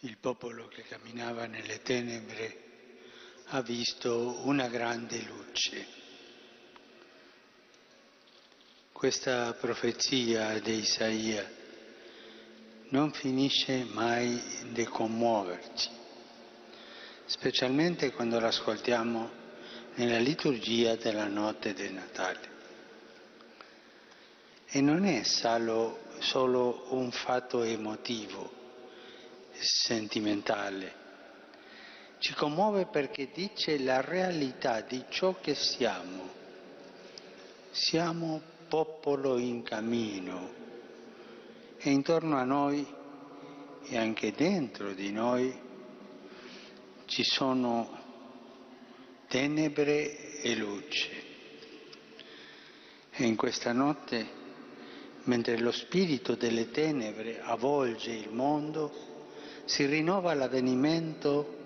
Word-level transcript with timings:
il 0.00 0.16
popolo 0.16 0.66
che 0.68 0.82
camminava 0.82 1.44
nelle 1.44 1.82
tenebre 1.82 2.68
ha 3.48 3.60
visto 3.60 4.40
una 4.46 4.68
grande 4.68 5.20
luce. 5.22 5.86
Questa 8.92 9.52
profezia 9.54 10.58
di 10.60 10.78
Isaia 10.78 11.46
non 12.90 13.12
finisce 13.12 13.84
mai 13.84 14.40
di 14.72 14.84
commuoverci, 14.84 15.90
specialmente 17.26 18.12
quando 18.12 18.40
l'ascoltiamo 18.40 19.30
nella 19.96 20.18
liturgia 20.18 20.96
della 20.96 21.26
notte 21.26 21.74
del 21.74 21.92
Natale. 21.92 22.58
E 24.66 24.80
non 24.80 25.04
è 25.04 25.24
solo, 25.24 25.98
solo 26.20 26.86
un 26.94 27.10
fatto 27.10 27.62
emotivo, 27.62 28.59
sentimentale. 29.60 30.94
Ci 32.18 32.34
commuove 32.34 32.86
perché 32.86 33.30
dice 33.32 33.78
la 33.78 34.00
realtà 34.00 34.80
di 34.80 35.04
ciò 35.08 35.36
che 35.40 35.54
siamo. 35.54 36.28
Siamo 37.70 38.42
popolo 38.68 39.38
in 39.38 39.62
cammino 39.62 40.50
e 41.78 41.90
intorno 41.90 42.36
a 42.36 42.44
noi 42.44 42.86
e 43.84 43.96
anche 43.96 44.32
dentro 44.32 44.92
di 44.92 45.10
noi 45.12 45.68
ci 47.06 47.24
sono 47.24 47.98
tenebre 49.26 50.40
e 50.42 50.56
luce. 50.56 51.28
E 53.10 53.24
in 53.24 53.36
questa 53.36 53.72
notte, 53.72 54.28
mentre 55.24 55.58
lo 55.58 55.72
spirito 55.72 56.34
delle 56.34 56.70
tenebre 56.70 57.40
avvolge 57.40 58.12
il 58.12 58.30
mondo, 58.30 59.19
si 59.70 59.86
rinnova 59.86 60.34
l'avvenimento 60.34 61.58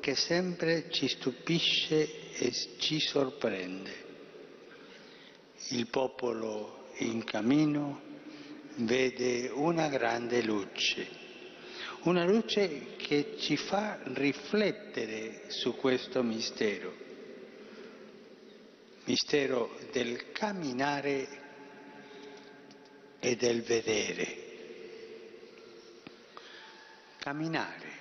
che 0.00 0.14
sempre 0.14 0.90
ci 0.90 1.08
stupisce 1.08 2.34
e 2.34 2.52
ci 2.76 3.00
sorprende. 3.00 4.04
Il 5.70 5.86
popolo 5.86 6.90
in 6.98 7.24
cammino 7.24 8.02
vede 8.76 9.48
una 9.48 9.88
grande 9.88 10.42
luce, 10.42 11.08
una 12.02 12.26
luce 12.26 12.96
che 12.98 13.36
ci 13.38 13.56
fa 13.56 13.98
riflettere 14.02 15.44
su 15.46 15.74
questo 15.74 16.22
mistero, 16.22 16.92
mistero 19.04 19.74
del 19.90 20.32
camminare 20.32 21.28
e 23.20 23.36
del 23.36 23.62
vedere 23.62 24.47
camminare. 27.28 27.96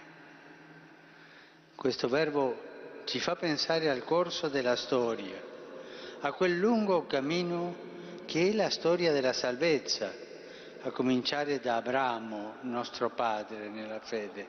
Questo 1.76 2.08
verbo 2.08 2.64
ci 3.04 3.20
fa 3.20 3.36
pensare 3.36 3.90
al 3.90 4.06
corso 4.06 4.48
della 4.48 4.78
storia, 4.78 5.36
a 6.22 6.32
quel 6.32 6.58
lungo 6.58 7.06
cammino 7.08 7.76
che 8.26 8.50
è 8.50 8.54
la 8.54 8.70
storia 8.70 9.12
della 9.12 9.34
salvezza, 9.34 10.14
a 10.82 10.92
cominciare 10.92 11.60
da 11.60 11.76
Abramo, 11.76 12.56
nostro 12.62 13.10
padre 13.10 13.68
nella 13.68 14.00
fede, 14.00 14.48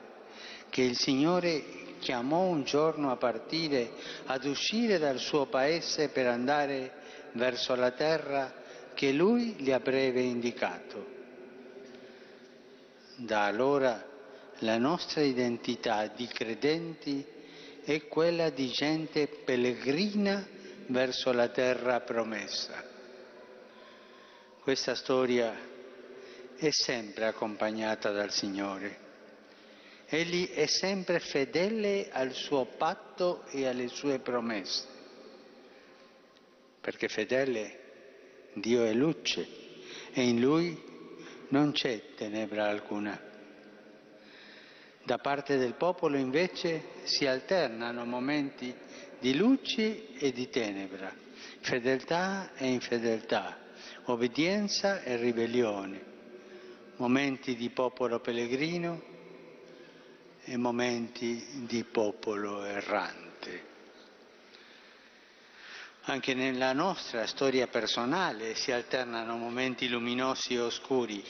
che 0.69 0.83
il 0.83 0.97
Signore 0.97 1.97
chiamò 1.99 2.43
un 2.43 2.63
giorno 2.63 3.11
a 3.11 3.17
partire, 3.17 3.91
ad 4.27 4.45
uscire 4.45 4.97
dal 4.97 5.17
suo 5.17 5.47
paese 5.47 6.07
per 6.07 6.27
andare 6.27 6.93
verso 7.33 7.75
la 7.75 7.91
terra 7.91 8.53
che 8.93 9.11
lui 9.11 9.55
gli 9.57 9.71
avrebbe 9.71 10.21
indicato. 10.21 11.17
Da 13.17 13.43
allora 13.43 14.08
la 14.59 14.77
nostra 14.77 15.21
identità 15.21 16.07
di 16.07 16.27
credenti 16.27 17.25
è 17.83 18.07
quella 18.07 18.49
di 18.49 18.69
gente 18.69 19.27
pellegrina 19.27 20.45
verso 20.87 21.31
la 21.31 21.47
terra 21.49 22.01
promessa. 22.01 22.83
Questa 24.61 24.95
storia 24.95 25.55
è 26.55 26.69
sempre 26.71 27.25
accompagnata 27.25 28.11
dal 28.11 28.31
Signore. 28.31 29.07
Egli 30.07 30.49
è 30.49 30.65
sempre 30.65 31.19
fedele 31.19 32.09
al 32.11 32.33
suo 32.33 32.65
patto 32.65 33.45
e 33.47 33.67
alle 33.67 33.87
sue 33.87 34.19
promesse, 34.19 34.85
perché 36.81 37.07
fedele 37.07 37.79
Dio 38.53 38.83
è 38.83 38.93
luce 38.93 39.47
e 40.11 40.21
in 40.23 40.41
Lui 40.41 40.77
non 41.49 41.71
c'è 41.71 42.15
tenebra 42.15 42.67
alcuna. 42.67 43.28
Da 45.03 45.17
parte 45.17 45.57
del 45.57 45.73
popolo 45.73 46.17
invece 46.17 46.83
si 47.03 47.25
alternano 47.25 48.05
momenti 48.05 48.73
di 49.19 49.35
luce 49.35 50.13
e 50.13 50.31
di 50.31 50.49
tenebra, 50.49 51.11
fedeltà 51.61 52.51
e 52.55 52.67
infedeltà, 52.67 53.57
obbedienza 54.05 55.01
e 55.01 55.15
ribellione, 55.15 56.03
momenti 56.97 57.55
di 57.55 57.69
popolo 57.69 58.19
pellegrino 58.19 59.01
e 60.43 60.57
momenti 60.57 61.65
di 61.65 61.83
popolo 61.83 62.63
errante. 62.63 63.67
Anche 66.03 66.33
nella 66.33 66.73
nostra 66.73 67.25
storia 67.25 67.67
personale 67.67 68.55
si 68.55 68.71
alternano 68.71 69.37
momenti 69.37 69.87
luminosi 69.87 70.55
e 70.55 70.59
oscuri, 70.59 71.23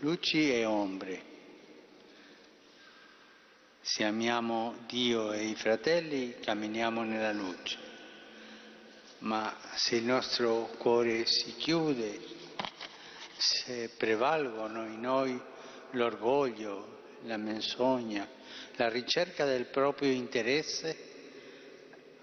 luci 0.00 0.52
e 0.52 0.64
ombre 0.64 1.34
se 3.86 4.02
amiamo 4.02 4.78
Dio 4.88 5.30
e 5.30 5.44
i 5.44 5.54
fratelli, 5.54 6.40
camminiamo 6.40 7.04
nella 7.04 7.30
luce. 7.30 7.78
Ma 9.18 9.56
se 9.76 9.94
il 9.94 10.04
nostro 10.04 10.74
cuore 10.76 11.24
si 11.24 11.54
chiude, 11.54 12.18
se 13.36 13.90
prevalgono 13.96 14.86
in 14.86 14.98
noi 14.98 15.40
l'orgoglio, 15.92 17.02
la 17.26 17.36
menzogna, 17.36 18.28
la 18.74 18.88
ricerca 18.88 19.44
del 19.44 19.66
proprio 19.66 20.10
interesse, 20.10 20.96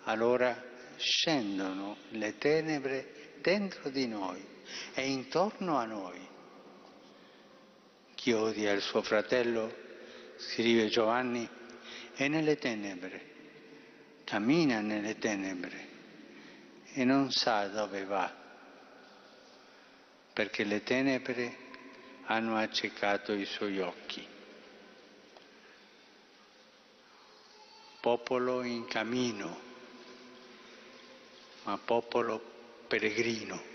allora 0.03 0.61
scendono 0.97 1.95
le 2.09 2.37
tenebre 2.39 3.35
dentro 3.41 3.89
di 3.89 4.05
noi 4.05 4.45
e 4.93 5.07
intorno 5.09 5.77
a 5.77 5.85
noi. 5.85 6.27
Chi 8.15 8.33
odia 8.33 8.73
il 8.73 8.81
suo 8.81 9.01
fratello 9.01 9.82
scrive 10.49 10.87
Giovanni, 10.87 11.47
è 12.13 12.27
nelle 12.27 12.57
tenebre, 12.57 13.31
cammina 14.23 14.81
nelle 14.81 15.17
tenebre 15.17 15.87
e 16.93 17.03
non 17.03 17.31
sa 17.31 17.67
dove 17.67 18.05
va, 18.05 18.31
perché 20.33 20.63
le 20.63 20.83
tenebre 20.83 21.57
hanno 22.25 22.57
accecato 22.57 23.33
i 23.33 23.45
suoi 23.45 23.79
occhi. 23.79 24.27
Popolo 27.99 28.63
in 28.63 28.85
cammino, 28.85 29.59
ma 31.63 31.77
popolo 31.77 32.41
peregrino, 32.87 33.71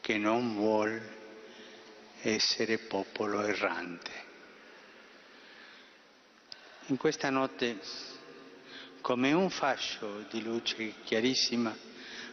che 0.00 0.16
non 0.16 0.54
vuol 0.54 1.16
essere 2.22 2.78
popolo 2.78 3.42
errante. 3.42 4.27
In 6.88 6.96
questa 6.96 7.28
notte, 7.28 7.78
come 9.02 9.32
un 9.32 9.50
fascio 9.50 10.24
di 10.30 10.42
luce 10.42 10.94
chiarissima, 11.04 11.76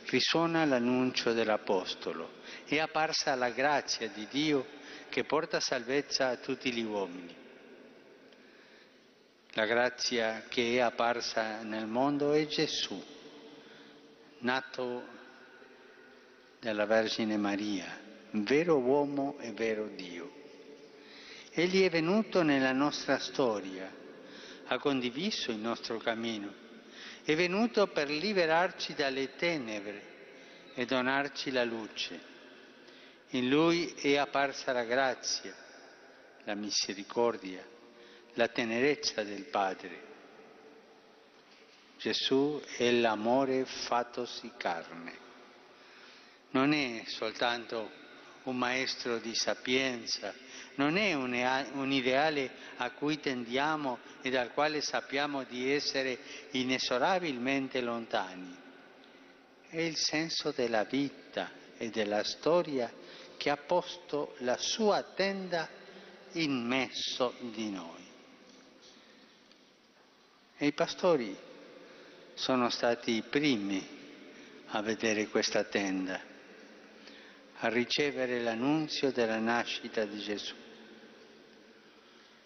risuona 0.06 0.64
l'annuncio 0.64 1.34
dell'Apostolo. 1.34 2.36
È 2.64 2.80
apparsa 2.80 3.36
la 3.36 3.50
grazia 3.50 4.08
di 4.08 4.26
Dio 4.30 4.66
che 5.10 5.26
porta 5.26 5.60
salvezza 5.60 6.30
a 6.30 6.38
tutti 6.38 6.72
gli 6.72 6.84
uomini. 6.84 7.36
La 9.56 9.66
grazia 9.66 10.46
che 10.48 10.76
è 10.76 10.80
apparsa 10.80 11.62
nel 11.64 11.88
mondo 11.88 12.32
è 12.32 12.48
Gesù, 12.48 13.04
nato 14.40 15.04
dalla 16.62 16.86
Vergine 16.86 17.36
Maria, 17.36 18.00
vero 18.32 18.78
uomo 18.78 19.36
e 19.40 19.52
vero 19.52 19.90
Dio. 19.94 20.32
Egli 21.52 21.84
è 21.84 21.90
venuto 21.90 22.42
nella 22.42 22.72
nostra 22.72 23.20
storia 23.20 24.04
ha 24.68 24.80
condiviso 24.80 25.52
il 25.52 25.58
nostro 25.58 25.98
cammino, 25.98 26.54
è 27.24 27.36
venuto 27.36 27.88
per 27.88 28.10
liberarci 28.10 28.94
dalle 28.94 29.36
tenebre 29.36 30.14
e 30.74 30.86
donarci 30.86 31.52
la 31.52 31.64
luce. 31.64 32.34
In 33.30 33.50
lui 33.50 33.94
è 33.94 34.18
apparsa 34.18 34.72
la 34.72 34.84
grazia, 34.84 35.56
la 36.44 36.54
misericordia, 36.54 37.66
la 38.34 38.48
tenerezza 38.48 39.24
del 39.24 39.46
Padre. 39.46 40.14
Gesù 41.98 42.62
è 42.78 42.92
l'amore 42.92 43.66
fattosi 43.66 44.52
carne. 44.58 45.24
Non 46.52 46.74
è 46.74 47.04
soltanto 47.08 47.90
un 48.44 48.58
maestro 48.58 49.18
di 49.18 49.34
sapienza, 49.34 50.34
non 50.76 50.98
è 50.98 51.14
un, 51.14 51.92
ideale 51.92 52.52
a 52.78 52.92
cui 52.92 53.20
tendiamo 53.20 54.00
e 54.22 54.30
dal 54.30 54.52
quale 54.52 54.82
sappiamo 54.82 55.44
di 55.44 55.72
essere 55.72 56.18
inesorabilmente 56.52 57.82
lontani. 57.82 58.56
È 59.68 59.80
il 59.80 59.98
senso 59.98 60.52
della 60.52 60.84
vita 60.84 61.52
e 61.78 61.90
della 61.90 62.24
storia 62.24 62.92
che 63.38 63.50
ha 63.50 63.58
posto 63.58 64.36
la 64.40 64.58
sua 64.58 65.04
tenda 65.04 65.68
in 66.34 66.66
mezzo 66.66 67.34
di 67.40 67.70
noi. 67.70 68.04
E 70.58 70.68
i 70.68 70.74
pastori 70.74 71.36
sono 72.34 72.70
stati 72.70 73.12
i 73.12 73.24
primi 73.24 73.86
a 74.68 74.82
vedere 74.82 75.28
questa 75.28 75.64
tenda, 75.64 76.20
a 77.60 77.68
ricevere 77.70 78.42
l'annunzio 78.42 79.12
della 79.12 79.40
nascita 79.40 80.06
di 80.06 80.20
Gesù. 80.20 80.65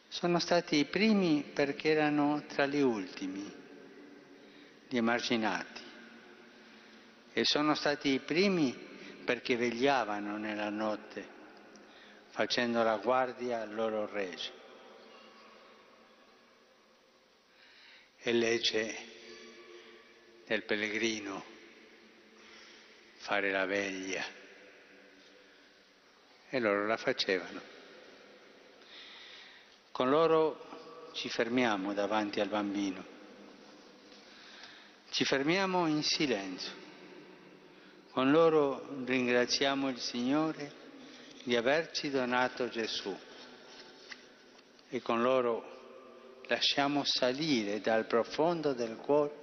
Sono 0.09 0.39
stati 0.39 0.77
i 0.77 0.85
primi 0.85 1.43
perché 1.53 1.91
erano 1.91 2.43
tra 2.47 2.65
gli 2.65 2.81
ultimi, 2.81 3.49
gli 4.87 4.97
emarginati, 4.97 5.81
e 7.31 7.45
sono 7.45 7.75
stati 7.75 8.09
i 8.09 8.19
primi 8.19 8.73
perché 9.23 9.55
vegliavano 9.55 10.37
nella 10.37 10.69
notte, 10.69 11.25
facendo 12.29 12.81
la 12.81 12.97
guardia 12.97 13.61
al 13.61 13.73
loro 13.73 14.07
regge. 14.07 14.51
E 18.17 18.33
legge 18.33 18.95
del 20.47 20.63
pellegrino 20.63 21.43
fare 23.17 23.51
la 23.51 23.65
veglia. 23.65 24.25
E 26.49 26.59
loro 26.59 26.87
la 26.87 26.97
facevano. 26.97 27.77
Con 29.99 30.11
loro 30.11 31.09
ci 31.11 31.27
fermiamo 31.27 31.93
davanti 31.93 32.39
al 32.39 32.47
bambino, 32.47 33.03
ci 35.09 35.25
fermiamo 35.25 35.87
in 35.87 36.03
silenzio, 36.03 36.71
con 38.11 38.31
loro 38.31 39.03
ringraziamo 39.03 39.89
il 39.89 39.99
Signore 39.99 40.71
di 41.43 41.53
averci 41.57 42.09
donato 42.09 42.69
Gesù 42.69 43.13
e 44.87 45.01
con 45.01 45.21
loro 45.21 46.39
lasciamo 46.47 47.03
salire 47.03 47.81
dal 47.81 48.05
profondo 48.05 48.71
del 48.71 48.95
cuore 48.95 49.35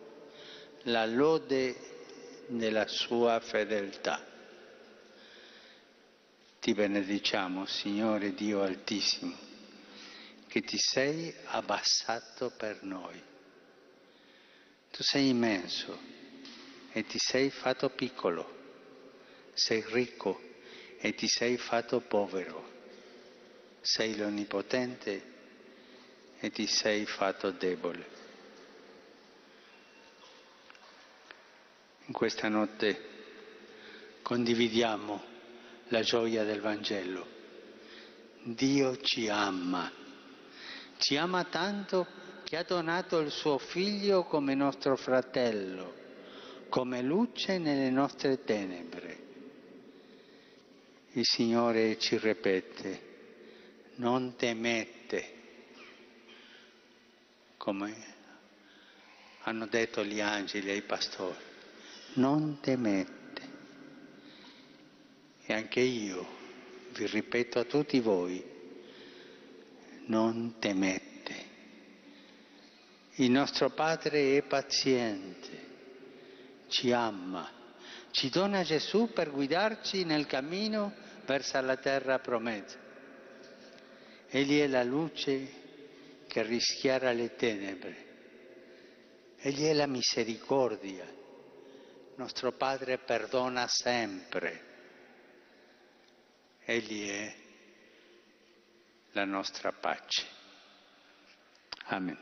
la 0.85 1.05
lode 1.05 1.77
della 2.47 2.89
sua 2.89 3.41
fedeltà. 3.41 4.25
Ti 6.61 6.73
benediciamo, 6.73 7.67
Signore 7.67 8.33
Dio 8.33 8.63
Altissimo 8.63 9.46
che 10.57 10.63
ti 10.63 10.79
sei 10.79 11.35
abbassato 11.49 12.49
per 12.49 12.83
noi. 12.83 13.23
Tu 14.91 15.03
sei 15.03 15.29
immenso 15.29 16.01
e 16.93 17.05
ti 17.05 17.19
sei 17.19 17.51
fatto 17.51 17.91
piccolo, 17.91 19.51
sei 19.53 19.85
ricco 19.89 20.41
e 20.99 21.15
ti 21.15 21.29
sei 21.29 21.59
fatto 21.59 22.01
povero, 22.01 22.71
sei 23.83 24.17
l'onnipotente 24.17 25.35
e 26.41 26.51
ti 26.51 26.67
sei 26.67 27.05
fatto 27.05 27.51
debole. 27.51 28.09
In 32.07 32.15
questa 32.15 32.49
notte 32.49 33.09
condividiamo 34.23 35.23
la 35.89 36.01
gioia 36.01 36.45
del 36.45 36.63
Vangelo. 36.63 37.29
Dio 38.43 38.97
ci 39.03 39.29
ama 39.29 40.05
ci 40.99 41.17
ama 41.17 41.45
tanto 41.45 42.07
che 42.45 42.57
ha 42.57 42.63
donato 42.63 43.19
il 43.19 43.31
suo 43.31 43.59
figlio 43.59 44.25
come 44.25 44.55
nostro 44.55 44.97
fratello, 44.97 45.95
come 46.69 47.03
luce 47.03 47.59
nelle 47.59 47.91
nostre 47.91 48.45
tenebre. 48.45 49.25
Il 51.13 51.25
Signore 51.25 51.99
ci 51.99 52.19
ripete, 52.19 53.03
non 53.97 54.37
temete, 54.37 55.33
come 57.57 58.15
hanno 59.41 59.67
detto 59.67 60.05
gli 60.05 60.21
angeli 60.21 60.71
ai 60.71 60.83
pastori, 60.83 61.39
non 62.15 62.61
temete. 62.61 63.15
E 65.47 65.53
anche 65.53 65.81
io 65.81 66.27
vi 66.93 67.07
ripeto 67.07 67.59
a 67.59 67.65
tutti 67.65 67.99
voi, 68.01 68.56
non 70.07 70.57
temete. 70.59 71.55
Il 73.15 73.31
nostro 73.31 73.71
Padre 73.71 74.37
è 74.37 74.43
paziente, 74.43 75.65
ci 76.69 76.93
ama, 76.93 77.51
ci 78.11 78.29
dona 78.29 78.63
Gesù 78.63 79.13
per 79.13 79.31
guidarci 79.31 80.05
nel 80.05 80.27
cammino 80.27 80.93
verso 81.25 81.61
la 81.61 81.77
terra 81.77 82.19
promessa. 82.19 82.79
Egli 84.29 84.61
è 84.61 84.67
la 84.67 84.83
luce 84.83 85.65
che 86.27 86.43
rischiara 86.43 87.13
le 87.13 87.35
tenebre. 87.37 88.05
Egli 89.39 89.65
è 89.65 89.73
la 89.73 89.87
misericordia. 89.87 91.07
Nostro 92.17 92.53
Padre 92.53 92.99
perdona 92.99 93.67
sempre. 93.69 94.75
Egli 96.65 97.09
è 97.09 97.46
la 99.17 99.25
nostra 99.25 99.73
pace. 99.73 100.27
Amen. 101.87 102.19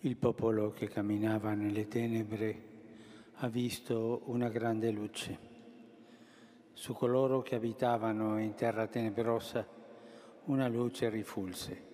Il 0.00 0.16
popolo 0.16 0.70
che 0.70 0.88
camminava 0.88 1.52
nelle 1.52 1.88
tenebre 1.88 2.70
ha 3.34 3.48
visto 3.48 4.22
una 4.24 4.48
grande 4.48 4.90
luce. 4.90 5.50
Su 6.72 6.94
coloro 6.94 7.42
che 7.42 7.54
abitavano 7.56 8.40
in 8.40 8.54
terra 8.54 8.86
tenebrosa 8.86 9.66
una 10.44 10.68
luce 10.68 11.10
rifulse. 11.10 11.90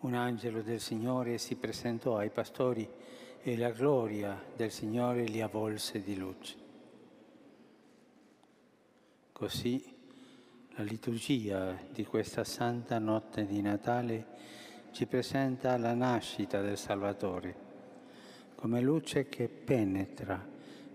Un 0.00 0.14
angelo 0.14 0.60
del 0.60 0.80
Signore 0.80 1.38
si 1.38 1.54
presentò 1.54 2.16
ai 2.16 2.30
pastori 2.30 2.90
e 3.44 3.56
la 3.56 3.70
gloria 3.70 4.40
del 4.54 4.70
Signore 4.70 5.24
li 5.24 5.40
avvolse 5.40 6.00
di 6.00 6.16
luce. 6.16 6.56
Così 9.32 9.84
la 10.76 10.84
liturgia 10.84 11.76
di 11.90 12.04
questa 12.04 12.44
santa 12.44 13.00
notte 13.00 13.44
di 13.44 13.60
Natale 13.60 14.26
ci 14.92 15.06
presenta 15.06 15.76
la 15.76 15.92
nascita 15.92 16.60
del 16.60 16.78
Salvatore 16.78 17.70
come 18.54 18.80
luce 18.80 19.28
che 19.28 19.48
penetra 19.48 20.46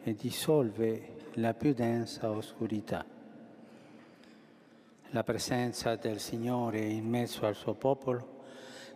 e 0.01 0.13
dissolve 0.13 1.15
la 1.33 1.53
più 1.53 1.73
densa 1.73 2.31
oscurità. 2.31 3.05
La 5.09 5.23
presenza 5.23 5.97
del 5.97 6.21
Signore 6.21 6.79
in 6.79 7.09
mezzo 7.09 7.45
al 7.45 7.55
suo 7.55 7.73
popolo 7.73 8.45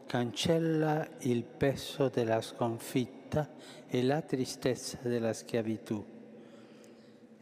cancella 0.06 1.06
il 1.20 1.44
peso 1.44 2.08
della 2.08 2.40
sconfitta 2.40 3.21
vita 3.32 3.50
e 3.88 4.04
la 4.04 4.22
tristezza 4.22 4.98
della 5.02 5.32
schiavitù. 5.32 6.04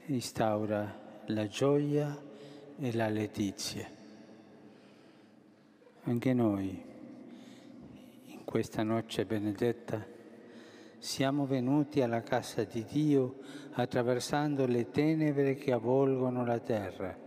Instaura 0.06 1.24
la 1.26 1.48
gioia 1.48 2.16
e 2.78 2.94
la 2.94 3.10
letizia. 3.10 3.88
Anche 6.04 6.34
noi, 6.34 6.84
in 8.26 8.44
questa 8.46 8.84
noce 8.84 9.26
benedetta, 9.26 10.06
siamo 11.00 11.46
venuti 11.46 12.02
alla 12.02 12.22
casa 12.22 12.64
di 12.64 12.84
Dio 12.84 13.38
attraversando 13.74 14.66
le 14.66 14.92
tenebre 14.92 15.56
che 15.56 15.72
avvolgono 15.72 16.46
la 16.46 16.60
terra, 16.60 17.18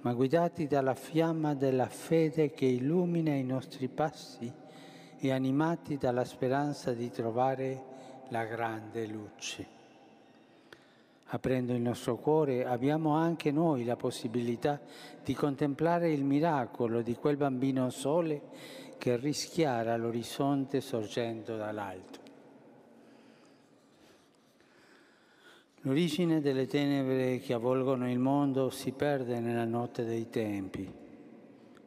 ma 0.00 0.12
guidati 0.12 0.66
dalla 0.66 0.94
fiamma 0.94 1.54
della 1.54 1.86
fede 1.86 2.50
che 2.50 2.66
illumina 2.66 3.32
i 3.32 3.44
nostri 3.44 3.88
passi 3.88 4.60
e 5.24 5.30
animati 5.30 5.98
dalla 5.98 6.24
speranza 6.24 6.92
di 6.94 7.08
trovare 7.08 7.80
la 8.30 8.44
grande 8.44 9.06
luce. 9.06 9.66
Aprendo 11.26 11.72
il 11.74 11.80
nostro 11.80 12.16
cuore 12.16 12.66
abbiamo 12.66 13.14
anche 13.14 13.52
noi 13.52 13.84
la 13.84 13.94
possibilità 13.94 14.80
di 15.22 15.32
contemplare 15.34 16.10
il 16.10 16.24
miracolo 16.24 17.02
di 17.02 17.14
quel 17.14 17.36
bambino 17.36 17.88
sole 17.90 18.40
che 18.98 19.16
rischiara 19.16 19.96
l'orizzonte 19.96 20.80
sorgendo 20.80 21.56
dall'alto. 21.56 22.18
L'origine 25.82 26.40
delle 26.40 26.66
tenebre 26.66 27.38
che 27.38 27.52
avvolgono 27.52 28.10
il 28.10 28.18
mondo 28.18 28.70
si 28.70 28.90
perde 28.90 29.38
nella 29.38 29.64
notte 29.64 30.04
dei 30.04 30.28
tempi. 30.28 30.92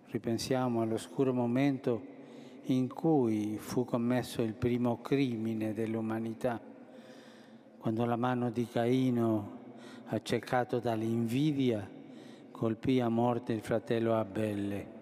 Ripensiamo 0.06 0.82
all'oscuro 0.82 1.34
momento 1.34 2.14
in 2.68 2.92
cui 2.92 3.58
fu 3.58 3.86
commesso 3.86 4.42
il 4.42 4.54
primo 4.54 5.02
crimine 5.02 5.74
dell'umanità, 5.74 6.60
quando 7.78 8.06
la 8.06 8.16
mano 8.16 8.50
di 8.50 8.68
Caino, 8.68 9.64
accecato 10.06 10.80
dall'invidia, 10.80 11.88
colpì 12.50 13.00
a 13.00 13.10
morte 13.10 13.54
il 13.54 13.62
fratello 13.62 14.16
Abele. 14.16 14.94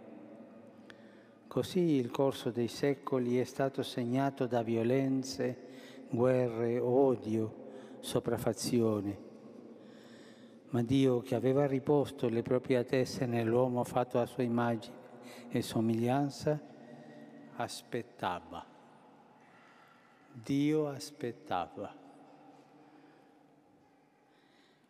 Così 1.48 1.80
il 1.80 2.12
corso 2.12 2.50
dei 2.50 2.68
secoli 2.68 3.38
è 3.38 3.44
stato 3.44 3.84
segnato 3.84 4.48
da 4.48 4.64
violenze, 4.64 5.58
guerre, 6.10 6.80
odio, 6.80 7.54
sopraffazioni. 8.00 9.16
Ma 10.70 10.82
Dio, 10.82 11.22
che 11.22 11.36
aveva 11.36 11.68
riposto 11.68 12.28
le 12.28 12.42
proprie 12.42 12.84
teste 12.84 13.26
nell'uomo 13.26 13.84
fatto 13.84 14.20
a 14.20 14.26
sua 14.26 14.44
immagine 14.44 14.96
e 15.50 15.62
somiglianza, 15.62 16.72
aspettava. 17.56 18.66
Dio 20.32 20.88
aspettava. 20.88 22.02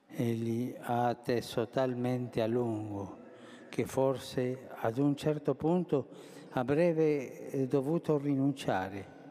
Egli 0.08 0.76
ha 0.80 1.08
atteso 1.08 1.68
talmente 1.68 2.42
a 2.42 2.48
lungo 2.48 3.22
che 3.70 3.86
forse 3.86 4.70
ad 4.76 4.98
un 5.00 5.16
certo 5.16 5.56
punto 5.56 6.08
avrebbe 6.52 7.68
dovuto 7.68 8.18
rinunciare. 8.18 9.22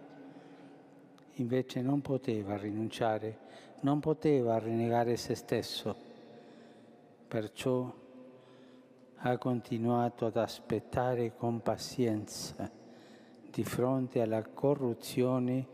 Invece 1.35 1.81
non 1.81 2.01
poteva 2.01 2.57
rinunciare, 2.57 3.39
non 3.81 4.01
poteva 4.01 4.59
rinnegare 4.59 5.17
se 5.17 5.35
stesso. 5.35 5.95
Perciò 7.29 8.01
ha 9.17 9.39
continuato 9.39 10.27
ad 10.27 10.37
aspettare 10.37 11.35
con 11.37 11.63
pazienza 11.63 12.81
di 13.53 13.63
fronte 13.65 14.21
alla 14.21 14.43
corruzione 14.43 15.67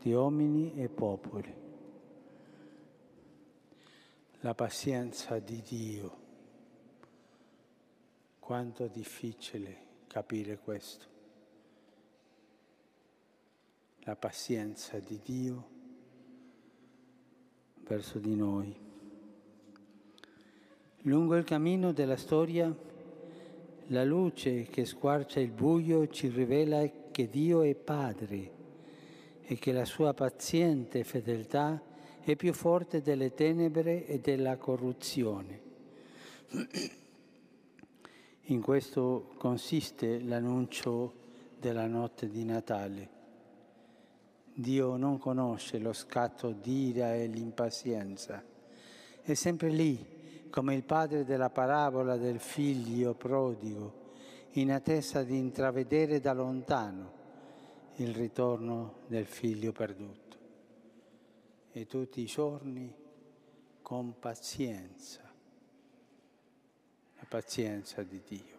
di 0.00 0.12
uomini 0.12 0.74
e 0.74 0.88
popoli 0.88 1.64
la 4.46 4.54
pazienza 4.54 5.40
di 5.40 5.60
Dio. 5.60 6.24
Quanto 8.38 8.86
difficile 8.86 9.76
capire 10.06 10.58
questo. 10.58 11.06
La 14.04 14.14
pazienza 14.14 15.00
di 15.00 15.18
Dio 15.20 15.68
verso 17.88 18.20
di 18.20 18.36
noi. 18.36 18.84
Lungo 20.98 21.34
il 21.34 21.44
cammino 21.44 21.92
della 21.92 22.16
storia, 22.16 22.72
la 23.88 24.04
luce 24.04 24.62
che 24.64 24.84
squarcia 24.84 25.40
il 25.40 25.50
buio 25.50 26.08
ci 26.08 26.28
rivela 26.28 26.88
che 27.10 27.28
Dio 27.28 27.62
è 27.62 27.74
Padre 27.74 28.50
e 29.42 29.56
che 29.56 29.72
la 29.72 29.84
sua 29.84 30.12
paziente 30.12 31.04
fedeltà 31.04 31.80
è 32.20 32.34
più 32.34 32.52
forte 32.52 33.00
delle 33.00 33.32
tenebre 33.34 34.04
e 34.06 34.18
della 34.18 34.56
corruzione. 34.56 35.60
In 38.48 38.60
questo 38.60 39.34
consiste 39.38 40.20
l'annuncio 40.20 41.12
della 41.60 41.86
notte 41.86 42.28
di 42.28 42.44
Natale. 42.44 43.08
Dio 44.52 44.96
non 44.96 45.18
conosce 45.18 45.78
lo 45.78 45.92
scatto 45.92 46.50
d'ira 46.50 47.14
e 47.14 47.26
l'impazienza. 47.26 48.42
È 49.22 49.34
sempre 49.34 49.68
lì, 49.68 50.15
come 50.56 50.74
il 50.74 50.84
padre 50.84 51.26
della 51.26 51.50
parabola 51.50 52.16
del 52.16 52.40
figlio 52.40 53.12
prodigo, 53.12 54.04
in 54.52 54.72
attesa 54.72 55.22
di 55.22 55.36
intravedere 55.36 56.18
da 56.18 56.32
lontano 56.32 57.12
il 57.96 58.14
ritorno 58.14 59.00
del 59.06 59.26
figlio 59.26 59.72
perduto 59.72 60.36
e 61.72 61.84
tutti 61.84 62.22
i 62.22 62.24
giorni 62.24 62.90
con 63.82 64.18
pazienza, 64.18 65.30
la 67.18 67.26
pazienza 67.28 68.02
di 68.02 68.22
Dio. 68.26 68.58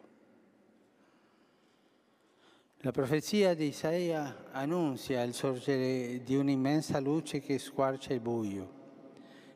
La 2.82 2.92
profezia 2.92 3.56
di 3.56 3.70
Isaia 3.70 4.51
annunzia 4.51 5.24
il 5.24 5.34
sorgere 5.34 6.22
di 6.22 6.36
un'immensa 6.36 7.00
luce 7.00 7.39
che 7.39 7.58
squarcia 7.58 8.13
il 8.13 8.20
buio. 8.20 8.72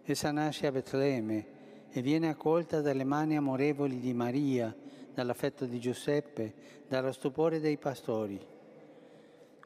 Essa 0.02 0.32
nasce 0.32 0.66
a 0.66 0.72
Betlemme 0.72 1.60
e 1.94 2.02
viene 2.02 2.30
accolta 2.30 2.80
dalle 2.80 3.04
mani 3.04 3.36
amorevoli 3.36 4.00
di 4.00 4.14
Maria, 4.14 4.74
dall'affetto 5.14 5.66
di 5.66 5.78
Giuseppe, 5.80 6.54
dallo 6.88 7.12
stupore 7.12 7.60
dei 7.60 7.78
pastori. 7.78 8.40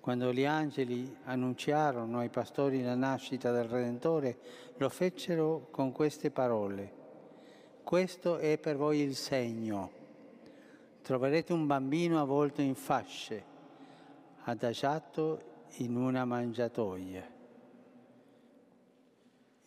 Quando 0.02 0.34
gli 0.34 0.46
angeli 0.46 1.16
annunciarono 1.24 2.20
ai 2.20 2.30
pastori 2.30 2.82
la 2.82 2.96
nascita 2.96 3.52
del 3.52 3.66
Redentore, 3.66 4.38
lo 4.78 4.90
fecero 4.90 5.68
con 5.70 5.92
queste 5.92 6.32
parole. 6.32 7.04
Questo 7.84 8.38
è 8.38 8.58
per 8.58 8.76
voi 8.76 9.00
il 9.00 9.16
segno. 9.16 9.92
Troverete 11.02 11.54
un 11.54 11.68
bambino 11.68 12.20
avvolto 12.20 12.62
in 12.62 12.74
fasce, 12.74 13.44
adagiato 14.44 15.54
in 15.78 15.96
una 15.96 16.26
mangiatoia. 16.26 17.34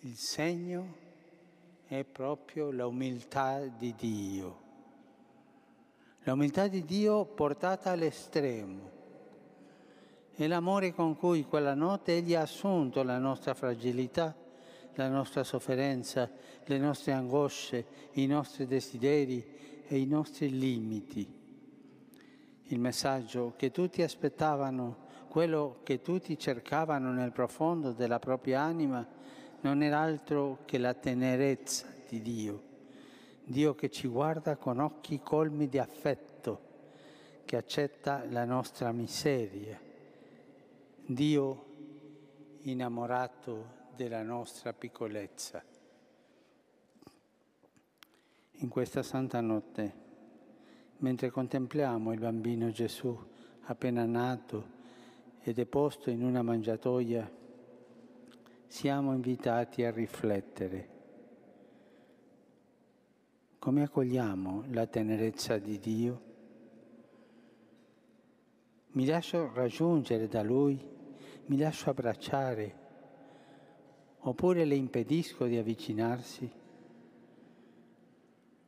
Il 0.00 0.16
segno 0.16 1.06
è 1.88 2.04
proprio 2.04 2.70
l'umiltà 2.70 3.60
di 3.64 3.94
Dio. 3.96 4.66
L'umiltà 6.24 6.68
di 6.68 6.84
Dio 6.84 7.24
portata 7.24 7.90
all'estremo 7.92 8.90
è 10.34 10.46
l'amore 10.46 10.92
con 10.92 11.16
cui 11.16 11.44
quella 11.44 11.72
notte 11.72 12.18
Egli 12.18 12.34
ha 12.34 12.42
assunto 12.42 13.02
la 13.02 13.16
nostra 13.16 13.54
fragilità, 13.54 14.36
la 14.96 15.08
nostra 15.08 15.42
sofferenza, 15.42 16.30
le 16.66 16.78
nostre 16.78 17.12
angosce, 17.12 17.86
i 18.12 18.26
nostri 18.26 18.66
desideri 18.66 19.82
e 19.86 19.98
i 19.98 20.06
nostri 20.06 20.50
limiti. 20.50 21.26
Il 22.64 22.78
messaggio 22.78 23.54
che 23.56 23.70
tutti 23.70 24.02
aspettavano, 24.02 25.06
quello 25.28 25.80
che 25.84 26.02
tutti 26.02 26.38
cercavano 26.38 27.12
nel 27.12 27.32
profondo 27.32 27.92
della 27.92 28.18
propria 28.18 28.60
anima, 28.60 29.16
non 29.60 29.82
era 29.82 30.00
altro 30.00 30.60
che 30.64 30.78
la 30.78 30.94
tenerezza 30.94 31.86
di 32.08 32.22
Dio. 32.22 32.62
Dio 33.44 33.74
che 33.74 33.90
ci 33.90 34.08
guarda 34.08 34.56
con 34.56 34.78
occhi 34.78 35.20
colmi 35.20 35.68
di 35.68 35.78
affetto, 35.78 36.66
che 37.44 37.56
accetta 37.56 38.24
la 38.28 38.44
nostra 38.44 38.92
miseria 38.92 39.86
Dio 41.10 41.64
innamorato 42.64 43.76
della 43.96 44.22
nostra 44.22 44.74
piccolezza. 44.74 45.64
In 48.60 48.68
questa 48.68 49.02
santa 49.02 49.40
notte, 49.40 49.94
mentre 50.98 51.30
contempliamo 51.30 52.12
il 52.12 52.18
bambino 52.18 52.70
Gesù 52.70 53.18
appena 53.62 54.04
nato 54.04 54.76
e 55.40 55.54
deposto 55.54 56.10
in 56.10 56.22
una 56.22 56.42
mangiatoia, 56.42 57.30
siamo 58.68 59.12
invitati 59.12 59.82
a 59.82 59.90
riflettere. 59.90 60.96
Come 63.58 63.82
accogliamo 63.82 64.64
la 64.70 64.86
tenerezza 64.86 65.58
di 65.58 65.78
Dio? 65.80 66.22
Mi 68.92 69.04
lascio 69.04 69.52
raggiungere 69.52 70.28
da 70.28 70.42
Lui 70.42 70.96
mi 71.48 71.56
lascio 71.56 71.90
abbracciare, 71.90 72.74
oppure 74.20 74.64
le 74.64 74.74
impedisco 74.74 75.46
di 75.46 75.56
avvicinarsi. 75.56 76.50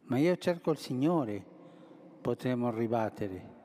Ma 0.04 0.18
io 0.18 0.36
cerco 0.38 0.70
il 0.70 0.78
Signore, 0.78 1.44
potremmo 2.20 2.70
ribattere. 2.70 3.58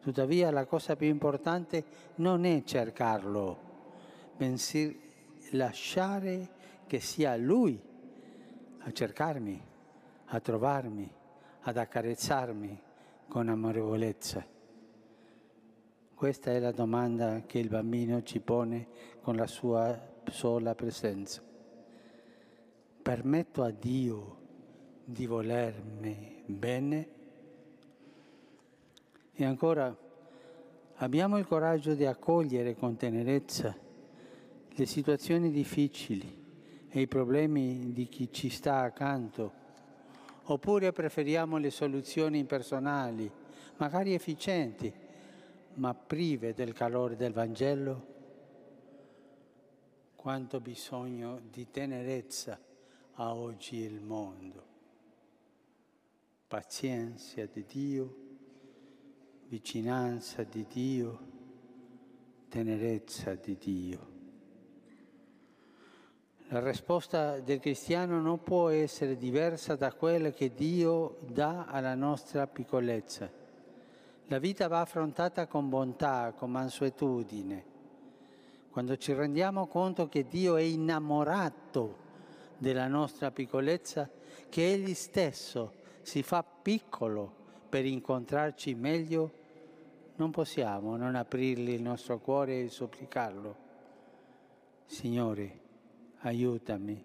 Tuttavia 0.00 0.50
la 0.50 0.64
cosa 0.64 0.96
più 0.96 1.08
importante 1.08 1.84
non 2.16 2.46
è 2.46 2.62
cercarlo, 2.64 3.58
bensì 4.36 4.98
lasciare 5.52 6.48
che 6.86 7.00
sia 7.00 7.36
Lui 7.36 7.80
a 8.78 8.92
cercarmi, 8.92 9.62
a 10.26 10.40
trovarmi, 10.40 11.10
ad 11.60 11.76
accarezzarmi 11.76 12.80
con 13.28 13.48
amorevolezza. 13.48 14.44
Questa 16.14 16.50
è 16.50 16.58
la 16.58 16.72
domanda 16.72 17.42
che 17.46 17.58
il 17.58 17.68
bambino 17.68 18.22
ci 18.22 18.40
pone 18.40 18.88
con 19.20 19.36
la 19.36 19.46
sua 19.46 19.96
sola 20.30 20.74
presenza. 20.74 21.42
Permetto 23.02 23.62
a 23.62 23.70
Dio 23.70 24.36
di 25.04 25.26
volermi 25.26 26.42
bene? 26.46 27.08
E 29.32 29.44
ancora, 29.44 29.96
abbiamo 30.96 31.38
il 31.38 31.46
coraggio 31.46 31.94
di 31.94 32.04
accogliere 32.04 32.74
con 32.74 32.96
tenerezza 32.96 33.86
le 34.78 34.86
situazioni 34.86 35.50
difficili 35.50 36.46
e 36.88 37.00
i 37.00 37.08
problemi 37.08 37.92
di 37.92 38.06
chi 38.06 38.32
ci 38.32 38.48
sta 38.48 38.78
accanto, 38.78 39.52
oppure 40.44 40.92
preferiamo 40.92 41.56
le 41.56 41.70
soluzioni 41.70 42.38
impersonali, 42.38 43.28
magari 43.78 44.14
efficienti, 44.14 44.92
ma 45.74 45.94
prive 45.94 46.54
del 46.54 46.72
calore 46.74 47.16
del 47.16 47.32
Vangelo? 47.32 48.14
Quanto 50.14 50.60
bisogno 50.60 51.40
di 51.50 51.68
tenerezza 51.70 52.60
ha 53.14 53.34
oggi 53.34 53.78
il 53.78 54.00
mondo. 54.00 54.66
Pazienza 56.46 57.44
di 57.46 57.64
Dio, 57.66 58.16
vicinanza 59.48 60.44
di 60.44 60.64
Dio, 60.68 61.20
tenerezza 62.48 63.34
di 63.34 63.56
Dio. 63.58 64.17
La 66.50 66.60
risposta 66.60 67.40
del 67.40 67.60
cristiano 67.60 68.22
non 68.22 68.42
può 68.42 68.70
essere 68.70 69.18
diversa 69.18 69.76
da 69.76 69.92
quella 69.92 70.30
che 70.30 70.54
Dio 70.54 71.18
dà 71.20 71.66
alla 71.66 71.94
nostra 71.94 72.46
piccolezza. 72.46 73.30
La 74.28 74.38
vita 74.38 74.66
va 74.66 74.80
affrontata 74.80 75.46
con 75.46 75.68
bontà, 75.68 76.32
con 76.34 76.50
mansuetudine. 76.50 77.64
Quando 78.70 78.96
ci 78.96 79.12
rendiamo 79.12 79.66
conto 79.66 80.08
che 80.08 80.26
Dio 80.26 80.56
è 80.56 80.62
innamorato 80.62 81.96
della 82.56 82.86
nostra 82.86 83.30
piccolezza, 83.30 84.08
che 84.48 84.72
Egli 84.72 84.94
stesso 84.94 85.74
si 86.00 86.22
fa 86.22 86.42
piccolo 86.42 87.30
per 87.68 87.84
incontrarci 87.84 88.72
meglio, 88.74 89.32
non 90.16 90.30
possiamo 90.30 90.96
non 90.96 91.14
aprirgli 91.14 91.72
il 91.72 91.82
nostro 91.82 92.18
cuore 92.20 92.62
e 92.62 92.68
supplicarlo. 92.70 93.56
Signore, 94.86 95.66
aiutami 96.20 97.04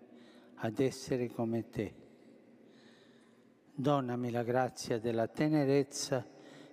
ad 0.55 0.79
essere 0.79 1.29
come 1.29 1.69
te. 1.69 1.93
Donnami 3.75 4.31
la 4.31 4.43
grazia 4.43 4.99
della 4.99 5.27
tenerezza 5.27 6.25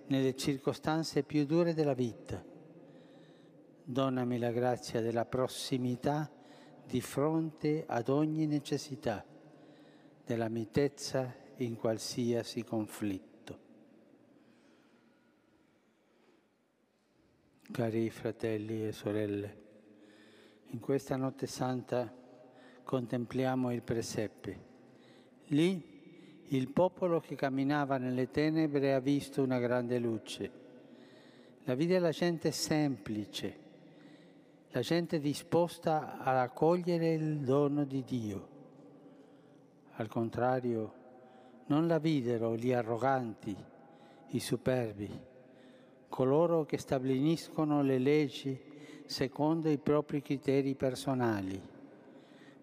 nelle 0.07 0.35
circostanze 0.35 1.23
più 1.23 1.45
dure 1.45 1.73
della 1.73 1.93
vita. 1.93 2.43
Donnami 3.83 4.37
la 4.37 4.51
grazia 4.51 5.01
della 5.01 5.25
prossimità 5.25 6.31
di 6.85 7.01
fronte 7.01 7.85
ad 7.87 8.09
ogni 8.09 8.45
necessità, 8.45 9.25
della 10.25 10.49
mitezza 10.49 11.33
in 11.57 11.75
qualsiasi 11.75 12.63
conflitto. 12.63 13.29
Cari 17.71 18.09
fratelli 18.09 18.87
e 18.87 18.91
sorelle, 18.91 19.57
in 20.67 20.79
questa 20.79 21.15
notte 21.15 21.47
santa 21.47 22.19
contempliamo 22.83 23.71
il 23.71 23.81
presepe. 23.81 24.69
Lì 25.47 25.91
il 26.47 26.69
popolo 26.69 27.19
che 27.21 27.35
camminava 27.35 27.97
nelle 27.97 28.29
tenebre 28.29 28.93
ha 28.93 28.99
visto 28.99 29.41
una 29.41 29.59
grande 29.59 29.99
luce. 29.99 30.51
La 31.63 31.75
vide 31.75 31.99
la 31.99 32.09
gente 32.09 32.51
semplice, 32.51 33.57
la 34.69 34.81
gente 34.81 35.19
disposta 35.19 36.17
ad 36.19 36.35
accogliere 36.35 37.13
il 37.13 37.37
dono 37.39 37.85
di 37.85 38.03
Dio. 38.03 38.47
Al 39.93 40.07
contrario, 40.07 40.93
non 41.67 41.87
la 41.87 41.99
videro 41.99 42.57
gli 42.57 42.73
arroganti, 42.73 43.55
i 44.29 44.39
superbi, 44.39 45.09
coloro 46.09 46.65
che 46.65 46.77
stabiliscono 46.77 47.81
le 47.81 47.97
leggi 47.97 48.59
secondo 49.05 49.69
i 49.69 49.77
propri 49.77 50.21
criteri 50.21 50.75
personali 50.75 51.70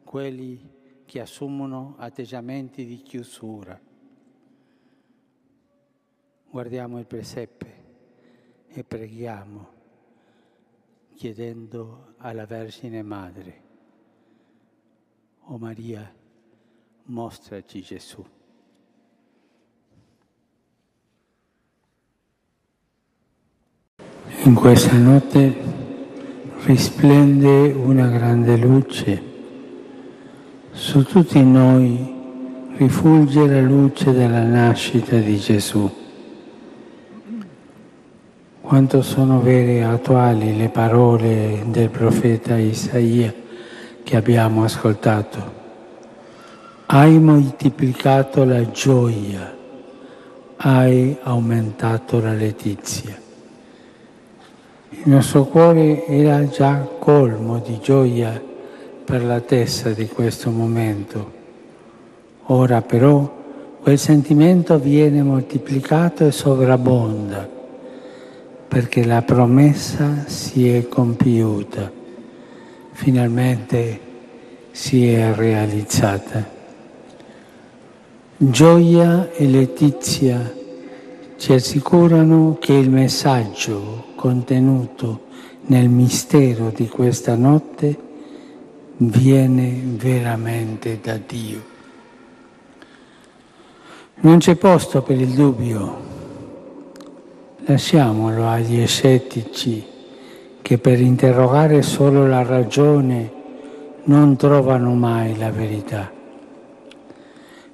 quelli 0.08 0.58
che 1.04 1.20
assumono 1.20 1.96
atteggiamenti 1.98 2.86
di 2.86 3.02
chiusura. 3.02 3.78
Guardiamo 6.48 6.98
il 6.98 7.04
presepe 7.04 7.74
e 8.68 8.84
preghiamo 8.84 9.68
chiedendo 11.14 12.14
alla 12.16 12.46
Vergine 12.46 13.02
Madre, 13.02 13.62
O 15.50 15.58
Maria, 15.58 16.10
mostraci 17.04 17.82
Gesù. 17.82 18.24
In 24.44 24.54
questa 24.54 24.96
notte 24.96 25.54
risplende 26.64 27.72
una 27.72 28.08
grande 28.08 28.56
luce 28.56 29.27
su 30.78 31.02
tutti 31.02 31.42
noi 31.42 32.14
rifulge 32.76 33.48
la 33.48 33.60
luce 33.60 34.12
della 34.12 34.44
nascita 34.44 35.16
di 35.16 35.36
Gesù. 35.36 35.90
Quanto 38.60 39.02
sono 39.02 39.40
vere 39.40 39.78
e 39.78 39.82
attuali 39.82 40.56
le 40.56 40.68
parole 40.68 41.64
del 41.66 41.90
profeta 41.90 42.56
Isaia 42.56 43.34
che 44.04 44.16
abbiamo 44.16 44.62
ascoltato. 44.62 45.56
Hai 46.86 47.18
moltiplicato 47.18 48.44
la 48.44 48.70
gioia, 48.70 49.52
hai 50.58 51.18
aumentato 51.22 52.20
la 52.20 52.34
letizia. 52.34 53.20
Il 54.90 55.02
nostro 55.10 55.44
cuore 55.46 56.06
era 56.06 56.48
già 56.48 56.86
colmo 57.00 57.58
di 57.58 57.80
gioia 57.82 58.40
per 59.08 59.24
la 59.24 59.40
testa 59.40 59.88
di 59.92 60.06
questo 60.06 60.50
momento. 60.50 61.32
Ora 62.48 62.82
però 62.82 63.36
quel 63.80 63.98
sentimento 63.98 64.78
viene 64.78 65.22
moltiplicato 65.22 66.26
e 66.26 66.30
sovrabbonda 66.30 67.48
perché 68.68 69.06
la 69.06 69.22
promessa 69.22 70.24
si 70.26 70.68
è 70.68 70.88
compiuta, 70.88 71.90
finalmente 72.92 73.98
si 74.72 75.10
è 75.10 75.32
realizzata. 75.32 76.46
Gioia 78.36 79.30
e 79.32 79.46
letizia 79.46 80.52
ci 81.38 81.54
assicurano 81.54 82.58
che 82.60 82.74
il 82.74 82.90
messaggio 82.90 84.04
contenuto 84.16 85.22
nel 85.62 85.88
mistero 85.88 86.70
di 86.74 86.88
questa 86.88 87.36
notte 87.36 88.06
viene 88.98 89.80
veramente 89.84 90.98
da 91.00 91.18
Dio. 91.24 91.76
Non 94.20 94.38
c'è 94.38 94.56
posto 94.56 95.02
per 95.02 95.20
il 95.20 95.28
dubbio, 95.28 96.00
lasciamolo 97.64 98.48
agli 98.48 98.84
scettici 98.86 99.84
che 100.60 100.78
per 100.78 101.00
interrogare 101.00 101.82
solo 101.82 102.26
la 102.26 102.42
ragione 102.42 103.32
non 104.04 104.36
trovano 104.36 104.94
mai 104.94 105.36
la 105.36 105.50
verità. 105.50 106.10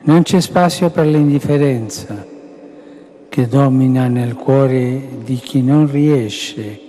Non 0.03 0.23
c'è 0.23 0.41
spazio 0.41 0.91
per 0.91 1.07
l'indifferenza 1.07 2.33
che 3.31 3.49
domina 3.49 4.07
nel 4.09 4.35
cuore 4.35 5.09
di 5.25 5.37
chi 5.37 5.63
non 5.63 5.91
riesce 5.91 6.81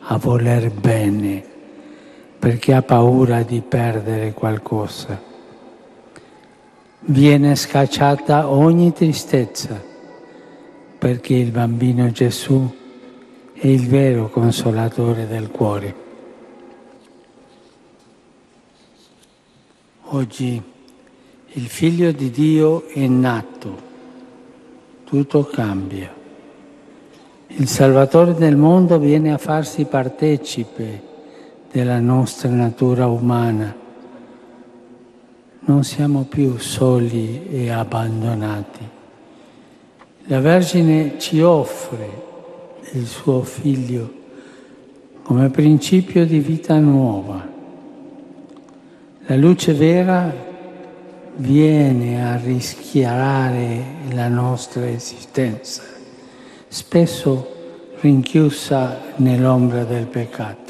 a 0.00 0.18
voler 0.18 0.70
bene 0.70 1.47
perché 2.38 2.72
ha 2.72 2.82
paura 2.82 3.42
di 3.42 3.60
perdere 3.60 4.32
qualcosa. 4.32 5.20
Viene 7.00 7.56
scacciata 7.56 8.48
ogni 8.48 8.92
tristezza 8.92 9.82
perché 10.98 11.34
il 11.34 11.50
bambino 11.50 12.10
Gesù 12.10 12.68
è 13.52 13.66
il 13.66 13.86
vero 13.88 14.28
consolatore 14.30 15.26
del 15.26 15.50
cuore. 15.50 16.06
Oggi 20.10 20.62
il 21.52 21.66
figlio 21.66 22.12
di 22.12 22.30
Dio 22.30 22.86
è 22.88 23.06
nato, 23.06 23.76
tutto 25.04 25.44
cambia. 25.44 26.14
Il 27.48 27.66
Salvatore 27.66 28.34
del 28.34 28.56
mondo 28.56 28.98
viene 28.98 29.32
a 29.32 29.38
farsi 29.38 29.86
partecipe 29.86 31.07
della 31.70 32.00
nostra 32.00 32.48
natura 32.48 33.06
umana. 33.06 33.74
Non 35.60 35.84
siamo 35.84 36.24
più 36.28 36.56
soli 36.58 37.46
e 37.50 37.70
abbandonati. 37.70 38.88
La 40.24 40.40
Vergine 40.40 41.18
ci 41.18 41.40
offre 41.40 42.26
il 42.92 43.06
suo 43.06 43.42
figlio 43.42 44.12
come 45.22 45.50
principio 45.50 46.24
di 46.24 46.38
vita 46.38 46.78
nuova. 46.78 47.46
La 49.26 49.36
luce 49.36 49.74
vera 49.74 50.32
viene 51.36 52.24
a 52.24 52.36
rischiarare 52.36 53.84
la 54.12 54.28
nostra 54.28 54.88
esistenza, 54.88 55.82
spesso 56.66 57.56
rinchiusa 58.00 59.00
nell'ombra 59.16 59.84
del 59.84 60.06
peccato. 60.06 60.67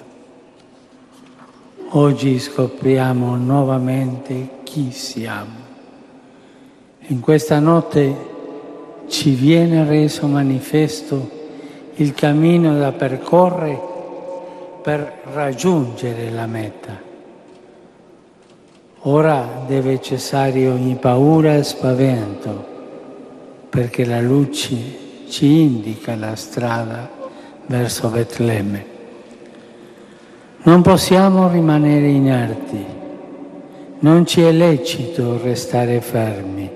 Oggi 1.93 2.39
scopriamo 2.39 3.37
nuovamente 3.37 4.59
chi 4.63 4.91
siamo. 4.91 5.67
In 7.07 7.21
questa 7.21 7.61
notte 7.61 8.15
ci 9.07 9.31
viene 9.31 9.87
reso 9.87 10.27
manifesto 10.27 11.31
il 11.95 12.13
cammino 12.13 12.77
da 12.77 12.93
percorrere 12.93 13.81
per 14.83 15.21
raggiungere 15.33 16.31
la 16.31 16.45
meta. 16.45 17.01
Ora 19.05 19.65
deve 19.67 20.03
cessare 20.03 20.69
ogni 20.69 20.97
paura 20.97 21.55
e 21.55 21.63
spavento, 21.63 22.67
perché 23.71 24.05
la 24.05 24.21
luce 24.21 24.77
ci 25.31 25.63
indica 25.63 26.15
la 26.17 26.37
strada 26.37 27.09
verso 27.65 28.09
Betlemme. 28.09 28.98
Non 30.61 30.83
possiamo 30.83 31.49
rimanere 31.49 32.09
inerti, 32.09 32.85
non 34.01 34.27
ci 34.27 34.43
è 34.43 34.51
lecito 34.51 35.41
restare 35.41 36.01
fermi. 36.01 36.69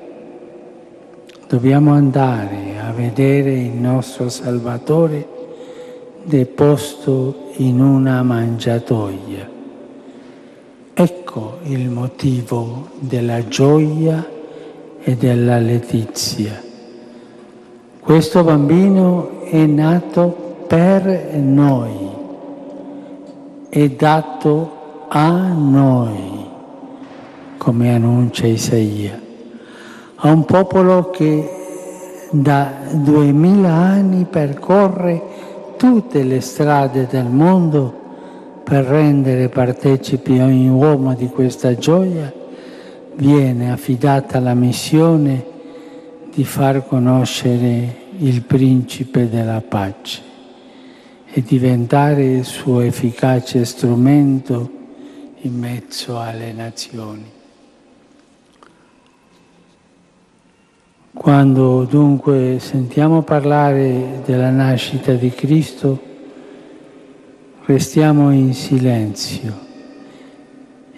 Dobbiamo 1.49 1.93
andare 1.93 2.79
a 2.81 2.93
vedere 2.93 3.53
il 3.53 3.73
nostro 3.73 4.29
Salvatore 4.29 5.29
deposto 6.23 7.51
in 7.57 7.81
una 7.81 8.23
mangiatoia. 8.23 9.51
Ecco 10.95 11.59
il 11.65 11.91
motivo 11.91 12.89
della 13.01 13.47
gioia 13.49 14.27
e 15.03 15.17
della 15.17 15.59
letizia. 15.59 16.63
Questo 17.99 18.45
bambino 18.45 19.41
è 19.43 19.67
nato 19.67 20.65
per 20.67 21.35
noi, 21.35 22.09
è 23.75 23.89
dato 23.89 25.07
a 25.09 25.49
noi, 25.49 26.47
come 27.57 27.95
annuncia 27.95 28.47
Isaia, 28.47 29.19
a 30.17 30.31
un 30.31 30.45
popolo 30.45 31.09
che 31.09 32.29
da 32.33 32.71
duemila 32.91 33.71
anni 33.71 34.27
percorre 34.29 35.23
tutte 35.79 36.23
le 36.23 36.43
strade 36.43 37.07
del 37.07 37.29
mondo 37.31 38.01
per 38.63 38.85
rendere 38.85 39.49
partecipi 39.49 40.39
ogni 40.39 40.69
uomo 40.69 41.15
di 41.15 41.29
questa 41.29 41.75
gioia, 41.75 42.31
viene 43.15 43.73
affidata 43.73 44.39
la 44.39 44.53
missione 44.53 45.47
di 46.31 46.45
far 46.45 46.87
conoscere 46.87 47.97
il 48.19 48.43
principe 48.43 49.31
della 49.31 49.63
pace 49.67 50.32
e 51.35 51.41
diventare 51.41 52.25
il 52.25 52.45
suo 52.45 52.81
efficace 52.81 53.65
strumento 53.65 54.71
in 55.41 55.59
mezzo 55.59 56.21
alle 56.21 56.53
nazioni. 56.53 57.25
Quando 61.15 61.85
dunque 61.85 62.59
sentiamo 62.61 63.23
parlare 63.23 64.21
della 64.27 64.51
nascita 64.51 65.15
di 65.15 65.31
Cristo, 65.31 66.01
restiamo 67.65 68.31
in 68.31 68.53
silenzio 68.53 69.59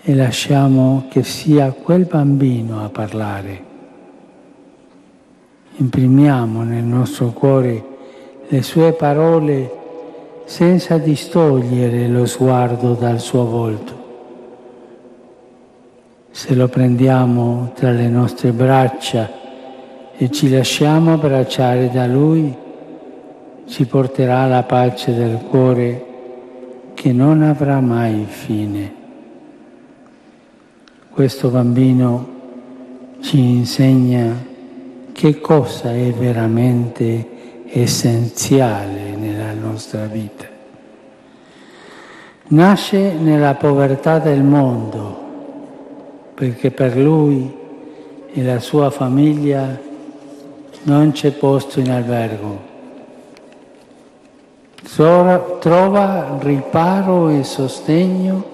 e 0.02 0.14
lasciamo 0.16 1.06
che 1.10 1.22
sia 1.22 1.70
quel 1.70 2.06
bambino 2.06 2.84
a 2.84 2.88
parlare. 2.88 3.64
Imprimiamo 5.76 6.64
nel 6.64 6.84
nostro 6.84 7.28
cuore 7.28 7.84
le 8.48 8.62
sue 8.62 8.92
parole 8.94 9.82
senza 10.44 10.98
distogliere 10.98 12.06
lo 12.08 12.26
sguardo 12.26 12.92
dal 12.94 13.20
suo 13.20 13.44
volto. 13.46 14.02
Se 16.30 16.54
lo 16.54 16.68
prendiamo 16.68 17.72
tra 17.74 17.90
le 17.90 18.08
nostre 18.08 18.52
braccia, 18.52 19.42
e 20.16 20.30
ci 20.30 20.48
lasciamo 20.48 21.14
abbracciare 21.14 21.90
da 21.90 22.06
Lui, 22.06 22.54
ci 23.66 23.86
porterà 23.86 24.46
la 24.46 24.62
pace 24.62 25.14
del 25.14 25.38
cuore 25.48 26.04
che 26.94 27.12
non 27.12 27.42
avrà 27.42 27.80
mai 27.80 28.24
fine. 28.28 29.02
Questo 31.10 31.48
bambino 31.48 32.28
ci 33.20 33.38
insegna 33.38 34.52
che 35.12 35.40
cosa 35.40 35.92
è 35.92 36.12
veramente 36.12 37.28
essenziale 37.66 39.16
nella 39.16 39.23
nostra 39.74 40.06
vita. 40.06 40.46
Nasce 42.46 43.12
nella 43.12 43.54
povertà 43.54 44.20
del 44.20 44.42
mondo 44.42 45.22
perché 46.34 46.70
per 46.70 46.96
lui 46.96 47.52
e 48.32 48.42
la 48.44 48.60
sua 48.60 48.90
famiglia 48.90 49.76
non 50.84 51.10
c'è 51.10 51.32
posto 51.32 51.80
in 51.80 51.90
albergo. 51.90 52.72
Trova 54.84 56.38
riparo 56.40 57.30
e 57.30 57.42
sostegno 57.42 58.44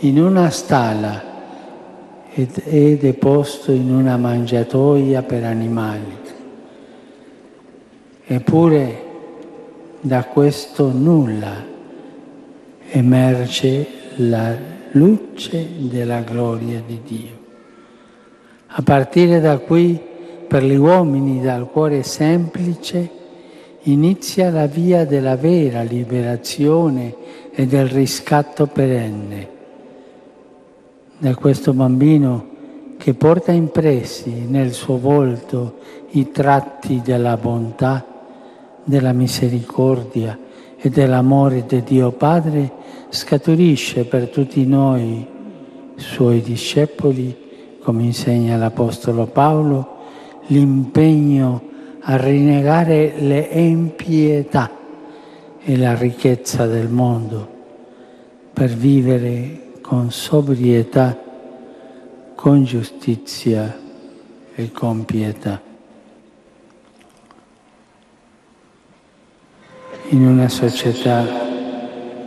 in 0.00 0.20
una 0.20 0.50
stalla 0.50 1.22
ed 2.32 2.56
è 2.64 2.96
deposto 2.96 3.70
in 3.70 3.94
una 3.94 4.16
mangiatoia 4.16 5.22
per 5.22 5.44
animali. 5.44 6.16
Eppure 8.26 9.06
da 10.00 10.24
questo 10.24 10.90
nulla 10.92 11.64
emerge 12.90 13.86
la 14.16 14.56
luce 14.92 15.68
della 15.78 16.20
gloria 16.20 16.82
di 16.84 17.00
Dio. 17.04 17.36
A 18.68 18.82
partire 18.82 19.40
da 19.40 19.58
qui 19.58 19.98
per 20.46 20.64
gli 20.64 20.76
uomini 20.76 21.40
dal 21.40 21.70
cuore 21.70 22.02
semplice 22.02 23.16
inizia 23.82 24.50
la 24.50 24.66
via 24.66 25.04
della 25.04 25.36
vera 25.36 25.82
liberazione 25.82 27.14
e 27.52 27.66
del 27.66 27.88
riscatto 27.88 28.66
perenne. 28.66 29.56
Da 31.18 31.34
questo 31.34 31.72
bambino 31.72 32.56
che 32.98 33.14
porta 33.14 33.52
impressi 33.52 34.46
nel 34.46 34.72
suo 34.72 34.98
volto 34.98 35.78
i 36.10 36.30
tratti 36.30 37.00
della 37.02 37.36
bontà, 37.36 38.04
della 38.88 39.12
misericordia 39.12 40.36
e 40.78 40.88
dell'amore 40.88 41.66
di 41.66 41.82
Dio 41.82 42.10
Padre, 42.12 42.72
scaturisce 43.10 44.04
per 44.04 44.28
tutti 44.28 44.64
noi, 44.64 45.26
suoi 45.96 46.40
discepoli, 46.40 47.36
come 47.82 48.04
insegna 48.04 48.56
l'Apostolo 48.56 49.26
Paolo, 49.26 49.96
l'impegno 50.46 51.62
a 52.00 52.16
rinnegare 52.16 53.12
le 53.18 53.40
impietà 53.52 54.70
e 55.62 55.76
la 55.76 55.94
ricchezza 55.94 56.64
del 56.66 56.88
mondo 56.88 57.56
per 58.54 58.70
vivere 58.70 59.72
con 59.82 60.10
sobrietà, 60.10 61.14
con 62.34 62.64
giustizia 62.64 63.78
e 64.54 64.72
con 64.72 65.04
pietà. 65.04 65.67
In 70.10 70.26
una 70.26 70.48
società 70.48 71.22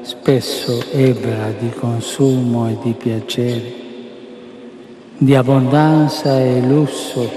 spesso 0.02 0.84
ebra 0.92 1.52
di 1.58 1.72
consumo 1.72 2.70
e 2.70 2.78
di 2.80 2.94
piacere, 2.94 3.74
di 5.18 5.34
abbondanza 5.34 6.40
e 6.40 6.62
lusso, 6.62 7.28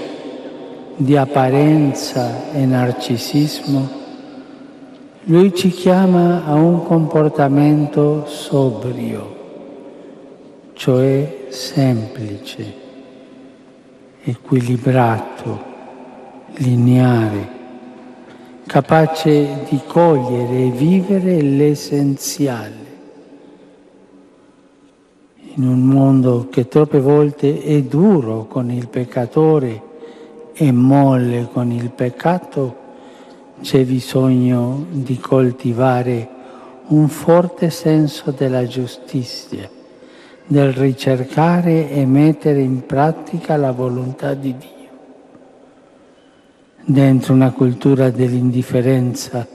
di 0.97 1.17
apparenza 1.17 2.51
e 2.51 2.63
narcisismo, 2.63 3.89
lui 5.23 5.51
ci 5.55 5.69
chiama 5.69 6.45
a 6.45 6.53
un 6.53 6.83
comportamento 6.83 8.27
sobrio, 8.27 9.35
cioè 10.73 11.45
semplice, 11.49 12.73
equilibrato, 14.23 15.63
lineare, 16.57 17.54
capace 18.65 19.63
di 19.69 19.79
cogliere 19.87 20.65
e 20.65 20.71
vivere 20.71 21.41
l'essenziale. 21.41 22.83
In 25.55 25.67
un 25.67 25.81
mondo 25.81 26.47
che 26.49 26.67
troppe 26.67 26.99
volte 26.99 27.61
è 27.61 27.81
duro 27.83 28.45
con 28.45 28.69
il 28.71 28.87
peccatore, 28.87 29.93
e 30.57 30.71
molle 30.71 31.49
con 31.51 31.69
il 31.71 31.89
peccato, 31.89 32.83
c'è 33.61 33.83
bisogno 33.83 34.85
di 34.89 35.17
coltivare 35.17 36.29
un 36.87 37.09
forte 37.09 37.69
senso 37.69 38.31
della 38.31 38.65
giustizia, 38.65 39.69
del 40.45 40.71
ricercare 40.71 41.89
e 41.89 42.05
mettere 42.05 42.61
in 42.61 42.85
pratica 42.85 43.57
la 43.57 43.71
volontà 43.71 44.33
di 44.33 44.55
Dio. 44.57 44.74
Dentro 46.87 47.33
una 47.33 47.51
cultura 47.51 48.09
dell'indifferenza 48.11 49.47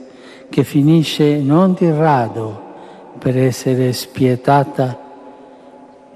che 0.49 0.63
finisce 0.63 1.39
non 1.39 1.73
di 1.73 1.89
rado 1.89 2.69
per 3.17 3.37
essere 3.37 3.93
spietata, 3.93 4.99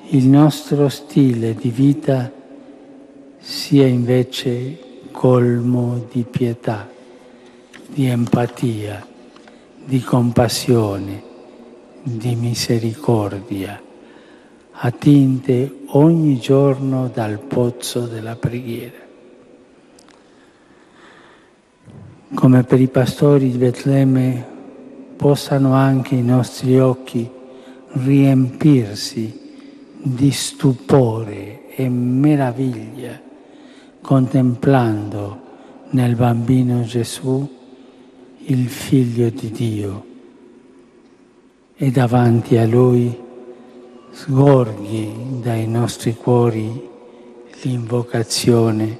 il 0.09 0.27
nostro 0.27 0.89
stile 0.89 1.55
di 1.55 1.69
vita 1.69 2.31
sia 3.37 3.87
invece 3.87 4.77
colmo 5.11 6.05
di 6.11 6.23
pietà, 6.29 6.87
di 7.87 8.05
empatia 8.05 9.13
di 9.85 10.01
compassione, 10.01 11.21
di 12.01 12.35
misericordia, 12.35 13.79
attinte 14.71 15.83
ogni 15.89 16.39
giorno 16.39 17.07
dal 17.13 17.37
pozzo 17.37 18.07
della 18.07 18.35
preghiera. 18.35 19.04
Come 22.35 22.63
per 22.63 22.81
i 22.81 22.89
pastori 22.89 23.49
di 23.49 23.57
Betlemme 23.57 24.45
possano 25.15 25.73
anche 25.73 26.15
i 26.15 26.21
nostri 26.21 26.77
occhi 26.77 27.27
riempirsi 27.93 29.53
di 30.01 30.31
stupore 30.31 31.69
e 31.69 31.87
meraviglia 31.87 33.19
contemplando 34.01 35.39
nel 35.91 36.15
bambino 36.15 36.83
Gesù 36.83 37.49
il 38.47 38.67
figlio 38.67 39.29
di 39.29 39.51
Dio. 39.51 40.05
E 41.73 41.89
davanti 41.89 42.57
a 42.57 42.65
lui 42.65 43.17
sgorghi 44.11 45.39
dai 45.41 45.67
nostri 45.67 46.13
cuori 46.15 46.89
l'invocazione 47.61 48.99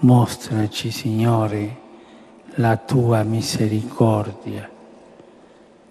mostraci 0.00 0.90
Signore 0.90 1.83
la 2.56 2.76
tua 2.76 3.22
misericordia 3.24 4.70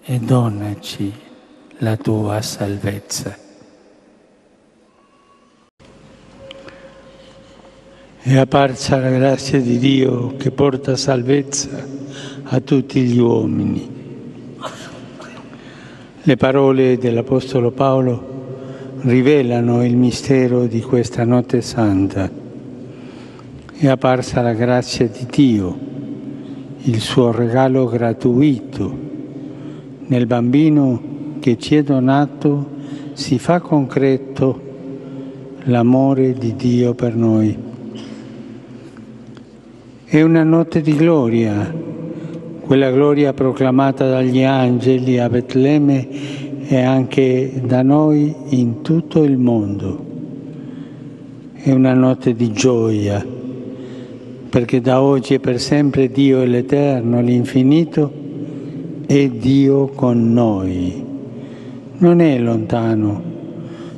e 0.02 0.18
donaci 0.18 1.12
la 1.78 1.96
tua 1.96 2.40
salvezza. 2.40 3.36
È 8.20 8.36
apparsa 8.36 8.96
la 8.96 9.10
grazia 9.10 9.60
di 9.60 9.78
Dio 9.78 10.36
che 10.36 10.50
porta 10.50 10.96
salvezza 10.96 11.86
a 12.44 12.60
tutti 12.60 13.02
gli 13.02 13.18
uomini. 13.18 13.92
Le 16.22 16.36
parole 16.36 16.96
dell'Apostolo 16.96 17.70
Paolo 17.70 18.32
rivelano 19.00 19.84
il 19.84 19.96
mistero 19.96 20.64
di 20.64 20.80
questa 20.80 21.24
notte 21.24 21.60
santa. 21.60 22.30
È 23.76 23.86
apparsa 23.86 24.40
la 24.40 24.54
grazia 24.54 25.06
di 25.06 25.26
Dio, 25.28 25.93
il 26.86 27.00
suo 27.00 27.32
regalo 27.32 27.86
gratuito. 27.86 29.12
Nel 30.06 30.26
bambino 30.26 31.00
che 31.40 31.56
ci 31.56 31.76
è 31.76 31.82
donato 31.82 32.72
si 33.14 33.38
fa 33.38 33.60
concreto 33.60 34.60
l'amore 35.64 36.34
di 36.34 36.54
Dio 36.56 36.92
per 36.94 37.14
noi. 37.14 37.56
È 40.04 40.20
una 40.20 40.42
notte 40.42 40.82
di 40.82 40.94
gloria, 40.94 41.74
quella 42.60 42.90
gloria 42.90 43.32
proclamata 43.32 44.06
dagli 44.06 44.42
angeli 44.42 45.18
a 45.18 45.30
Betlemme 45.30 46.08
e 46.66 46.80
anche 46.82 47.62
da 47.64 47.80
noi 47.82 48.34
in 48.50 48.82
tutto 48.82 49.22
il 49.22 49.38
mondo. 49.38 50.04
È 51.54 51.70
una 51.72 51.94
notte 51.94 52.34
di 52.34 52.52
gioia, 52.52 53.24
perché 54.54 54.80
da 54.80 55.02
oggi 55.02 55.34
e 55.34 55.40
per 55.40 55.58
sempre 55.58 56.12
Dio 56.12 56.40
è 56.40 56.46
l'Eterno, 56.46 57.20
l'infinito, 57.20 58.08
è 59.04 59.26
Dio 59.26 59.88
con 59.88 60.32
noi. 60.32 61.04
Non 61.98 62.20
è 62.20 62.38
lontano, 62.38 63.20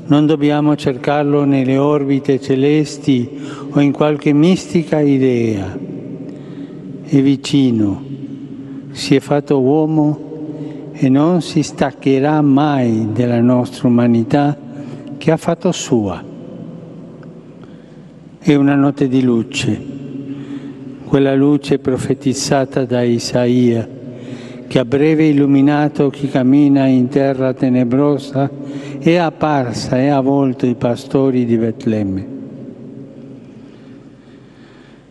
non 0.07 0.25
dobbiamo 0.25 0.75
cercarlo 0.75 1.45
nelle 1.45 1.77
orbite 1.77 2.41
celesti 2.41 3.39
o 3.69 3.81
in 3.81 3.93
qualche 3.93 4.33
mistica 4.33 4.99
idea 4.99 5.79
è 7.03 7.21
vicino, 7.21 8.03
si 8.93 9.15
è 9.15 9.21
fatto 9.21 9.61
uomo 9.61 10.91
e 10.95 11.11
non 11.11 11.43
si 11.43 11.63
staccherà 11.63 12.41
mai 12.41 13.09
della 13.13 13.43
nostra 13.43 13.89
umanità 13.89 14.57
che 15.19 15.31
ha 15.31 15.37
fatto 15.37 15.71
sua. 15.71 16.25
È 18.39 18.55
una 18.55 18.75
notte 18.75 19.07
di 19.07 19.23
luce, 19.23 19.96
quella 21.17 21.35
luce 21.35 21.79
profetizzata 21.79 22.85
da 22.85 23.01
Isaia, 23.01 23.89
che 24.67 24.79
a 24.79 24.85
breve 24.85 25.25
illuminato 25.25 26.11
chi 26.11 26.29
cammina 26.29 26.85
in 26.85 27.09
terra 27.09 27.55
tenebrosa 27.55 28.51
è 28.99 29.15
apparsa 29.15 29.99
e 29.99 30.09
ha 30.09 30.19
avvolto 30.19 30.67
i 30.67 30.75
pastori 30.75 31.47
di 31.47 31.57
Betlemme. 31.57 32.27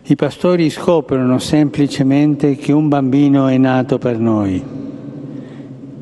I 0.04 0.14
pastori 0.14 0.70
scoprono 0.70 1.40
semplicemente 1.40 2.54
che 2.54 2.70
un 2.70 2.86
bambino 2.86 3.48
è 3.48 3.56
nato 3.56 3.98
per 3.98 4.16
noi 4.20 4.62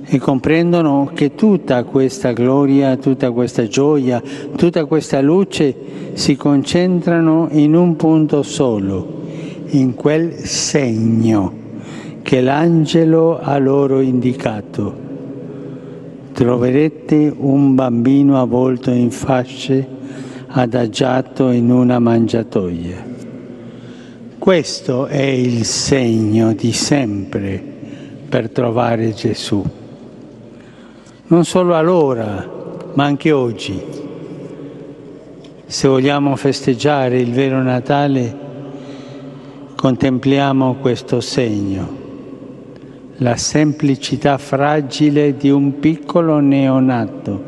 e 0.05 0.19
comprendono 0.19 1.13
che 1.15 1.35
tutta 1.35 1.83
questa 1.85 2.33
gloria, 2.33 2.99
tutta 2.99 3.31
questa 3.31 3.67
gioia, 3.67 4.23
tutta 4.55 4.85
questa 4.85 5.23
luce 5.23 5.75
si 6.13 6.37
concentrano 6.37 7.49
in 7.53 7.75
un 7.75 7.97
punto 7.97 8.43
solo, 8.43 9.23
in 9.67 9.95
quel 9.95 10.35
segno 10.39 11.63
che 12.23 12.41
l'angelo 12.41 13.39
ha 13.39 13.59
loro 13.59 14.01
indicato. 14.01 15.03
Troverete 16.33 17.33
un 17.37 17.75
bambino 17.75 18.41
avvolto 18.41 18.91
in 18.91 19.11
fasce, 19.11 19.87
adagiato 20.47 21.51
in 21.51 21.71
una 21.71 21.99
mangiatoia. 21.99 23.13
Questo 24.39 25.07
è 25.07 25.23
il 25.23 25.65
segno 25.65 26.53
di 26.55 26.73
sempre 26.73 27.63
per 28.29 28.51
trovare 28.51 29.13
Gesù. 29.13 29.65
Non 31.27 31.45
solo 31.45 31.75
allora, 31.77 32.47
ma 32.95 33.05
anche 33.05 33.33
oggi. 33.33 33.81
Se 35.67 35.89
vogliamo 35.89 36.37
festeggiare 36.37 37.19
il 37.19 37.33
vero 37.33 37.63
Natale, 37.63 38.44
contempliamo 39.85 40.77
questo 40.77 41.21
segno, 41.21 41.87
la 43.17 43.37
semplicità 43.37 44.39
fragile 44.39 45.37
di 45.37 45.51
un 45.51 45.79
piccolo 45.79 46.39
neonato, 46.39 47.43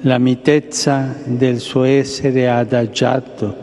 la 0.00 0.16
mitezza 0.16 1.14
del 1.26 1.58
suo 1.58 1.82
essere 1.82 2.48
adagiato 2.48 3.54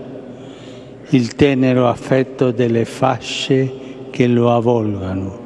il 1.09 1.33
tenero 1.33 1.89
affetto 1.89 2.51
delle 2.51 2.85
fasce 2.85 3.71
che 4.11 4.27
lo 4.27 4.53
avvolgano. 4.53 5.39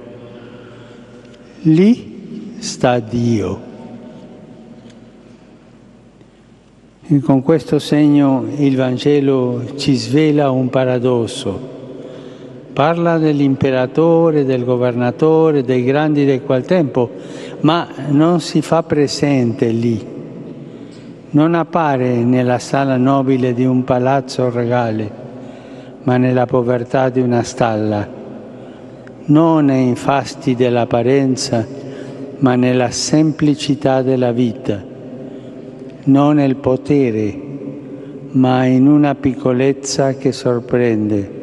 Lì 1.62 2.56
sta 2.58 3.00
Dio. 3.00 3.62
E 7.08 7.20
con 7.22 7.42
questo 7.42 7.80
segno 7.80 8.46
il 8.58 8.76
Vangelo 8.76 9.78
ci 9.78 9.96
svela 9.96 10.52
un 10.52 10.68
paradosso. 10.70 11.76
Parla 12.78 13.18
dell'imperatore, 13.18 14.46
del 14.46 14.63
governatore, 14.63 15.63
dei 15.63 15.84
grandi 15.84 16.26
del 16.26 16.44
quel 16.44 16.63
tempo, 16.63 17.10
ma 17.62 17.88
non 18.10 18.40
si 18.40 18.62
fa 18.62 18.84
presente 18.84 19.70
lì. 19.70 20.06
Non 21.32 21.56
appare 21.56 22.18
nella 22.18 22.60
sala 22.60 22.98
nobile 22.98 23.56
di 23.56 23.66
un 23.66 23.84
palazzo 23.84 24.52
regale 24.52 25.26
ma 26.08 26.16
nella 26.16 26.46
povertà 26.46 27.10
di 27.10 27.20
una 27.20 27.44
stalla, 27.44 28.08
non 29.26 29.66
nei 29.66 29.94
fasti 29.96 30.56
dell'apparenza, 30.56 31.68
ma 32.38 32.56
nella 32.56 32.92
semplicità 32.92 34.02
della 34.02 34.32
vita, 34.32 34.82
non 36.06 36.36
nel 36.36 36.56
potere, 36.56 37.42
ma 38.32 38.63
in 38.63 38.88
una 38.88 39.16
piccolezza 39.16 40.13
che 40.13 40.32
sorprende. 40.32 41.37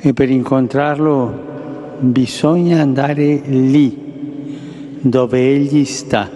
E 0.00 0.12
per 0.12 0.30
incontrarlo 0.30 1.96
bisogna 1.98 2.80
andare 2.80 3.40
lì, 3.44 4.98
dove 5.00 5.38
egli 5.38 5.84
sta. 5.84 6.30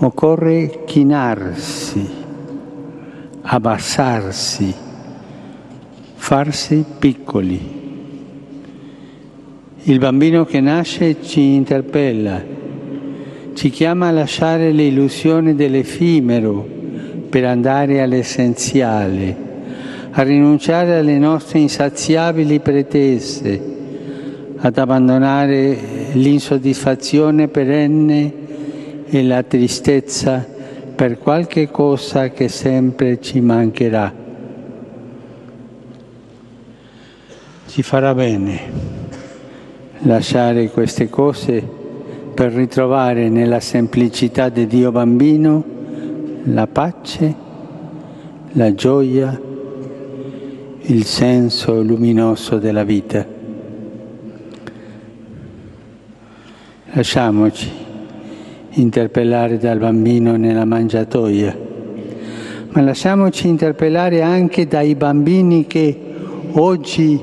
Occorre 0.00 0.84
chinarsi 0.84 2.18
abbassarsi, 3.50 4.74
farsi 6.16 6.84
piccoli. 6.98 7.76
Il 9.84 9.98
bambino 9.98 10.44
che 10.44 10.60
nasce 10.60 11.22
ci 11.22 11.54
interpella, 11.54 12.44
ci 13.54 13.70
chiama 13.70 14.08
a 14.08 14.12
lasciare 14.12 14.70
le 14.72 14.82
illusioni 14.84 15.54
dell'effimero 15.54 16.66
per 17.30 17.46
andare 17.46 18.02
all'essenziale, 18.02 19.47
a 20.18 20.22
rinunciare 20.22 20.96
alle 20.96 21.16
nostre 21.16 21.60
insaziabili 21.60 22.58
pretese, 22.58 23.76
ad 24.56 24.76
abbandonare 24.76 25.78
l'insoddisfazione 26.14 27.46
perenne 27.46 28.32
e 29.06 29.22
la 29.22 29.44
tristezza 29.44 30.44
per 30.96 31.18
qualche 31.18 31.70
cosa 31.70 32.30
che 32.30 32.48
sempre 32.48 33.20
ci 33.20 33.40
mancherà. 33.40 34.12
Ci 37.68 37.82
farà 37.82 38.12
bene 38.12 38.60
lasciare 39.98 40.68
queste 40.70 41.08
cose 41.08 41.62
per 42.34 42.52
ritrovare 42.52 43.28
nella 43.28 43.60
semplicità 43.60 44.48
di 44.48 44.66
Dio 44.66 44.90
bambino 44.90 45.64
la 46.42 46.66
pace, 46.66 47.34
la 48.54 48.74
gioia, 48.74 49.46
il 50.90 51.04
senso 51.04 51.82
luminoso 51.82 52.56
della 52.56 52.82
vita. 52.82 53.26
Lasciamoci 56.92 57.70
interpellare 58.70 59.58
dal 59.58 59.78
bambino 59.78 60.36
nella 60.36 60.64
mangiatoia, 60.64 61.54
ma 62.70 62.80
lasciamoci 62.80 63.48
interpellare 63.48 64.22
anche 64.22 64.66
dai 64.66 64.94
bambini 64.94 65.66
che 65.66 66.00
oggi 66.52 67.20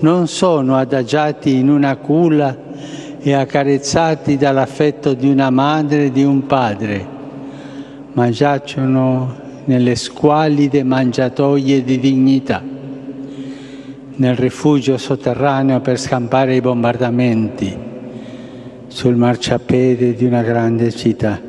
non 0.00 0.26
sono 0.26 0.76
adagiati 0.76 1.56
in 1.56 1.70
una 1.70 1.96
culla 1.96 2.54
e 3.18 3.32
accarezzati 3.32 4.36
dall'affetto 4.36 5.14
di 5.14 5.30
una 5.30 5.48
madre 5.48 6.06
e 6.06 6.12
di 6.12 6.24
un 6.24 6.44
padre, 6.44 7.06
ma 8.12 8.28
giacciono 8.28 9.34
nelle 9.64 9.94
squalide 9.94 10.82
mangiatoie 10.82 11.82
di 11.82 11.98
dignità, 11.98 12.71
nel 14.14 14.36
rifugio 14.36 14.98
sotterraneo 14.98 15.80
per 15.80 15.98
scampare 15.98 16.54
i 16.56 16.60
bombardamenti, 16.60 17.90
sul 18.88 19.16
marciapiede 19.16 20.14
di 20.14 20.26
una 20.26 20.42
grande 20.42 20.90
città, 20.92 21.40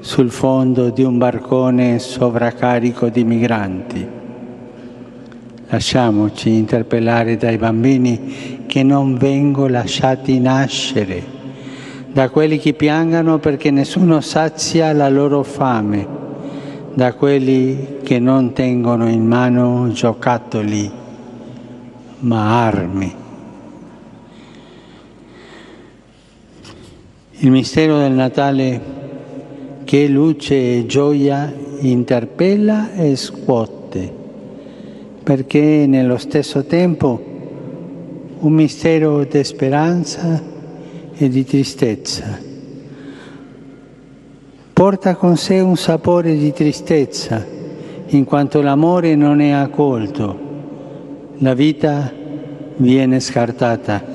sul 0.00 0.30
fondo 0.30 0.90
di 0.90 1.02
un 1.02 1.16
barcone 1.16 1.98
sovraccarico 1.98 3.08
di 3.08 3.24
migranti. 3.24 4.06
Lasciamoci 5.68 6.50
interpellare 6.50 7.36
dai 7.36 7.56
bambini 7.56 8.64
che 8.66 8.82
non 8.82 9.16
vengono 9.16 9.68
lasciati 9.68 10.38
nascere, 10.38 11.22
da 12.12 12.28
quelli 12.28 12.58
che 12.58 12.74
piangano 12.74 13.38
perché 13.38 13.70
nessuno 13.70 14.20
sazia 14.20 14.92
la 14.92 15.08
loro 15.08 15.42
fame, 15.42 16.06
da 16.92 17.14
quelli 17.14 17.96
che 18.02 18.18
non 18.18 18.52
tengono 18.52 19.08
in 19.08 19.26
mano 19.26 19.88
giocattoli, 19.90 21.04
ma 22.20 22.66
armi. 22.66 23.14
Il 27.38 27.50
mistero 27.50 27.98
del 27.98 28.12
Natale 28.12 28.80
che 29.84 30.08
luce 30.08 30.78
e 30.78 30.86
gioia 30.86 31.52
interpella 31.80 32.92
e 32.94 33.14
scuote 33.16 34.24
perché 35.26 35.86
nello 35.88 36.18
stesso 36.18 36.64
tempo 36.64 37.20
un 38.38 38.52
mistero 38.52 39.24
di 39.24 39.42
speranza 39.42 40.40
e 41.16 41.28
di 41.28 41.44
tristezza. 41.44 42.38
Porta 44.72 45.16
con 45.16 45.36
sé 45.36 45.58
un 45.58 45.76
sapore 45.76 46.36
di 46.36 46.52
tristezza, 46.52 47.44
in 48.08 48.24
quanto 48.24 48.60
l'amore 48.60 49.16
non 49.16 49.40
è 49.40 49.50
accolto, 49.50 50.45
la 51.38 51.54
vita 51.54 52.12
viene 52.76 53.20
scartata. 53.20 54.14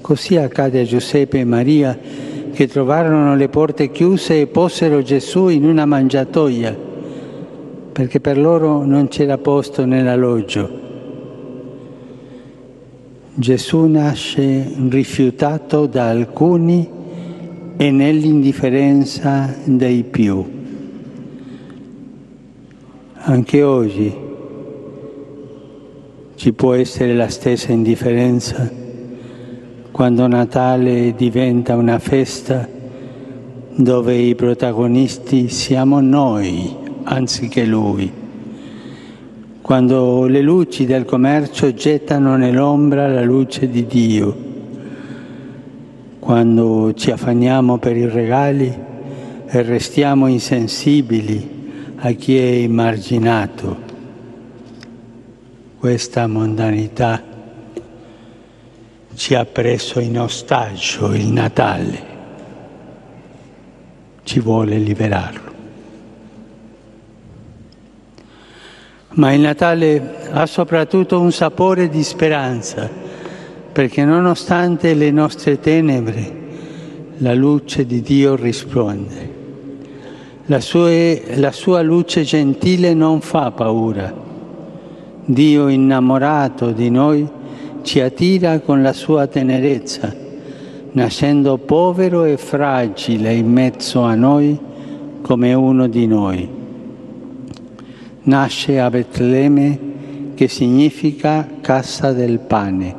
Così 0.00 0.36
accade 0.36 0.80
a 0.80 0.84
Giuseppe 0.84 1.38
e 1.38 1.44
Maria 1.44 1.98
che 2.52 2.66
trovarono 2.66 3.36
le 3.36 3.48
porte 3.48 3.90
chiuse 3.90 4.40
e 4.40 4.46
posero 4.46 5.02
Gesù 5.02 5.48
in 5.48 5.64
una 5.64 5.86
mangiatoia 5.86 6.88
perché 7.92 8.20
per 8.20 8.38
loro 8.38 8.84
non 8.84 9.08
c'era 9.08 9.38
posto 9.38 9.84
nell'alloggio. 9.84 10.78
Gesù 13.34 13.86
nasce 13.86 14.72
rifiutato 14.88 15.86
da 15.86 16.08
alcuni 16.08 16.88
e 17.76 17.90
nell'indifferenza 17.90 19.54
dei 19.64 20.04
più. 20.04 20.44
Anche 23.14 23.62
oggi 23.62 24.28
ci 26.40 26.54
può 26.54 26.72
essere 26.72 27.12
la 27.12 27.28
stessa 27.28 27.70
indifferenza 27.70 28.66
quando 29.90 30.26
Natale 30.26 31.12
diventa 31.14 31.76
una 31.76 31.98
festa 31.98 32.66
dove 33.74 34.14
i 34.14 34.34
protagonisti 34.34 35.50
siamo 35.50 36.00
noi 36.00 36.74
anziché 37.02 37.66
lui. 37.66 38.10
Quando 39.60 40.24
le 40.28 40.40
luci 40.40 40.86
del 40.86 41.04
commercio 41.04 41.74
gettano 41.74 42.36
nell'ombra 42.36 43.06
la 43.06 43.22
luce 43.22 43.68
di 43.68 43.84
Dio, 43.84 44.36
quando 46.20 46.94
ci 46.94 47.10
affanniamo 47.10 47.76
per 47.76 47.98
i 47.98 48.08
regali 48.08 48.74
e 49.46 49.60
restiamo 49.62 50.26
insensibili 50.26 51.94
a 51.96 52.10
chi 52.12 52.38
è 52.38 52.62
emarginato. 52.62 53.89
Questa 55.80 56.26
mondanità 56.26 57.22
ci 59.14 59.34
ha 59.34 59.44
preso 59.46 59.98
in 59.98 60.20
ostaggio 60.20 61.14
il 61.14 61.26
Natale, 61.26 62.04
ci 64.22 64.40
vuole 64.40 64.76
liberarlo. 64.76 65.50
ma 69.12 69.32
il 69.32 69.40
Natale 69.40 70.28
ha 70.30 70.46
soprattutto 70.46 71.18
un 71.18 71.32
sapore 71.32 71.88
di 71.88 72.02
speranza, 72.02 72.88
perché 73.72 74.04
nonostante 74.04 74.94
le 74.94 75.10
nostre 75.10 75.58
tenebre, 75.58 76.38
la 77.18 77.34
luce 77.34 77.86
di 77.86 78.02
Dio 78.02 78.36
risponde. 78.36 79.38
La 80.46 80.60
la 81.36 81.52
sua 81.52 81.82
luce 81.82 82.22
gentile 82.22 82.94
non 82.94 83.20
fa 83.20 83.50
paura. 83.50 84.29
Dio 85.32 85.68
innamorato 85.68 86.70
di 86.70 86.90
noi 86.90 87.28
ci 87.82 88.00
attira 88.00 88.60
con 88.60 88.82
la 88.82 88.92
sua 88.92 89.26
tenerezza, 89.26 90.14
nascendo 90.92 91.58
povero 91.58 92.24
e 92.24 92.36
fragile 92.36 93.32
in 93.34 93.50
mezzo 93.50 94.02
a 94.02 94.14
noi 94.14 94.58
come 95.22 95.54
uno 95.54 95.86
di 95.86 96.06
noi 96.06 96.58
nasce 98.22 98.78
a 98.78 98.90
Betlemme 98.90 99.78
che 100.34 100.48
significa 100.48 101.46
cassa 101.60 102.12
del 102.12 102.38
pane. 102.38 102.96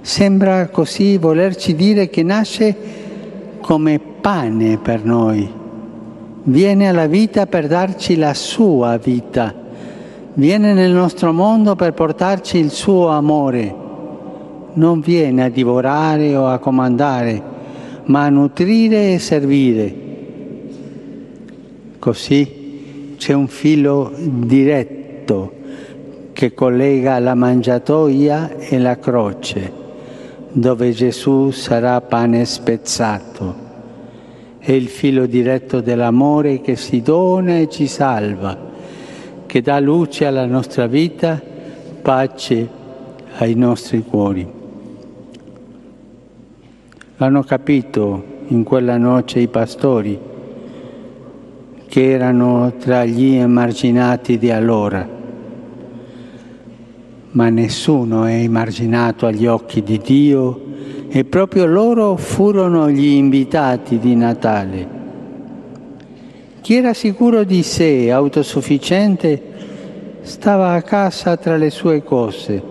Sembra 0.00 0.68
così 0.68 1.16
volerci 1.18 1.74
dire 1.74 2.08
che 2.10 2.22
nasce 2.22 2.76
come 3.60 3.98
pane 3.98 4.78
per 4.78 5.04
noi. 5.04 5.50
Viene 6.42 6.88
alla 6.88 7.06
vita 7.06 7.46
per 7.46 7.66
darci 7.66 8.16
la 8.16 8.34
sua 8.34 8.98
vita. 8.98 9.54
Viene 10.36 10.72
nel 10.72 10.90
nostro 10.90 11.32
mondo 11.32 11.76
per 11.76 11.92
portarci 11.92 12.58
il 12.58 12.70
suo 12.70 13.06
amore. 13.06 13.72
Non 14.72 14.98
viene 14.98 15.44
a 15.44 15.48
divorare 15.48 16.34
o 16.34 16.48
a 16.48 16.58
comandare, 16.58 17.40
ma 18.06 18.24
a 18.24 18.30
nutrire 18.30 19.12
e 19.12 19.20
servire. 19.20 19.94
Così 22.00 23.14
c'è 23.16 23.32
un 23.32 23.46
filo 23.46 24.10
diretto 24.16 25.52
che 26.32 26.52
collega 26.52 27.20
la 27.20 27.34
mangiatoia 27.34 28.56
e 28.58 28.80
la 28.80 28.98
croce, 28.98 29.72
dove 30.50 30.90
Gesù 30.90 31.52
sarà 31.52 32.00
pane 32.00 32.44
spezzato. 32.44 33.54
È 34.58 34.72
il 34.72 34.88
filo 34.88 35.26
diretto 35.26 35.80
dell'amore 35.80 36.60
che 36.60 36.74
si 36.74 37.02
dona 37.02 37.58
e 37.58 37.68
ci 37.68 37.86
salva, 37.86 38.63
che 39.54 39.62
dà 39.62 39.78
luce 39.78 40.26
alla 40.26 40.46
nostra 40.46 40.88
vita, 40.88 41.40
pace 42.02 42.68
ai 43.36 43.54
nostri 43.54 44.02
cuori. 44.02 44.44
L'hanno 47.18 47.42
capito 47.44 48.24
in 48.48 48.64
quella 48.64 48.96
noce 48.96 49.38
i 49.38 49.46
pastori 49.46 50.18
che 51.86 52.10
erano 52.10 52.72
tra 52.80 53.04
gli 53.04 53.36
emarginati 53.36 54.38
di 54.38 54.50
allora. 54.50 55.08
Ma 57.30 57.48
nessuno 57.48 58.24
è 58.24 58.34
emarginato 58.34 59.26
agli 59.26 59.46
occhi 59.46 59.84
di 59.84 59.98
Dio 59.98 60.62
e 61.08 61.24
proprio 61.24 61.66
loro 61.66 62.16
furono 62.16 62.90
gli 62.90 63.06
invitati 63.06 64.00
di 64.00 64.16
Natale. 64.16 65.02
Chi 66.64 66.76
era 66.76 66.94
sicuro 66.94 67.44
di 67.44 67.62
sé, 67.62 68.10
autosufficiente, 68.10 69.52
stava 70.24 70.72
a 70.72 70.82
casa 70.82 71.36
tra 71.36 71.56
le 71.56 71.70
sue 71.70 72.02
cose. 72.02 72.62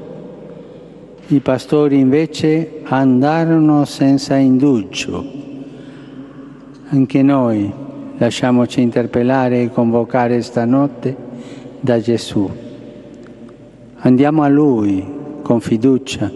I 1.27 1.39
pastori 1.39 1.97
invece 1.97 2.81
andarono 2.83 3.85
senza 3.85 4.35
indugio. 4.35 5.41
Anche 6.89 7.21
noi 7.23 7.81
Lasciamoci 8.17 8.79
interpellare 8.79 9.63
e 9.63 9.69
convocare 9.69 10.41
stanotte 10.41 11.15
da 11.79 11.99
Gesù. 11.99 12.49
Andiamo 13.95 14.43
a 14.43 14.47
Lui 14.47 15.03
con 15.41 15.59
fiducia, 15.59 16.31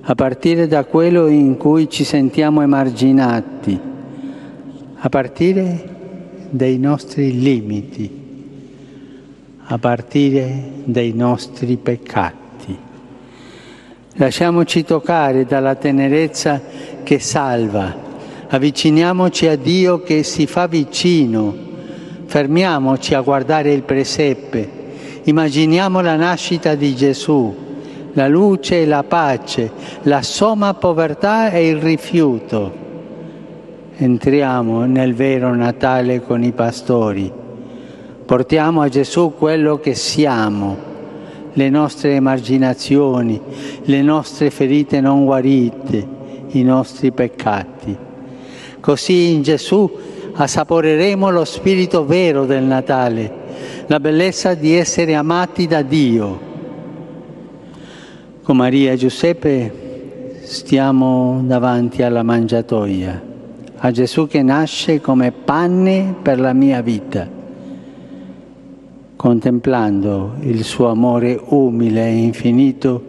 a 0.00 0.14
partire 0.14 0.66
da 0.68 0.84
quello 0.84 1.26
in 1.26 1.56
cui 1.56 1.90
ci 1.90 2.04
sentiamo 2.04 2.62
emarginati, 2.62 3.78
a 4.94 5.08
partire 5.08 5.88
dai 6.48 6.78
nostri 6.78 7.38
limiti, 7.38 8.23
a 9.66 9.78
partire 9.78 10.70
dai 10.84 11.12
nostri 11.14 11.76
peccati. 11.76 12.42
Lasciamoci 14.16 14.84
toccare 14.84 15.44
dalla 15.44 15.74
tenerezza 15.74 16.60
che 17.02 17.18
salva, 17.18 17.92
avviciniamoci 18.48 19.48
a 19.48 19.56
Dio 19.56 20.02
che 20.02 20.22
si 20.22 20.46
fa 20.46 20.66
vicino, 20.66 21.54
fermiamoci 22.26 23.14
a 23.14 23.22
guardare 23.22 23.72
il 23.72 23.82
presepe, 23.82 24.70
immaginiamo 25.24 26.00
la 26.00 26.16
nascita 26.16 26.74
di 26.74 26.94
Gesù, 26.94 27.62
la 28.12 28.28
luce 28.28 28.82
e 28.82 28.86
la 28.86 29.02
pace, 29.02 29.72
la 30.02 30.22
somma 30.22 30.74
povertà 30.74 31.50
e 31.50 31.68
il 31.68 31.78
rifiuto. 31.78 32.82
Entriamo 33.96 34.84
nel 34.84 35.14
vero 35.14 35.54
Natale 35.54 36.20
con 36.20 36.42
i 36.44 36.52
pastori, 36.52 37.32
portiamo 38.24 38.80
a 38.80 38.88
Gesù 38.88 39.34
quello 39.36 39.78
che 39.78 39.94
siamo 39.94 40.92
le 41.52 41.70
nostre 41.70 42.14
emarginazioni, 42.14 43.40
le 43.82 44.02
nostre 44.02 44.50
ferite 44.50 45.00
non 45.00 45.24
guarite, 45.24 46.06
i 46.48 46.62
nostri 46.62 47.12
peccati. 47.12 47.96
Così 48.80 49.32
in 49.32 49.42
Gesù 49.42 49.90
assaporeremo 50.34 51.30
lo 51.30 51.44
spirito 51.44 52.04
vero 52.04 52.44
del 52.44 52.64
Natale, 52.64 53.42
la 53.86 54.00
bellezza 54.00 54.54
di 54.54 54.74
essere 54.74 55.14
amati 55.14 55.66
da 55.66 55.82
Dio. 55.82 56.52
Con 58.42 58.56
Maria 58.56 58.92
e 58.92 58.96
Giuseppe 58.96 60.40
stiamo 60.42 61.40
davanti 61.44 62.02
alla 62.02 62.22
mangiatoia, 62.22 63.22
a 63.76 63.90
Gesù 63.90 64.26
che 64.26 64.42
nasce 64.42 65.00
come 65.00 65.30
pane 65.30 66.14
per 66.20 66.40
la 66.40 66.52
mia 66.52 66.82
vita, 66.82 67.26
contemplando 69.24 70.34
il 70.40 70.64
suo 70.64 70.88
amore 70.88 71.40
umile 71.42 72.06
e 72.06 72.14
infinito, 72.14 73.02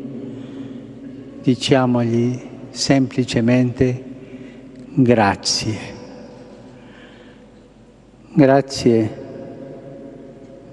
diciamogli 1.44 2.40
semplicemente 2.70 4.02
grazie. 4.94 5.78
Grazie 8.32 9.24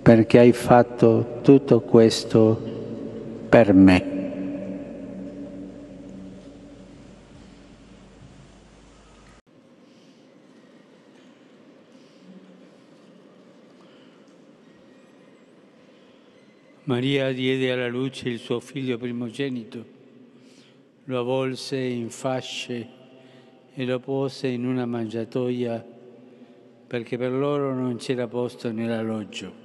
perché 0.01 0.39
hai 0.39 0.53
fatto 0.53 1.41
tutto 1.43 1.81
questo 1.81 2.63
per 3.49 3.73
me. 3.73 4.12
Maria 16.85 17.33
diede 17.33 17.71
alla 17.71 17.87
luce 17.87 18.29
il 18.29 18.41
suo 18.41 18.59
figlio 18.59 18.99
primogenito, 18.99 19.85
lo 21.05 21.21
avvolse 21.21 21.77
in 21.79 22.11
fasce 22.11 22.89
e 23.73 23.85
lo 23.85 24.01
pose 24.01 24.49
in 24.49 24.67
una 24.67 24.85
mangiatoia 24.85 25.87
perché 26.87 27.17
per 27.17 27.31
loro 27.31 27.73
non 27.73 27.97
c'era 27.99 28.27
posto 28.27 28.73
nell'alloggio. 28.73 29.61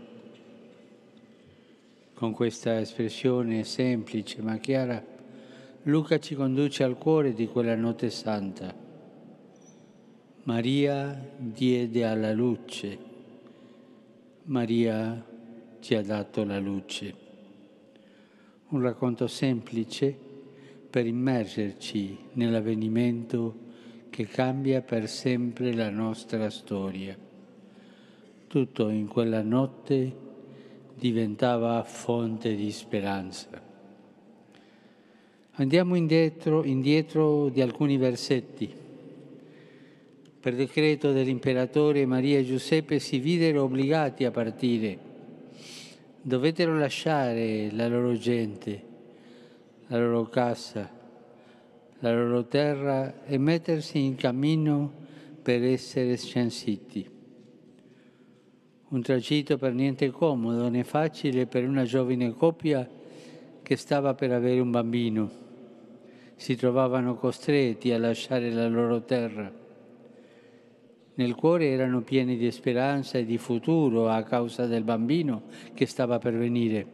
Con 2.13 2.33
questa 2.33 2.79
espressione 2.79 3.63
semplice 3.63 4.43
ma 4.43 4.57
chiara, 4.57 5.03
Luca 5.83 6.19
ci 6.19 6.35
conduce 6.35 6.83
al 6.83 6.99
cuore 6.99 7.33
di 7.33 7.47
quella 7.47 7.75
notte 7.75 8.11
santa. 8.11 8.71
Maria 10.43 11.19
diede 11.35 12.05
alla 12.05 12.31
luce, 12.31 12.97
Maria 14.43 15.26
ci 15.87 15.95
ha 15.95 16.01
dato 16.01 16.43
la 16.43 16.59
luce. 16.59 17.15
Un 18.71 18.81
racconto 18.81 19.25
semplice 19.27 20.13
per 20.89 21.05
immergerci 21.05 22.17
nell'avvenimento 22.33 23.55
che 24.09 24.25
cambia 24.25 24.81
per 24.81 25.07
sempre 25.07 25.73
la 25.73 25.89
nostra 25.89 26.49
storia. 26.49 27.17
Tutto 28.47 28.89
in 28.89 29.07
quella 29.07 29.41
notte 29.41 30.13
diventava 30.93 31.81
fonte 31.83 32.53
di 32.53 32.69
speranza. 32.69 33.47
Andiamo 35.51 35.95
indietro, 35.95 36.65
indietro 36.65 37.47
di 37.47 37.61
alcuni 37.61 37.95
versetti. 37.95 38.69
Per 40.41 40.53
decreto 40.53 41.13
dell'imperatore 41.13 42.05
Maria 42.05 42.39
e 42.39 42.45
Giuseppe 42.45 42.99
si 42.99 43.19
videro 43.19 43.63
obbligati 43.63 44.25
a 44.25 44.31
partire. 44.31 45.06
Dovettero 46.27 46.77
lasciare 46.77 47.71
la 47.71 47.87
loro 47.87 48.11
gente, 48.11 48.83
la 49.87 49.97
loro 49.97 50.25
casa, 50.25 50.91
la 51.99 52.13
loro 52.13 52.43
terra 52.47 53.23
e 53.23 53.37
mettersi 53.37 53.99
in 54.03 54.15
cammino 54.15 54.91
per 55.41 55.63
essere 55.63 56.17
scensiti. 56.17 57.09
Un 58.89 59.01
tragitto 59.01 59.57
per 59.57 59.71
niente 59.71 60.11
comodo 60.11 60.67
né 60.67 60.83
facile 60.83 61.45
per 61.45 61.65
una 61.65 61.85
giovane 61.85 62.33
coppia 62.33 62.85
che 63.63 63.75
stava 63.77 64.13
per 64.13 64.33
avere 64.33 64.59
un 64.59 64.69
bambino. 64.69 65.31
Si 66.35 66.57
trovavano 66.57 67.15
costretti 67.15 67.93
a 67.93 67.99
lasciare 67.99 68.51
la 68.51 68.67
loro 68.67 69.01
terra. 69.05 69.49
Nel 71.17 71.33
cuore 71.33 71.69
erano 71.69 72.01
pieni 72.01 72.37
di 72.37 72.51
speranza 72.51 73.17
e 73.17 73.25
di 73.25 73.39
futuro 73.39 74.07
a 74.07 74.21
causa 74.21 74.67
del 74.67 74.83
bambino 74.83 75.43
che 75.73 75.87
stava 75.87 76.19
per 76.19 76.37
venire. 76.37 76.85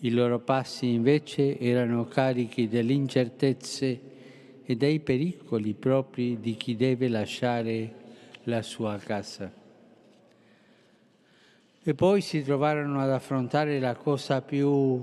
I 0.00 0.10
loro 0.10 0.40
passi 0.40 0.88
invece 0.88 1.60
erano 1.60 2.06
carichi 2.06 2.66
delle 2.66 2.92
incertezze 2.92 4.00
e 4.64 4.74
dei 4.74 4.98
pericoli 4.98 5.74
propri 5.74 6.40
di 6.40 6.56
chi 6.56 6.74
deve 6.74 7.06
lasciare 7.06 7.94
la 8.44 8.62
sua 8.62 8.96
casa. 8.98 9.52
E 11.84 11.94
poi 11.94 12.20
si 12.20 12.42
trovarono 12.42 13.00
ad 13.00 13.10
affrontare 13.10 13.78
la 13.78 13.94
cosa 13.94 14.42
più, 14.42 15.00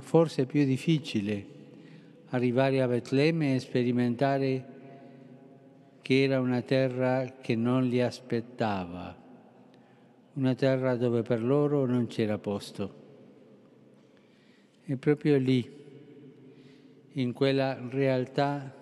forse 0.00 0.44
più 0.44 0.62
difficile, 0.66 1.46
arrivare 2.28 2.82
a 2.82 2.86
Betlemme 2.86 3.54
e 3.54 3.60
sperimentare 3.60 4.76
che 6.08 6.22
era 6.22 6.40
una 6.40 6.62
terra 6.62 7.34
che 7.38 7.54
non 7.54 7.84
li 7.84 8.00
aspettava, 8.00 9.14
una 10.32 10.54
terra 10.54 10.96
dove 10.96 11.20
per 11.20 11.42
loro 11.42 11.84
non 11.84 12.06
c'era 12.06 12.38
posto. 12.38 12.94
E 14.86 14.96
proprio 14.96 15.36
lì, 15.36 15.70
in 17.12 17.34
quella 17.34 17.78
realtà 17.90 18.74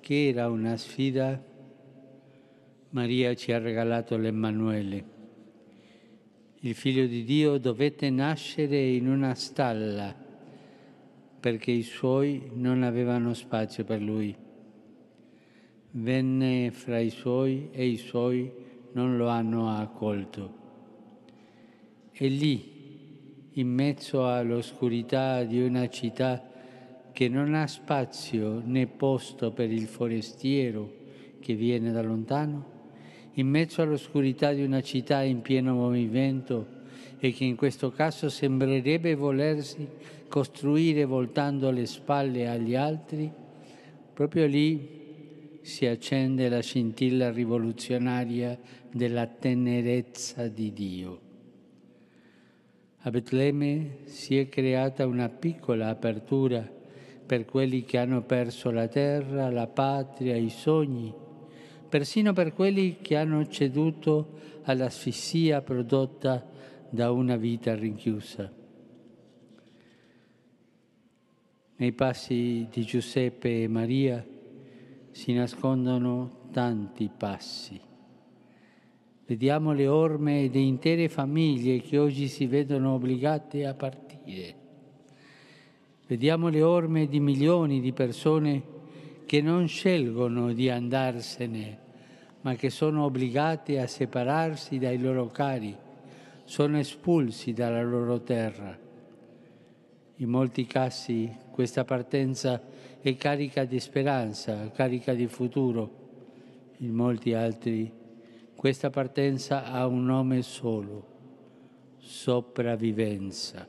che 0.00 0.28
era 0.28 0.50
una 0.50 0.76
sfida, 0.76 1.42
Maria 2.90 3.34
ci 3.34 3.50
ha 3.50 3.58
regalato 3.58 4.18
l'Emmanuele 4.18 5.12
il 6.60 6.74
figlio 6.74 7.06
di 7.06 7.24
Dio 7.24 7.56
dovette 7.56 8.10
nascere 8.10 8.82
in 8.82 9.08
una 9.08 9.34
stalla 9.34 10.14
perché 11.40 11.70
i 11.70 11.82
suoi 11.82 12.50
non 12.52 12.82
avevano 12.82 13.32
spazio 13.32 13.84
per 13.84 14.02
lui. 14.02 14.43
Venne 15.96 16.72
fra 16.72 16.98
i 16.98 17.10
suoi 17.10 17.68
e 17.70 17.86
i 17.86 17.98
suoi 17.98 18.50
non 18.94 19.16
lo 19.16 19.28
hanno 19.28 19.70
accolto. 19.70 20.52
E 22.10 22.26
lì, 22.26 23.48
in 23.52 23.68
mezzo 23.68 24.26
all'oscurità 24.26 25.44
di 25.44 25.62
una 25.62 25.88
città 25.88 26.50
che 27.12 27.28
non 27.28 27.54
ha 27.54 27.68
spazio 27.68 28.60
né 28.64 28.88
posto 28.88 29.52
per 29.52 29.70
il 29.70 29.86
forestiero 29.86 30.92
che 31.38 31.54
viene 31.54 31.92
da 31.92 32.02
lontano, 32.02 32.72
in 33.34 33.46
mezzo 33.46 33.80
all'oscurità 33.80 34.52
di 34.52 34.64
una 34.64 34.80
città 34.80 35.22
in 35.22 35.42
pieno 35.42 35.74
movimento 35.74 36.66
e 37.20 37.30
che 37.30 37.44
in 37.44 37.54
questo 37.54 37.92
caso 37.92 38.28
sembrerebbe 38.28 39.14
volersi 39.14 39.86
costruire 40.26 41.04
voltando 41.04 41.70
le 41.70 41.86
spalle 41.86 42.48
agli 42.48 42.74
altri, 42.74 43.30
proprio 44.12 44.46
lì 44.46 45.02
si 45.64 45.86
accende 45.86 46.50
la 46.50 46.60
scintilla 46.60 47.30
rivoluzionaria 47.30 48.58
della 48.92 49.26
tenerezza 49.26 50.46
di 50.46 50.74
Dio. 50.74 51.20
A 52.98 53.10
Betlemme 53.10 54.00
si 54.04 54.36
è 54.36 54.50
creata 54.50 55.06
una 55.06 55.30
piccola 55.30 55.88
apertura 55.88 56.70
per 57.24 57.46
quelli 57.46 57.84
che 57.84 57.96
hanno 57.96 58.20
perso 58.24 58.70
la 58.70 58.88
terra, 58.88 59.50
la 59.50 59.66
patria, 59.66 60.36
i 60.36 60.50
sogni, 60.50 61.14
persino 61.88 62.34
per 62.34 62.52
quelli 62.52 62.98
che 63.00 63.16
hanno 63.16 63.46
ceduto 63.46 64.60
all'asfissia 64.64 65.62
prodotta 65.62 66.46
da 66.90 67.10
una 67.10 67.36
vita 67.36 67.74
rinchiusa. 67.74 68.52
Nei 71.76 71.92
passi 71.92 72.68
di 72.70 72.84
Giuseppe 72.84 73.62
e 73.62 73.68
Maria 73.68 74.32
si 75.14 75.32
nascondono 75.32 76.48
tanti 76.50 77.08
passi. 77.16 77.80
Vediamo 79.26 79.72
le 79.72 79.86
orme 79.86 80.48
di 80.48 80.66
intere 80.66 81.08
famiglie 81.08 81.80
che 81.80 81.98
oggi 81.98 82.26
si 82.26 82.46
vedono 82.46 82.94
obbligate 82.94 83.64
a 83.64 83.74
partire. 83.74 84.56
Vediamo 86.08 86.48
le 86.48 86.62
orme 86.62 87.06
di 87.06 87.20
milioni 87.20 87.80
di 87.80 87.92
persone 87.92 88.62
che 89.24 89.40
non 89.40 89.68
scelgono 89.68 90.52
di 90.52 90.68
andarsene, 90.68 91.78
ma 92.40 92.56
che 92.56 92.68
sono 92.68 93.04
obbligate 93.04 93.78
a 93.78 93.86
separarsi 93.86 94.78
dai 94.78 94.98
loro 94.98 95.28
cari, 95.28 95.76
sono 96.42 96.76
espulsi 96.76 97.52
dalla 97.52 97.84
loro 97.84 98.20
terra. 98.20 98.76
In 100.16 100.28
molti 100.28 100.66
casi 100.66 101.32
questa 101.52 101.84
partenza 101.84 102.73
è 103.10 103.16
carica 103.16 103.66
di 103.66 103.80
speranza, 103.80 104.70
carica 104.70 105.12
di 105.12 105.26
futuro. 105.26 106.72
In 106.78 106.94
molti 106.94 107.34
altri 107.34 107.92
questa 108.56 108.88
partenza 108.88 109.66
ha 109.66 109.86
un 109.86 110.06
nome 110.06 110.40
solo, 110.40 111.06
sopravvivenza. 111.98 113.68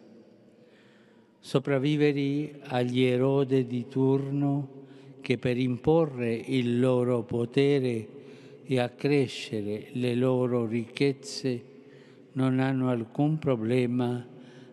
Sopravvivere 1.37 2.61
agli 2.61 3.01
erode 3.01 3.67
di 3.67 3.85
turno 3.89 4.83
che 5.19 5.37
per 5.37 5.57
imporre 5.57 6.33
il 6.33 6.79
loro 6.79 7.23
potere 7.23 8.07
e 8.63 8.79
accrescere 8.79 9.87
le 9.91 10.15
loro 10.15 10.65
ricchezze 10.65 11.63
non 12.31 12.59
hanno 12.59 12.87
alcun 12.87 13.37
problema 13.37 14.25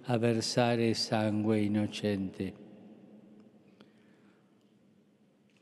a 0.03 0.19
versare 0.19 0.95
sangue 0.95 1.59
innocente. 1.59 2.62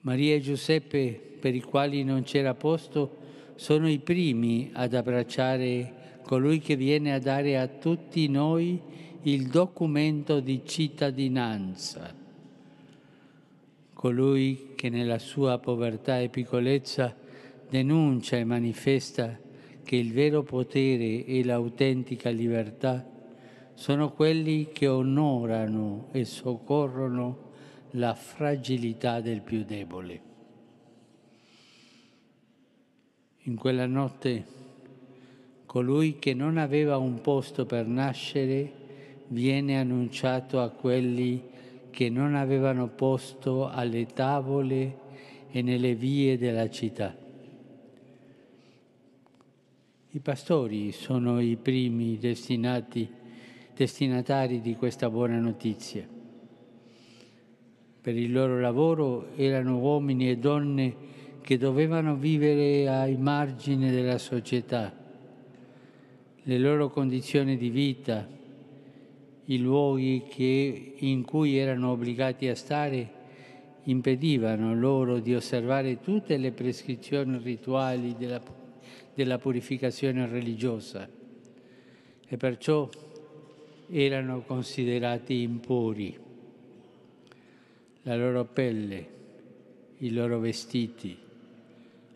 Maria 0.03 0.35
e 0.35 0.41
Giuseppe, 0.41 1.37
per 1.39 1.55
i 1.55 1.61
quali 1.61 2.05
non 2.05 2.23
c'era 2.23 2.55
posto, 2.55 3.19
sono 3.57 3.87
i 3.87 3.99
primi 3.99 4.71
ad 4.73 4.95
abbracciare 4.95 6.21
colui 6.23 6.59
che 6.59 6.75
viene 6.75 7.13
a 7.13 7.19
dare 7.19 7.59
a 7.59 7.67
tutti 7.67 8.27
noi 8.29 8.81
il 9.23 9.49
documento 9.49 10.41
di 10.41 10.63
cittadinanza, 10.65 12.15
colui 13.93 14.73
che 14.75 14.89
nella 14.89 15.19
sua 15.19 15.59
povertà 15.59 16.19
e 16.19 16.31
piccolezza 16.31 17.15
denuncia 17.69 18.39
e 18.39 18.45
manifesta 18.45 19.39
che 19.85 19.97
il 19.97 20.15
vero 20.15 20.43
potere 20.43 21.27
e 21.27 21.45
l'autentica 21.45 22.31
libertà 22.31 23.07
sono 23.75 24.13
quelli 24.13 24.69
che 24.73 24.87
onorano 24.87 26.09
e 26.13 26.25
soccorrono 26.25 27.49
la 27.93 28.15
fragilità 28.15 29.21
del 29.21 29.41
più 29.41 29.65
debole. 29.65 30.29
In 33.45 33.57
quella 33.57 33.87
notte 33.87 34.59
colui 35.67 36.19
che 36.19 36.35
non 36.35 36.57
aveva 36.57 36.99
un 36.99 37.21
posto 37.21 37.65
per 37.65 37.87
nascere 37.87 38.73
viene 39.29 39.79
annunciato 39.79 40.61
a 40.61 40.69
quelli 40.71 41.43
che 41.91 42.09
non 42.09 42.35
avevano 42.35 42.89
posto 42.89 43.69
alle 43.69 44.07
tavole 44.07 44.99
e 45.51 45.63
nelle 45.63 45.95
vie 45.95 46.39
della 46.39 46.69
città. 46.69 47.17
I 50.13 50.19
pastori 50.19 50.91
sono 50.93 51.41
i 51.41 51.57
primi 51.57 52.19
destinati 52.19 53.19
destinatari 53.81 54.61
di 54.61 54.75
questa 54.77 55.09
buona 55.09 55.39
notizia. 55.39 56.20
Per 58.01 58.17
il 58.17 58.33
loro 58.33 58.59
lavoro 58.59 59.29
erano 59.37 59.79
uomini 59.79 60.31
e 60.31 60.39
donne 60.39 60.95
che 61.43 61.59
dovevano 61.59 62.17
vivere 62.17 62.89
ai 62.89 63.17
margini 63.17 63.91
della 63.91 64.17
società. 64.17 64.91
Le 66.43 66.59
loro 66.59 66.89
condizioni 66.89 67.59
di 67.59 67.69
vita, 67.69 68.27
i 69.45 69.59
luoghi 69.59 70.23
che, 70.29 70.95
in 70.97 71.25
cui 71.25 71.59
erano 71.59 71.91
obbligati 71.91 72.49
a 72.49 72.55
stare, 72.55 73.19
impedivano 73.85 74.75
loro 74.75 75.19
di 75.19 75.35
osservare 75.35 76.01
tutte 76.01 76.39
le 76.39 76.53
prescrizioni 76.53 77.39
rituali 77.43 78.15
della, 78.17 78.41
della 79.15 79.39
purificazione 79.39 80.27
religiosa 80.27 81.09
e 82.27 82.37
perciò 82.37 82.89
erano 83.91 84.43
considerati 84.43 85.43
impuri. 85.43 86.29
La 88.03 88.17
loro 88.17 88.45
pelle, 88.45 89.09
i 89.99 90.11
loro 90.13 90.39
vestiti, 90.39 91.17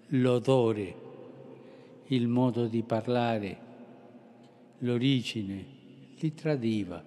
l'odore, 0.09 0.95
il 2.07 2.27
modo 2.27 2.67
di 2.67 2.83
parlare, 2.83 3.59
l'origine, 4.79 5.65
li 6.19 6.35
tradiva. 6.35 7.03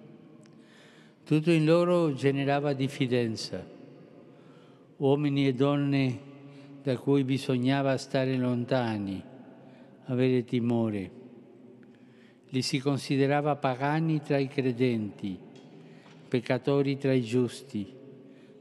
Tutto 1.24 1.50
in 1.50 1.64
loro 1.64 2.14
generava 2.14 2.72
diffidenza. 2.72 3.64
Uomini 4.96 5.46
e 5.46 5.54
donne 5.54 6.20
da 6.82 6.96
cui 6.96 7.24
bisognava 7.24 7.96
stare 7.96 8.36
lontani, 8.36 9.22
avere 10.04 10.44
timore 10.44 11.18
li 12.50 12.62
si 12.62 12.78
considerava 12.78 13.56
pagani 13.56 14.22
tra 14.22 14.38
i 14.38 14.48
credenti, 14.48 15.38
peccatori 16.28 16.96
tra 16.96 17.12
i 17.12 17.22
giusti, 17.22 17.86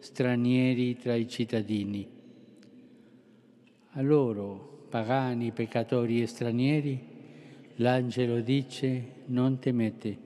stranieri 0.08 0.96
tra 0.96 1.16
i 1.16 1.28
cittadini. 1.28 2.08
A 3.92 4.02
loro, 4.02 4.86
pagani, 4.90 5.52
peccatori 5.52 6.22
e 6.22 6.28
stranieri, 6.28 7.00
l'angelo 7.76 8.40
dice 8.40 9.24
non 9.26 9.60
temete. 9.60 10.18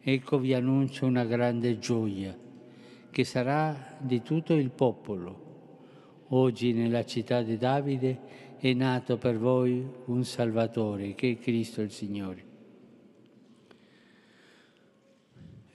Ecco 0.00 0.38
vi 0.38 0.54
annuncio 0.54 1.04
una 1.04 1.26
grande 1.26 1.78
gioia 1.78 2.34
che 3.10 3.24
sarà 3.24 3.98
di 4.00 4.22
tutto 4.22 4.54
il 4.54 4.70
popolo. 4.70 5.46
Oggi 6.28 6.72
nella 6.72 7.04
città 7.04 7.42
di 7.42 7.58
Davide 7.58 8.56
è 8.56 8.72
nato 8.72 9.18
per 9.18 9.36
voi 9.36 9.86
un 10.06 10.24
Salvatore, 10.24 11.14
che 11.14 11.32
è 11.32 11.38
Cristo 11.38 11.82
il 11.82 11.90
Signore. 11.90 12.44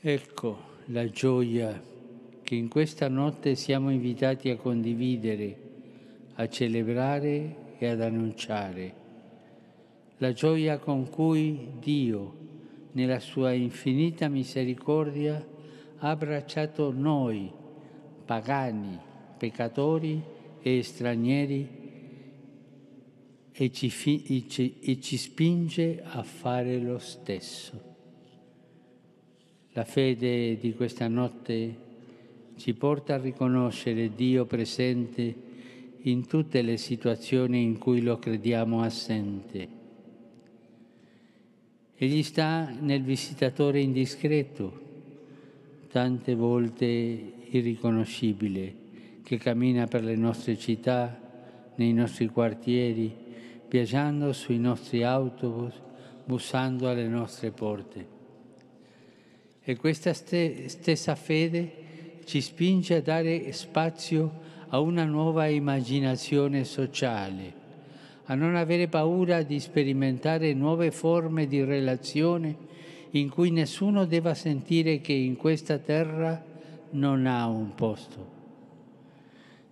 Ecco 0.02 0.72
la 0.88 1.08
gioia 1.10 1.92
che 2.54 2.60
in 2.60 2.68
questa 2.68 3.08
notte 3.08 3.56
siamo 3.56 3.90
invitati 3.90 4.52
a 4.52 4.58
condividere, 4.58 5.58
a 6.36 6.48
celebrare 6.48 7.56
e 7.80 7.88
ad 7.88 8.00
annunciare. 8.00 8.94
La 10.18 10.34
gioia 10.34 10.78
con 10.78 11.10
cui 11.10 11.70
Dio, 11.80 12.36
nella 12.92 13.20
sua 13.20 13.54
infinita 13.54 14.28
misericordia, 14.28 15.44
ha 15.98 16.10
abbracciato 16.10 16.92
noi, 16.92 17.52
pagani, 18.24 19.00
peccatori 19.36 20.22
e 20.62 20.84
stranieri, 20.84 21.82
e 23.52 23.72
ci, 23.72 23.88
e 24.28 24.48
ci, 24.48 24.80
e 24.80 25.02
ci 25.02 25.18
spinge 25.18 26.04
a 26.04 26.22
fare 26.22 26.78
lo 26.78 27.00
stesso. 27.00 27.92
La 29.72 29.86
fede 29.86 30.56
di 30.58 30.76
questa 30.76 31.08
notte 31.08 31.92
ci 32.56 32.74
porta 32.74 33.16
a 33.16 33.18
riconoscere 33.18 34.14
Dio 34.16 34.46
presente 34.46 35.52
in 36.02 36.28
tutte 36.28 36.62
le 36.62 36.78
situazioni 36.78 37.64
in 37.64 37.78
cui 37.78 38.02
lo 38.02 38.20
crediamo 38.20 38.82
assente. 38.82 39.68
Egli 41.96 42.24
sta 42.24 42.74
nel 42.80 43.04
visitatore 43.04 43.80
indiscreto, 43.80 44.82
tante 45.90 46.36
volte 46.36 46.86
irriconoscibile, 46.86 48.76
che 49.24 49.38
cammina 49.38 49.88
per 49.88 50.04
le 50.04 50.16
nostre 50.16 50.58
città, 50.58 51.20
nei 51.76 51.94
nostri 51.94 52.28
quartieri, 52.28 53.12
viaggiando 53.70 54.34
sui 54.34 54.60
nostri 54.60 55.04
autobus, 55.04 55.74
bussando 56.26 56.90
alle 56.90 57.08
nostre 57.08 57.52
porte. 57.52 58.08
E 59.62 59.76
questa 59.78 60.14
stessa 60.14 61.16
fede 61.16 61.83
ci 62.26 62.42
spinge 62.42 62.96
a 62.96 63.02
dare 63.02 63.52
spazio 63.52 64.42
a 64.70 64.80
una 64.80 65.04
nuova 65.04 65.48
immaginazione 65.48 66.64
sociale, 66.64 67.54
a 68.26 68.36
non 68.36 68.56
avere 68.56 68.88
paura 68.88 69.44
di 69.44 69.60
sperimentare 69.60 70.54
nuove 70.54 70.92
forme 70.92 71.48
di 71.48 71.64
relazione 71.64 72.56
in 73.12 73.30
cui 73.30 73.52
nessuno 73.52 74.06
debba 74.06 74.34
sentire 74.34 75.00
che 75.00 75.14
in 75.14 75.36
questa 75.36 75.78
terra 75.78 76.44
non 76.92 77.28
ha 77.28 77.46
un 77.48 77.76
posto. 77.76 78.32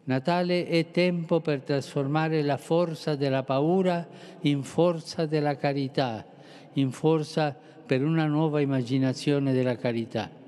Natale 0.04 0.68
è 0.68 0.92
tempo 0.92 1.40
per 1.40 1.62
trasformare 1.62 2.42
la 2.42 2.58
forza 2.58 3.16
della 3.16 3.44
paura 3.44 4.08
in 4.42 4.64
forza 4.64 5.26
della 5.26 5.56
carità, 5.56 6.26
in 6.74 6.92
forza 6.92 7.56
per 7.86 8.04
una 8.04 8.26
nuova 8.26 8.62
immaginazione 8.62 9.54
della 9.54 9.76
carità. 9.76 10.41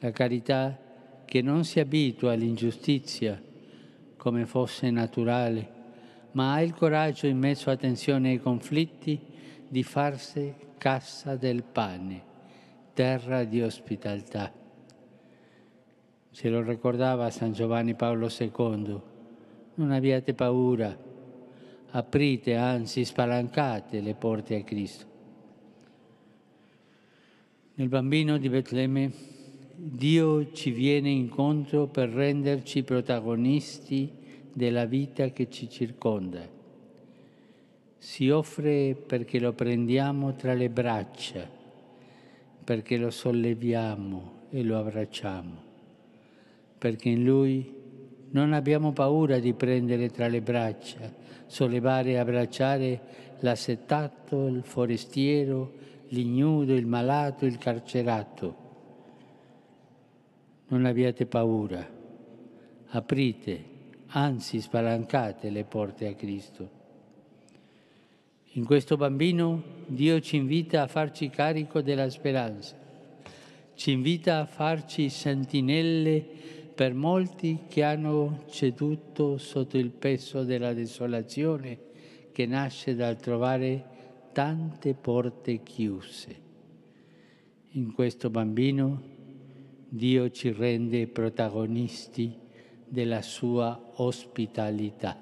La 0.00 0.10
carità 0.12 0.78
che 1.24 1.42
non 1.42 1.64
si 1.64 1.80
abitua 1.80 2.32
all'ingiustizia 2.32 3.42
come 4.16 4.46
fosse 4.46 4.90
naturale, 4.90 5.76
ma 6.32 6.54
ha 6.54 6.62
il 6.62 6.72
coraggio 6.72 7.26
in 7.26 7.38
mezzo 7.38 7.70
a 7.70 7.76
tensioni 7.76 8.32
e 8.32 8.40
conflitti 8.40 9.20
di 9.66 9.82
farsi 9.82 10.54
cassa 10.78 11.36
del 11.36 11.64
pane, 11.64 12.22
terra 12.94 13.44
di 13.44 13.60
ospitalità. 13.60 14.52
Ce 16.30 16.48
lo 16.48 16.62
ricordava 16.62 17.30
San 17.30 17.52
Giovanni 17.52 17.94
Paolo 17.94 18.28
II, 18.28 19.00
non 19.74 19.90
abbiate 19.90 20.32
paura, 20.34 20.96
aprite, 21.90 22.54
anzi 22.54 23.04
spalancate 23.04 24.00
le 24.00 24.14
porte 24.14 24.56
a 24.56 24.62
Cristo. 24.62 25.06
Nel 27.74 27.88
bambino 27.88 28.38
di 28.38 28.48
Betlemme 28.48 29.36
Dio 29.80 30.50
ci 30.50 30.72
viene 30.72 31.08
incontro 31.08 31.86
per 31.86 32.08
renderci 32.08 32.82
protagonisti 32.82 34.10
della 34.52 34.86
vita 34.86 35.28
che 35.28 35.48
ci 35.48 35.70
circonda. 35.70 36.44
Si 37.96 38.28
offre 38.28 38.96
perché 38.96 39.38
lo 39.38 39.52
prendiamo 39.52 40.34
tra 40.34 40.52
le 40.54 40.68
braccia, 40.68 41.48
perché 42.64 42.96
lo 42.96 43.10
solleviamo 43.10 44.32
e 44.50 44.64
lo 44.64 44.78
abbracciamo, 44.78 45.62
perché 46.76 47.10
in 47.10 47.22
Lui 47.22 47.72
non 48.30 48.54
abbiamo 48.54 48.92
paura 48.92 49.38
di 49.38 49.52
prendere 49.52 50.10
tra 50.10 50.26
le 50.26 50.40
braccia, 50.40 51.14
sollevare 51.46 52.10
e 52.10 52.16
abbracciare 52.16 53.00
l'assetato, 53.38 54.48
il 54.48 54.64
forestiero, 54.64 55.72
l'ignudo, 56.08 56.74
il 56.74 56.86
malato, 56.86 57.46
il 57.46 57.58
carcerato. 57.58 58.66
Non 60.70 60.84
abbiate 60.84 61.24
paura, 61.24 61.88
aprite, 62.88 63.64
anzi 64.08 64.60
spalancate 64.60 65.48
le 65.48 65.64
porte 65.64 66.06
a 66.06 66.14
Cristo. 66.14 66.70
In 68.52 68.66
questo 68.66 68.98
bambino 68.98 69.62
Dio 69.86 70.20
ci 70.20 70.36
invita 70.36 70.82
a 70.82 70.86
farci 70.86 71.30
carico 71.30 71.80
della 71.80 72.10
speranza, 72.10 72.76
ci 73.76 73.92
invita 73.92 74.40
a 74.40 74.46
farci 74.46 75.08
sentinelle 75.08 76.22
per 76.74 76.92
molti 76.92 77.60
che 77.66 77.82
hanno 77.82 78.44
ceduto 78.50 79.38
sotto 79.38 79.78
il 79.78 79.90
peso 79.90 80.44
della 80.44 80.74
desolazione 80.74 81.78
che 82.30 82.44
nasce 82.44 82.94
dal 82.94 83.16
trovare 83.16 83.84
tante 84.32 84.92
porte 84.92 85.62
chiuse. 85.62 86.36
In 87.70 87.92
questo 87.94 88.28
bambino 88.28 89.16
Dio 89.88 90.30
ci 90.30 90.52
rende 90.52 91.06
protagonisti 91.06 92.36
della 92.86 93.22
sua 93.22 93.92
ospitalità. 93.94 95.18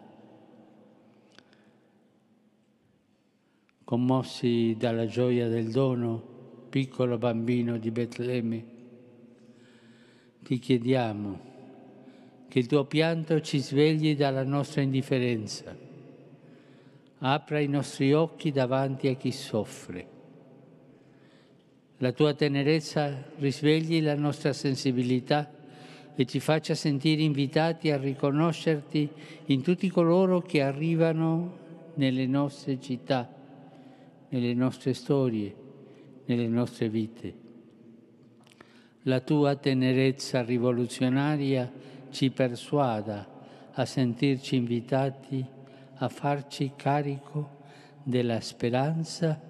Commossi 3.85 4.75
dalla 4.77 5.07
gioia 5.07 5.49
del 5.49 5.71
dono, 5.71 6.21
piccolo 6.69 7.17
bambino 7.19 7.79
di 7.79 7.91
Betlemme, 7.91 8.65
ti 10.43 10.59
chiediamo 10.59 11.41
che 12.49 12.59
il 12.59 12.67
tuo 12.67 12.85
pianto 12.87 13.41
ci 13.41 13.61
svegli 13.61 14.17
dalla 14.17 14.45
nostra 14.45 14.81
indifferenza 14.83 15.87
apra 17.19 17.61
i 17.61 17.69
nostri 17.69 18.13
occhi 18.13 18.51
davanti 18.51 19.09
a 19.09 19.15
chi 19.15 19.33
soffre. 19.33 20.16
La 21.99 22.13
tua 22.13 22.35
tenerezza 22.35 23.25
risvegli 23.39 24.03
la 24.03 24.15
nostra 24.15 24.53
sensibilità 24.53 25.51
e 26.15 26.27
ci 26.27 26.41
faccia 26.41 26.75
sentire 26.75 27.23
invitati 27.23 27.91
a 27.91 27.97
riconoscerti 27.97 29.09
in 29.47 29.63
tutti 29.63 29.89
coloro 29.89 30.43
che 30.43 30.61
arrivano 30.61 31.59
nelle 31.95 32.27
nostre 32.27 32.79
città, 32.81 33.33
nelle 34.29 34.53
nostre 34.53 34.93
storie, 34.93 35.55
nelle 36.27 36.49
nostre 36.49 36.91
vite. 36.91 37.35
La 39.03 39.21
tua 39.21 39.57
tenerezza 39.57 40.43
rivoluzionaria 40.43 41.73
ci 42.11 42.29
persuada 42.31 43.27
a 43.73 43.85
sentirci 43.87 44.57
invitati 44.57 45.45
a 45.95 46.09
farci 46.11 46.73
carico 46.77 47.61
della 48.03 48.41
speranza 48.41 49.46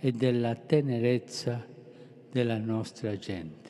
e 0.00 0.12
della 0.12 0.54
tenerezza 0.54 1.64
della 2.30 2.58
nostra 2.58 3.16
gente. 3.18 3.68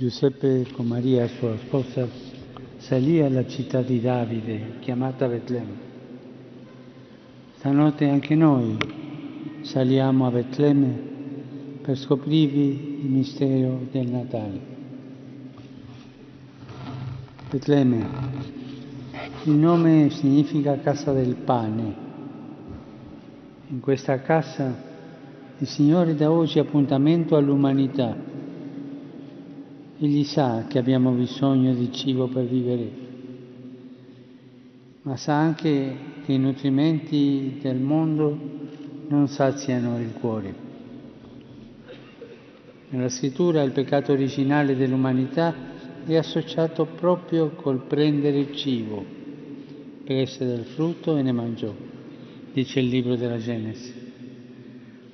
Giuseppe 0.00 0.66
con 0.72 0.86
Maria, 0.86 1.28
sua 1.28 1.58
sposa, 1.58 2.08
salì 2.78 3.20
alla 3.20 3.46
città 3.46 3.82
di 3.82 4.00
Davide, 4.00 4.78
chiamata 4.80 5.28
Betlemme. 5.28 5.89
Stanotte 7.60 8.08
anche 8.08 8.34
noi 8.34 8.74
saliamo 9.60 10.26
a 10.26 10.30
Betlemme 10.30 10.98
per 11.82 11.94
scoprirvi 11.94 13.00
il 13.02 13.10
mistero 13.10 13.86
del 13.90 14.08
Natale. 14.08 14.60
Betlemme, 17.50 18.06
il 19.44 19.52
nome 19.52 20.08
significa 20.08 20.78
casa 20.78 21.12
del 21.12 21.34
pane. 21.34 21.94
In 23.68 23.80
questa 23.80 24.22
casa 24.22 24.74
il 25.58 25.66
Signore 25.66 26.14
dà 26.14 26.30
oggi 26.30 26.58
appuntamento 26.58 27.36
all'umanità 27.36 28.16
Egli 29.98 30.24
sa 30.24 30.64
che 30.66 30.78
abbiamo 30.78 31.10
bisogno 31.10 31.74
di 31.74 31.92
cibo 31.92 32.26
per 32.26 32.46
vivere, 32.46 32.99
ma 35.02 35.16
sa 35.16 35.34
anche 35.34 35.96
che 36.24 36.32
i 36.32 36.38
nutrimenti 36.38 37.58
del 37.62 37.78
mondo 37.78 38.38
non 39.08 39.28
saziano 39.28 39.98
il 39.98 40.12
cuore. 40.12 40.68
Nella 42.90 43.08
scrittura 43.08 43.62
il 43.62 43.72
peccato 43.72 44.12
originale 44.12 44.76
dell'umanità 44.76 45.54
è 46.04 46.16
associato 46.16 46.84
proprio 46.84 47.50
col 47.50 47.84
prendere 47.86 48.38
il 48.38 48.54
cibo, 48.54 49.04
prese 50.04 50.44
del 50.44 50.64
frutto 50.64 51.16
e 51.16 51.22
ne 51.22 51.32
mangiò, 51.32 51.72
dice 52.52 52.80
il 52.80 52.88
libro 52.88 53.16
della 53.16 53.38
Genesi. 53.38 53.94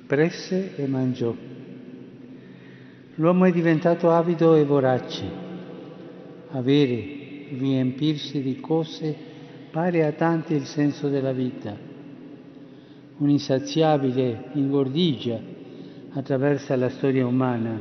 Presse 0.05 0.75
e 0.75 0.87
mangiò. 0.87 1.33
L'uomo 3.15 3.45
è 3.45 3.51
diventato 3.51 4.11
avido 4.11 4.55
e 4.55 4.65
vorace. 4.65 5.45
Avere, 6.51 7.47
riempirsi 7.57 8.41
di 8.41 8.59
cose 8.59 9.26
pare 9.77 10.03
a 10.03 10.11
tanti 10.11 10.55
il 10.55 10.65
senso 10.65 11.07
della 11.07 11.33
vita. 11.33 11.71
Un'insaziabile 13.17 14.45
ingordigia 14.53 15.39
attraversa 16.13 16.75
la 16.75 16.89
storia 16.89 17.27
umana 17.27 17.79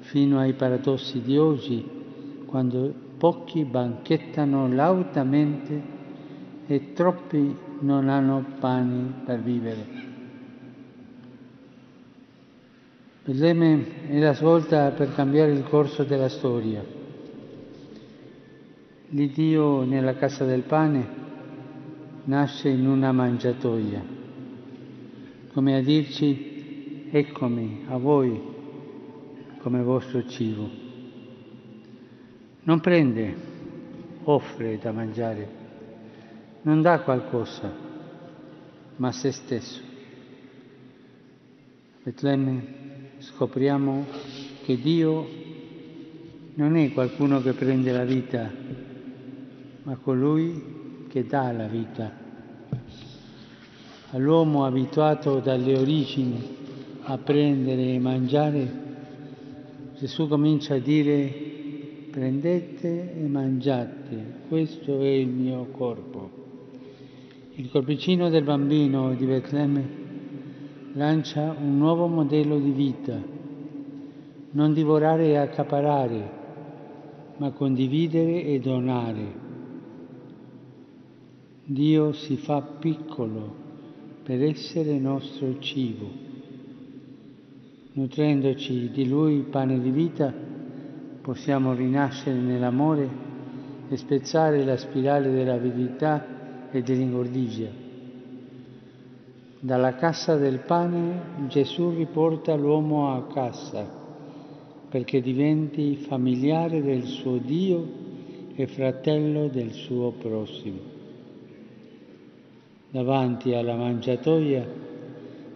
fino 0.00 0.38
ai 0.38 0.54
paradossi 0.54 1.20
di 1.20 1.36
oggi, 1.36 1.86
quando 2.46 2.90
pochi 3.18 3.64
banchettano 3.64 4.66
lautamente 4.72 5.82
e 6.66 6.94
troppi 6.94 7.54
non 7.80 8.08
hanno 8.08 8.42
pane 8.58 9.24
per 9.26 9.42
vivere. 9.42 9.86
Betlemme 13.26 14.08
è 14.08 14.18
la 14.20 14.32
svolta 14.32 14.90
per 14.92 15.12
cambiare 15.12 15.52
il 15.52 15.64
corso 15.64 16.02
della 16.02 16.30
storia. 16.30 17.03
L'Iddio 19.14 19.84
nella 19.84 20.16
casa 20.16 20.44
del 20.44 20.62
pane 20.62 21.06
nasce 22.24 22.68
in 22.68 22.84
una 22.84 23.12
mangiatoia, 23.12 24.02
come 25.52 25.76
a 25.76 25.80
dirci 25.80 27.06
eccomi 27.12 27.84
a 27.86 27.96
voi 27.96 28.42
come 29.58 29.82
vostro 29.84 30.26
cibo. 30.26 30.68
Non 32.64 32.80
prende, 32.80 33.36
offre 34.24 34.78
da 34.78 34.90
mangiare, 34.90 35.48
non 36.62 36.82
dà 36.82 36.98
qualcosa, 37.02 37.72
ma 38.96 39.12
se 39.12 39.30
stesso. 39.30 39.80
Betlemme 42.02 42.64
scopriamo 43.18 44.06
che 44.64 44.76
Dio 44.76 45.24
non 46.54 46.74
è 46.74 46.92
qualcuno 46.92 47.40
che 47.42 47.52
prende 47.52 47.92
la 47.92 48.04
vita, 48.04 48.50
ma 49.84 49.96
colui 49.96 51.06
che 51.08 51.26
dà 51.26 51.52
la 51.52 51.66
vita. 51.66 52.10
All'uomo 54.10 54.64
abituato 54.64 55.40
dalle 55.40 55.78
origini 55.78 56.56
a 57.02 57.18
prendere 57.18 57.92
e 57.92 57.98
mangiare, 57.98 58.82
Gesù 59.98 60.28
comincia 60.28 60.74
a 60.74 60.78
dire 60.78 61.52
prendete 62.10 63.14
e 63.14 63.26
mangiate, 63.26 64.24
questo 64.48 65.00
è 65.00 65.08
il 65.08 65.28
mio 65.28 65.66
corpo. 65.72 66.42
Il 67.54 67.70
corpicino 67.70 68.28
del 68.30 68.44
bambino 68.44 69.14
di 69.14 69.26
Betlemme 69.26 69.88
lancia 70.94 71.54
un 71.58 71.76
nuovo 71.78 72.06
modello 72.06 72.58
di 72.58 72.70
vita, 72.70 73.20
non 74.50 74.72
divorare 74.72 75.26
e 75.26 75.36
accaparare, 75.36 76.30
ma 77.36 77.50
condividere 77.50 78.44
e 78.44 78.60
donare. 78.60 79.43
Dio 81.66 82.12
si 82.12 82.36
fa 82.36 82.60
piccolo 82.60 83.54
per 84.22 84.42
essere 84.42 84.98
nostro 84.98 85.58
cibo. 85.60 86.10
Nutrendoci 87.92 88.90
di 88.90 89.08
Lui, 89.08 89.46
pane 89.48 89.80
di 89.80 89.88
vita, 89.88 90.30
possiamo 91.22 91.72
rinascere 91.72 92.38
nell'amore 92.38 93.08
e 93.88 93.96
spezzare 93.96 94.62
la 94.62 94.76
spirale 94.76 95.30
dell'avidità 95.30 96.70
e 96.70 96.82
dell'ingordigia. 96.82 97.70
Dalla 99.58 99.94
cassa 99.94 100.36
del 100.36 100.58
pane 100.66 101.46
Gesù 101.48 101.94
riporta 101.96 102.54
l'uomo 102.54 103.14
a 103.14 103.24
casa 103.32 104.02
perché 104.90 105.22
diventi 105.22 105.96
familiare 105.96 106.82
del 106.82 107.04
suo 107.04 107.38
Dio 107.38 107.88
e 108.54 108.66
fratello 108.66 109.48
del 109.48 109.72
suo 109.72 110.10
prossimo 110.10 110.93
davanti 112.94 113.52
alla 113.52 113.74
mangiatoia, 113.74 114.64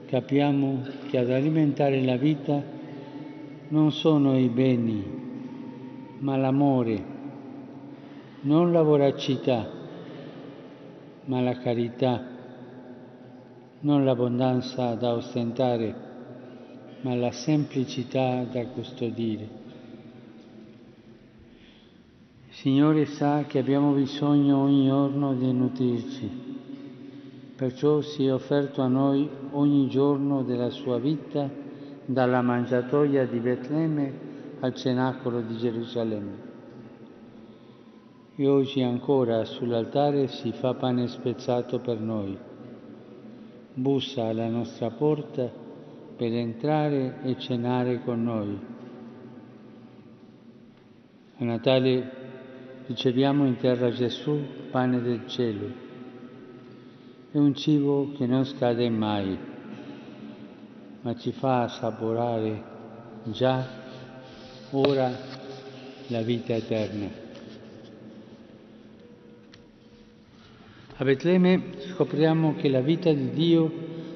capiamo 0.07 0.83
che 1.09 1.19
ad 1.19 1.31
alimentare 1.31 2.03
la 2.03 2.17
vita 2.17 2.61
non 3.69 3.93
sono 3.93 4.37
i 4.37 4.49
beni, 4.49 5.05
ma 6.19 6.37
l'amore, 6.37 7.05
non 8.41 8.73
la 8.73 8.83
voracità, 8.83 9.71
ma 11.27 11.41
la 11.41 11.57
carità, 11.59 12.27
non 13.83 14.05
l'abbondanza 14.05 14.97
da 14.97 15.15
ostentare, 15.15 15.95
ma 17.03 17.15
la 17.15 17.31
semplicità 17.31 18.43
da 18.51 18.67
custodire. 18.67 19.49
Signore 22.49 23.05
sa 23.05 23.45
che 23.47 23.61
abbiamo 23.61 23.93
bisogno 23.93 24.61
ogni 24.61 24.89
giorno 24.89 25.35
di 25.35 25.53
nutrirci 25.53 26.48
Perciò 27.59 28.03
si 28.03 28.25
è 28.25 28.33
offerto 28.33 28.83
a 28.83 28.87
noi 28.87 29.29
ogni 29.51 29.89
giorno 29.89 30.45
della 30.45 30.71
sua 30.71 31.01
vita, 31.01 31.51
dalla 32.05 32.41
mangiatoia 32.41 33.27
di 33.27 33.41
Betlemme 33.41 34.13
al 34.61 34.77
cenacolo 34.77 35.41
di 35.41 35.57
Gerusalemme. 35.57 36.33
E 38.37 38.47
oggi 38.47 38.81
ancora 38.81 39.45
sull'altare 39.45 40.29
si 40.29 40.53
fa 40.53 40.75
pane 40.75 41.09
spezzato 41.09 41.81
per 41.81 41.99
noi. 41.99 42.39
Bussa 43.75 44.27
alla 44.27 44.47
nostra 44.47 44.91
porta 44.91 45.51
per 46.17 46.33
entrare 46.33 47.23
e 47.25 47.37
cenare 47.39 48.05
con 48.05 48.23
noi. 48.23 48.57
A 51.39 51.45
Natale 51.45 52.11
riceviamo 52.87 53.45
in 53.47 53.57
terra 53.57 53.91
Gesù, 53.91 54.39
pane 54.71 55.03
del 55.03 55.27
cielo 55.27 55.87
è 57.31 57.37
un 57.37 57.55
cibo 57.55 58.13
che 58.17 58.25
non 58.25 58.47
scade 58.47 58.89
mai, 58.89 59.37
ma 61.03 61.15
ci 61.15 61.31
fa 61.33 61.65
assaporare 61.65 62.63
già 63.25 63.67
ora 64.71 65.13
la 66.07 66.23
vita 66.23 66.55
eterna. 66.55 67.07
A 70.97 71.05
Betlemme 71.05 71.63
scopriamo 71.93 72.55
che 72.55 72.71
la 72.71 72.81
vita 72.81 73.13
di 73.13 73.31
Dio 73.31 73.73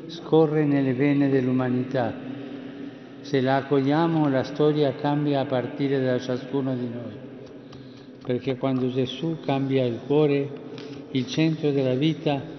scorre 0.06 0.64
nelle 0.64 0.94
vene 0.94 1.28
dell'umanità. 1.28 2.14
Se 3.20 3.42
la 3.42 3.56
accogliamo 3.56 4.26
la 4.30 4.42
storia 4.42 4.94
cambia 4.94 5.40
a 5.40 5.44
partire 5.44 6.02
da 6.02 6.18
ciascuno 6.18 6.74
di 6.74 6.88
noi, 6.88 7.12
perché 8.24 8.56
quando 8.56 8.90
Gesù 8.90 9.38
cambia 9.44 9.84
il 9.84 10.00
cuore, 10.06 10.50
il 11.10 11.26
centro 11.26 11.70
della 11.70 11.94
vita 11.94 12.51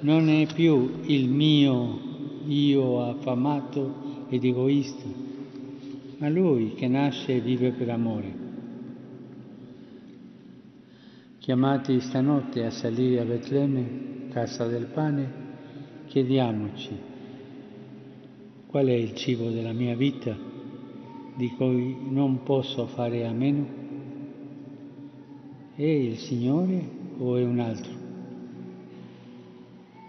non 0.00 0.28
è 0.28 0.46
più 0.52 1.00
il 1.04 1.28
mio 1.28 1.98
io 2.46 3.02
affamato 3.02 4.26
ed 4.28 4.44
egoista, 4.44 5.06
ma 6.18 6.28
lui 6.28 6.74
che 6.74 6.88
nasce 6.88 7.36
e 7.36 7.40
vive 7.40 7.72
per 7.72 7.90
amore. 7.90 8.46
Chiamati 11.38 12.00
stanotte 12.00 12.64
a 12.64 12.70
salire 12.70 13.20
a 13.20 13.24
Betlemme, 13.24 14.28
casa 14.30 14.66
del 14.66 14.86
pane, 14.86 15.32
chiediamoci 16.06 17.16
qual 18.68 18.86
è 18.86 18.92
il 18.92 19.14
cibo 19.14 19.48
della 19.48 19.72
mia 19.72 19.96
vita 19.96 20.36
di 21.36 21.48
cui 21.56 21.96
non 22.10 22.42
posso 22.42 22.86
fare 22.86 23.26
a 23.26 23.32
meno? 23.32 23.66
È 25.74 25.82
il 25.82 26.18
Signore 26.18 26.86
o 27.18 27.36
è 27.36 27.44
un 27.44 27.60
altro? 27.60 27.97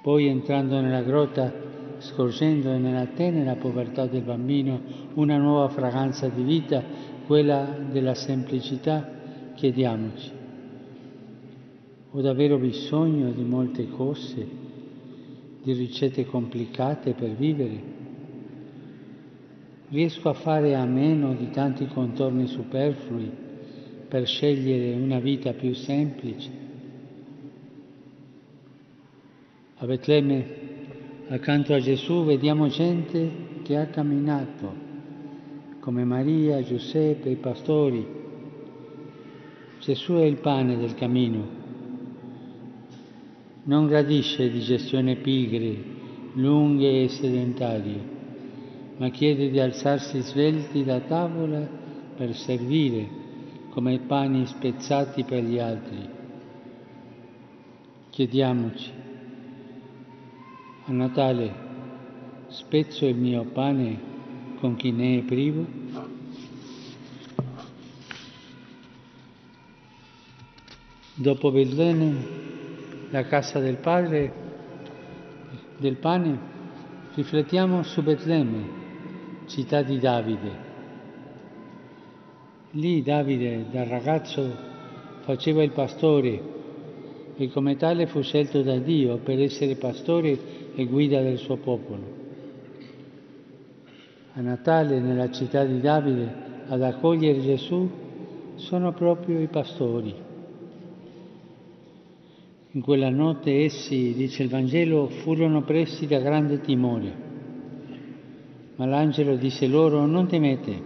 Poi 0.02 0.28
entrando 0.28 0.80
nella 0.80 1.02
grotta, 1.02 1.54
scorgendo 1.98 2.78
nella 2.78 3.08
tenera 3.08 3.56
povertà 3.56 4.06
del 4.06 4.22
bambino 4.22 4.80
una 5.16 5.38
nuova 5.38 5.68
fragranza 5.70 6.30
di 6.30 6.44
vita, 6.44 6.82
quella 7.26 7.78
della 7.92 8.16
semplicità, 8.16 9.08
chiediamoci, 9.56 10.32
ho 12.12 12.22
davvero 12.22 12.58
bisogno 12.58 13.30
di 13.32 13.44
molte 13.44 13.88
cose, 13.90 14.48
di 15.62 15.74
ricette 15.74 16.26
complicate 16.26 17.14
per 17.14 17.36
vivere? 17.36 17.98
Riesco 19.90 20.30
a 20.30 20.34
fare 20.34 20.76
a 20.76 20.86
meno 20.86 21.34
di 21.34 21.50
tanti 21.50 21.86
contorni 21.88 22.48
superflui 22.48 23.30
per 24.08 24.26
scegliere 24.26 24.96
una 24.96 25.20
vita 25.20 25.54
più 25.54 25.74
semplice? 25.74 26.69
A 29.82 29.86
Betlemme, 29.86 30.46
accanto 31.30 31.74
a 31.74 31.80
Gesù, 31.80 32.26
vediamo 32.26 32.68
gente 32.68 33.62
che 33.64 33.78
ha 33.78 33.86
camminato, 33.86 34.74
come 35.80 36.04
Maria, 36.04 36.62
Giuseppe, 36.62 37.30
i 37.30 37.38
pastori. 37.38 38.06
Gesù 39.80 40.16
è 40.16 40.24
il 40.24 40.36
pane 40.36 40.76
del 40.76 40.96
cammino. 40.96 41.48
Non 43.64 43.88
gradisce 43.88 44.52
digestioni 44.52 45.16
pigre, 45.16 45.78
lunghe 46.34 47.04
e 47.04 47.08
sedentarie, 47.08 48.02
ma 48.98 49.08
chiede 49.12 49.50
di 49.50 49.62
alzarsi 49.62 50.20
svelti 50.20 50.84
da 50.84 51.00
tavola 51.00 51.66
per 52.18 52.36
servire 52.36 53.08
come 53.70 53.98
pani 54.00 54.46
spezzati 54.46 55.24
per 55.24 55.42
gli 55.42 55.58
altri. 55.58 56.10
Chiediamoci 58.10 58.99
a 60.90 60.92
Natale 60.92 61.54
spezzo 62.48 63.06
il 63.06 63.16
mio 63.16 63.44
pane 63.44 64.00
con 64.60 64.76
chi 64.76 64.92
ne 64.92 65.20
è 65.20 65.22
privo? 65.22 65.64
Dopo 71.14 71.52
Betlemme, 71.52 72.26
la 73.12 73.24
casa 73.26 73.60
del 73.60 73.78
Padre, 73.78 74.34
del 75.78 75.98
pane, 75.98 76.40
riflettiamo 77.14 77.84
su 77.84 78.02
Betlemme, 78.02 78.70
città 79.46 79.84
di 79.84 80.00
Davide. 80.00 80.68
Lì 82.72 83.04
Davide, 83.04 83.68
da 83.70 83.84
ragazzo, 83.84 84.56
faceva 85.22 85.62
il 85.62 85.72
pastore 85.72 86.58
e 87.36 87.50
come 87.50 87.76
tale 87.76 88.08
fu 88.08 88.22
scelto 88.22 88.64
da 88.64 88.78
Dio 88.80 89.18
per 89.18 89.40
essere 89.40 89.76
pastore 89.76 90.68
e 90.80 90.86
guida 90.86 91.22
del 91.22 91.38
suo 91.38 91.58
popolo. 91.58 92.18
A 94.32 94.40
Natale, 94.40 95.02
nella 95.02 95.30
città 95.30 95.66
di 95.66 95.82
Davide, 95.82 96.48
ad 96.68 96.82
accogliere 96.82 97.42
Gesù 97.42 97.90
sono 98.56 98.94
proprio 98.94 99.42
i 99.42 99.48
pastori. 99.48 100.16
In 102.72 102.82
quella 102.82 103.10
notte 103.10 103.66
essi, 103.66 104.14
dice 104.14 104.44
il 104.44 104.50
Vangelo, 104.50 105.08
furono 105.08 105.64
presi 105.64 106.08
da 106.08 106.20
grande 106.20 106.62
timore, 106.62 107.14
ma 108.76 108.86
l'angelo 108.86 109.36
disse 109.36 109.68
loro 109.68 110.06
non 110.06 110.28
temete. 110.28 110.82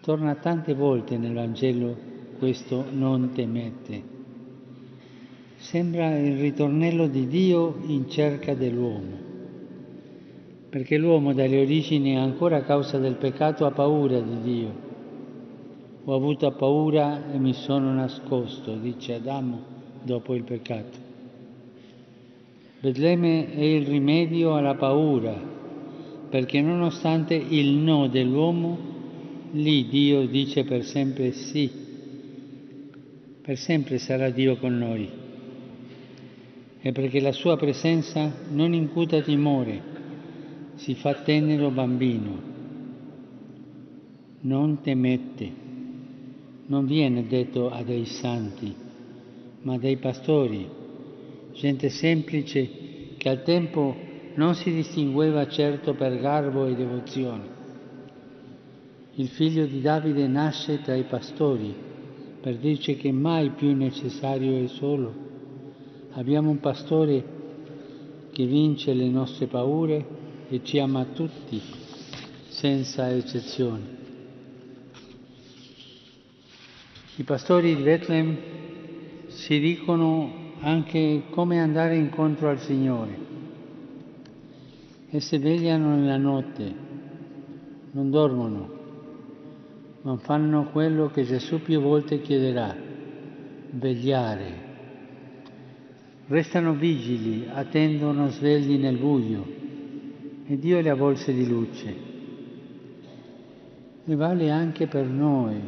Torna 0.00 0.34
tante 0.36 0.72
volte 0.72 1.18
nel 1.18 1.34
Vangelo 1.34 1.94
questo 2.38 2.86
non 2.90 3.32
temete. 3.34 4.13
Sembra 5.64 6.18
il 6.18 6.38
ritornello 6.38 7.06
di 7.06 7.26
Dio 7.26 7.76
in 7.86 8.10
cerca 8.10 8.54
dell'uomo. 8.54 9.22
perché 10.68 10.96
l'uomo 10.96 11.32
dalle 11.32 11.60
origini 11.60 12.18
ancora 12.18 12.56
a 12.56 12.62
causa 12.62 12.98
del 12.98 13.14
peccato 13.14 13.64
ha 13.64 13.70
paura 13.70 14.18
di 14.18 14.40
Dio. 14.42 14.74
Ho 16.04 16.14
avuto 16.14 16.50
paura 16.50 17.32
e 17.32 17.38
mi 17.38 17.52
sono 17.52 17.92
nascosto, 17.94 18.74
dice 18.74 19.14
Adamo 19.14 19.62
dopo 20.02 20.34
il 20.34 20.42
peccato. 20.42 20.98
Betlemme 22.80 23.54
è 23.54 23.62
il 23.62 23.86
rimedio 23.86 24.56
alla 24.56 24.74
paura, 24.74 25.40
perché 26.28 26.60
nonostante 26.60 27.34
il 27.34 27.70
no 27.70 28.08
dell'uomo, 28.08 28.76
lì 29.52 29.86
Dio 29.86 30.26
dice 30.26 30.64
per 30.64 30.82
sempre 30.82 31.30
sì, 31.30 31.70
per 33.42 33.56
sempre 33.56 33.98
sarà 33.98 34.28
Dio 34.30 34.56
con 34.56 34.76
noi. 34.76 35.22
E 36.86 36.92
perché 36.92 37.18
la 37.18 37.32
sua 37.32 37.56
presenza 37.56 38.30
non 38.50 38.74
incuta 38.74 39.22
timore, 39.22 39.80
si 40.74 40.94
fa 40.94 41.14
tenero 41.14 41.70
bambino, 41.70 42.38
non 44.40 44.82
temette, 44.82 45.50
non 46.66 46.84
viene 46.84 47.26
detto 47.26 47.70
a 47.70 47.82
dei 47.82 48.04
santi, 48.04 48.74
ma 49.62 49.78
dei 49.78 49.96
pastori, 49.96 50.68
gente 51.54 51.88
semplice 51.88 52.68
che 53.16 53.28
al 53.30 53.42
tempo 53.44 53.96
non 54.34 54.54
si 54.54 54.70
distingueva 54.70 55.48
certo 55.48 55.94
per 55.94 56.20
garbo 56.20 56.66
e 56.66 56.74
devozione. 56.74 57.44
Il 59.14 59.28
figlio 59.28 59.64
di 59.64 59.80
Davide 59.80 60.26
nasce 60.26 60.82
tra 60.82 60.94
i 60.94 61.04
pastori 61.04 61.74
per 62.42 62.58
dirci 62.58 62.96
che 62.96 63.10
mai 63.10 63.48
più 63.52 63.74
necessario 63.74 64.62
è 64.62 64.66
solo. 64.66 65.32
Abbiamo 66.16 66.50
un 66.50 66.60
pastore 66.60 67.24
che 68.30 68.46
vince 68.46 68.94
le 68.94 69.08
nostre 69.08 69.46
paure 69.46 70.06
e 70.48 70.60
ci 70.62 70.78
ama 70.78 71.06
tutti, 71.06 71.60
senza 72.48 73.10
eccezione. 73.10 73.82
I 77.16 77.22
pastori 77.24 77.74
di 77.74 77.82
Bethlehem 77.82 78.36
si 79.26 79.58
dicono 79.58 80.52
anche 80.60 81.24
come 81.30 81.60
andare 81.60 81.96
incontro 81.96 82.48
al 82.48 82.60
Signore 82.60 83.18
e 85.10 85.18
si 85.18 85.38
vegliano 85.38 85.96
nella 85.96 86.16
notte, 86.16 86.74
non 87.90 88.10
dormono, 88.10 88.68
ma 90.02 90.16
fanno 90.18 90.70
quello 90.70 91.08
che 91.08 91.24
Gesù 91.24 91.60
più 91.60 91.80
volte 91.80 92.20
chiederà, 92.20 92.72
vegliare. 93.70 94.63
Restano 96.26 96.72
vigili, 96.72 97.46
attendono 97.52 98.28
svegli 98.28 98.78
nel 98.78 98.96
buio 98.96 99.44
e 100.46 100.58
Dio 100.58 100.80
le 100.80 100.88
avvolse 100.88 101.34
di 101.34 101.46
luce. 101.46 101.94
E 104.06 104.14
vale 104.14 104.50
anche 104.50 104.86
per 104.86 105.06
noi. 105.06 105.60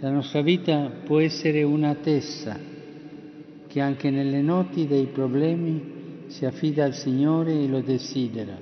La 0.00 0.10
nostra 0.10 0.42
vita 0.42 0.90
può 1.02 1.18
essere 1.18 1.62
una 1.62 1.94
tessa 1.94 2.58
che 3.66 3.80
anche 3.80 4.10
nelle 4.10 4.42
noti 4.42 4.86
dei 4.86 5.06
problemi 5.06 6.26
si 6.26 6.44
affida 6.44 6.84
al 6.84 6.94
Signore 6.94 7.52
e 7.52 7.68
lo 7.68 7.80
desidera. 7.80 8.56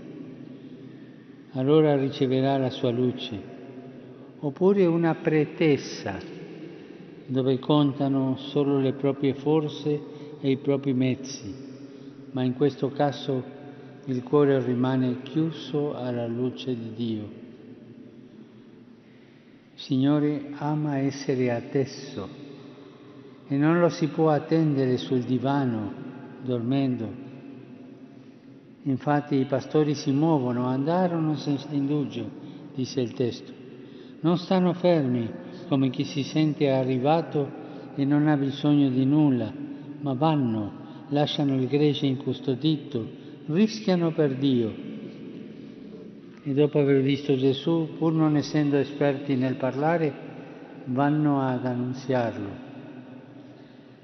Allora 1.53 1.97
riceverà 1.97 2.59
la 2.59 2.71
sua 2.71 2.91
luce. 2.91 3.55
Oppure 4.39 4.87
una 4.87 5.17
pretessa 5.17 6.17
dove 7.27 7.59
contano 7.59 8.37
solo 8.37 8.79
le 8.79 8.93
proprie 8.93 9.35
forze 9.35 10.15
e 10.41 10.51
i 10.51 10.57
propri 10.59 10.93
mezzi, 10.93 11.55
ma 12.33 12.43
in 12.43 12.55
questo 12.55 12.91
caso 12.91 13.43
il 14.05 14.23
cuore 14.23 14.63
rimane 14.65 15.23
chiuso 15.23 15.95
alla 15.95 16.27
luce 16.27 16.75
di 16.75 16.93
Dio. 16.95 17.45
Signore 19.75 20.53
ama 20.59 20.99
essere 20.99 21.51
atteso 21.53 22.29
e 23.49 23.57
non 23.57 23.79
lo 23.79 23.89
si 23.89 24.09
può 24.09 24.31
attendere 24.31 24.97
sul 24.97 25.21
divano 25.21 25.93
dormendo. 26.43 27.25
Infatti 28.83 29.37
i 29.37 29.45
pastori 29.45 29.95
si 29.95 30.13
muovono, 30.13 30.67
andarono 30.67 31.37
senza 31.37 31.69
indugio, 31.73 32.29
disse 32.75 33.01
il 33.01 33.13
testo. 33.13 33.53
Non 34.21 34.39
stanno 34.39 34.73
fermi 34.73 35.29
come 35.69 35.91
chi 35.91 36.05
si 36.05 36.23
sente 36.23 36.71
arrivato 36.71 37.65
e 37.97 38.05
non 38.05 38.29
ha 38.29 38.37
bisogno 38.37 38.89
di 38.89 39.05
nulla, 39.05 39.53
ma 40.01 40.15
vanno, 40.15 40.73
lasciano 41.09 41.55
il 41.55 41.67
gregge 41.67 42.07
incustodito 42.07 43.25
rischiano 43.47 44.13
per 44.13 44.35
Dio. 44.37 44.75
E 46.43 46.53
dopo 46.55 46.79
aver 46.79 47.03
visto 47.03 47.37
Gesù, 47.37 47.89
pur 47.99 48.13
non 48.13 48.37
essendo 48.37 48.77
esperti 48.77 49.35
nel 49.35 49.57
parlare, 49.57 50.25
vanno 50.85 51.41
ad 51.41 51.67
annunziarlo. 51.67 52.65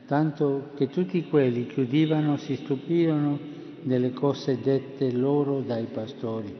Tanto 0.06 0.70
che 0.76 0.88
tutti 0.88 1.24
quelli 1.24 1.66
che 1.66 1.82
udivano 1.82 2.36
si 2.36 2.56
stupirono 2.56 3.38
delle 3.82 4.12
cose 4.12 4.60
dette 4.60 5.12
loro 5.12 5.60
dai 5.60 5.86
pastori. 5.86 6.54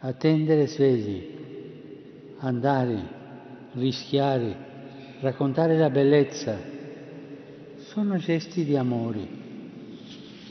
Attendere 0.00 0.66
svegli, 0.66 1.26
andare, 2.38 3.16
rischiare, 3.72 4.66
raccontare 5.20 5.76
la 5.76 5.90
bellezza, 5.90 6.56
sono 7.78 8.16
gesti 8.18 8.64
di 8.64 8.76
amore. 8.76 9.36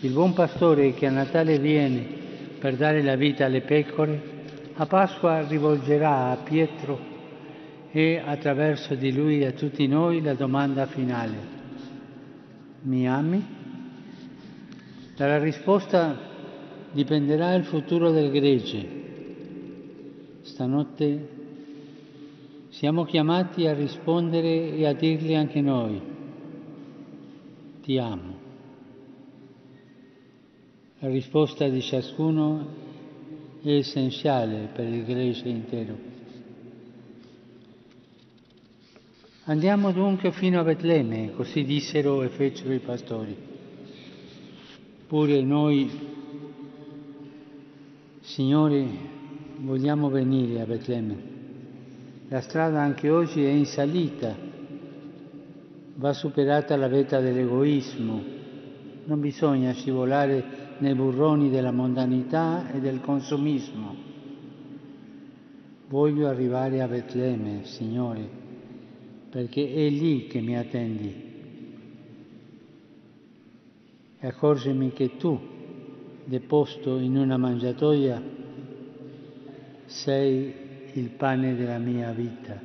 Il 0.01 0.11
buon 0.11 0.33
pastore 0.33 0.93
che 0.93 1.07
a 1.07 1.11
Natale 1.11 1.57
viene 1.59 2.05
per 2.59 2.75
dare 2.75 3.01
la 3.01 3.15
vita 3.15 3.45
alle 3.45 3.61
pecore, 3.61 4.35
a 4.75 4.85
Pasqua 4.85 5.47
rivolgerà 5.47 6.31
a 6.31 6.37
Pietro 6.37 6.99
e 7.91 8.21
attraverso 8.23 8.95
di 8.95 9.13
lui 9.13 9.45
a 9.45 9.51
tutti 9.51 9.87
noi 9.87 10.21
la 10.21 10.33
domanda 10.33 10.85
finale. 10.85 11.55
Mi 12.81 13.07
ami? 13.07 13.43
Dalla 15.15 15.39
risposta 15.39 16.15
dipenderà 16.91 17.53
il 17.53 17.63
futuro 17.63 18.11
del 18.11 18.29
gregge. 18.31 18.95
Stanotte 20.41 21.35
siamo 22.77 23.05
chiamati 23.05 23.65
a 23.65 23.73
rispondere 23.73 24.75
e 24.75 24.85
a 24.85 24.93
dirgli 24.93 25.33
anche 25.33 25.61
noi, 25.61 25.99
ti 27.81 27.97
amo. 27.97 28.35
La 30.99 31.07
risposta 31.07 31.67
di 31.69 31.81
ciascuno 31.81 32.67
è 33.63 33.71
essenziale 33.71 34.69
per 34.71 34.85
gregge 35.05 35.49
intero. 35.49 35.97
Andiamo 39.45 39.91
dunque 39.91 40.31
fino 40.31 40.59
a 40.59 40.63
Betlemme, 40.63 41.31
così 41.31 41.63
dissero 41.63 42.21
e 42.21 42.29
fecero 42.29 42.73
i 42.73 42.79
pastori. 42.79 43.35
Pure 45.07 45.41
noi, 45.41 45.89
Signore, 48.19 48.87
vogliamo 49.61 50.09
venire 50.09 50.61
a 50.61 50.65
Betlemme. 50.67 51.36
La 52.29 52.41
strada 52.41 52.81
anche 52.81 53.09
oggi 53.09 53.41
è 53.41 53.49
in 53.49 53.65
salita, 53.65 54.35
va 55.95 56.11
superata 56.11 56.75
la 56.75 56.89
vetta 56.89 57.21
dell'egoismo, 57.21 58.21
non 59.05 59.21
bisogna 59.21 59.71
scivolare 59.71 60.75
nei 60.79 60.93
burroni 60.93 61.49
della 61.49 61.71
mondanità 61.71 62.69
e 62.73 62.81
del 62.81 62.99
consumismo. 62.99 63.95
Voglio 65.87 66.27
arrivare 66.27 66.81
a 66.81 66.87
Betlemme, 66.89 67.63
Signore, 67.63 68.29
perché 69.29 69.73
è 69.73 69.89
lì 69.89 70.27
che 70.27 70.41
mi 70.41 70.57
attendi. 70.57 71.25
E 74.19 74.27
accorgimi 74.27 74.91
che 74.91 75.15
tu, 75.15 75.39
deposto 76.25 76.97
in 76.97 77.15
una 77.15 77.37
mangiatoia, 77.37 78.21
sei 79.85 80.66
il 80.97 81.09
pane 81.11 81.55
della 81.55 81.77
mia 81.77 82.11
vita. 82.11 82.59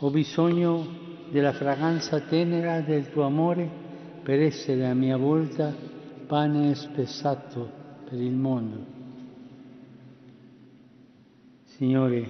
Ho 0.00 0.10
bisogno 0.10 1.04
della 1.30 1.52
fragranza 1.52 2.20
tenera 2.20 2.80
del 2.80 3.10
tuo 3.10 3.22
amore 3.22 3.68
per 4.22 4.40
essere 4.40 4.86
a 4.86 4.94
mia 4.94 5.16
volta 5.16 5.72
pane 6.26 6.74
spessato 6.74 7.70
per 8.08 8.20
il 8.20 8.34
mondo. 8.34 8.94
Signore, 11.64 12.28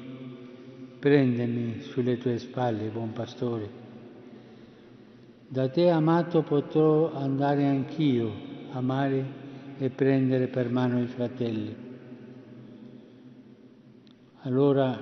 prendemi 0.98 1.80
sulle 1.80 2.18
tue 2.18 2.38
spalle, 2.38 2.88
buon 2.88 3.12
pastore. 3.12 3.84
Da 5.48 5.68
te 5.68 5.88
amato 5.88 6.42
potrò 6.42 7.14
andare 7.14 7.64
anch'io, 7.64 8.32
amare 8.72 9.44
e 9.78 9.88
prendere 9.90 10.48
per 10.48 10.68
mano 10.70 11.00
i 11.00 11.06
fratelli. 11.06 11.85
Allora 14.46 14.96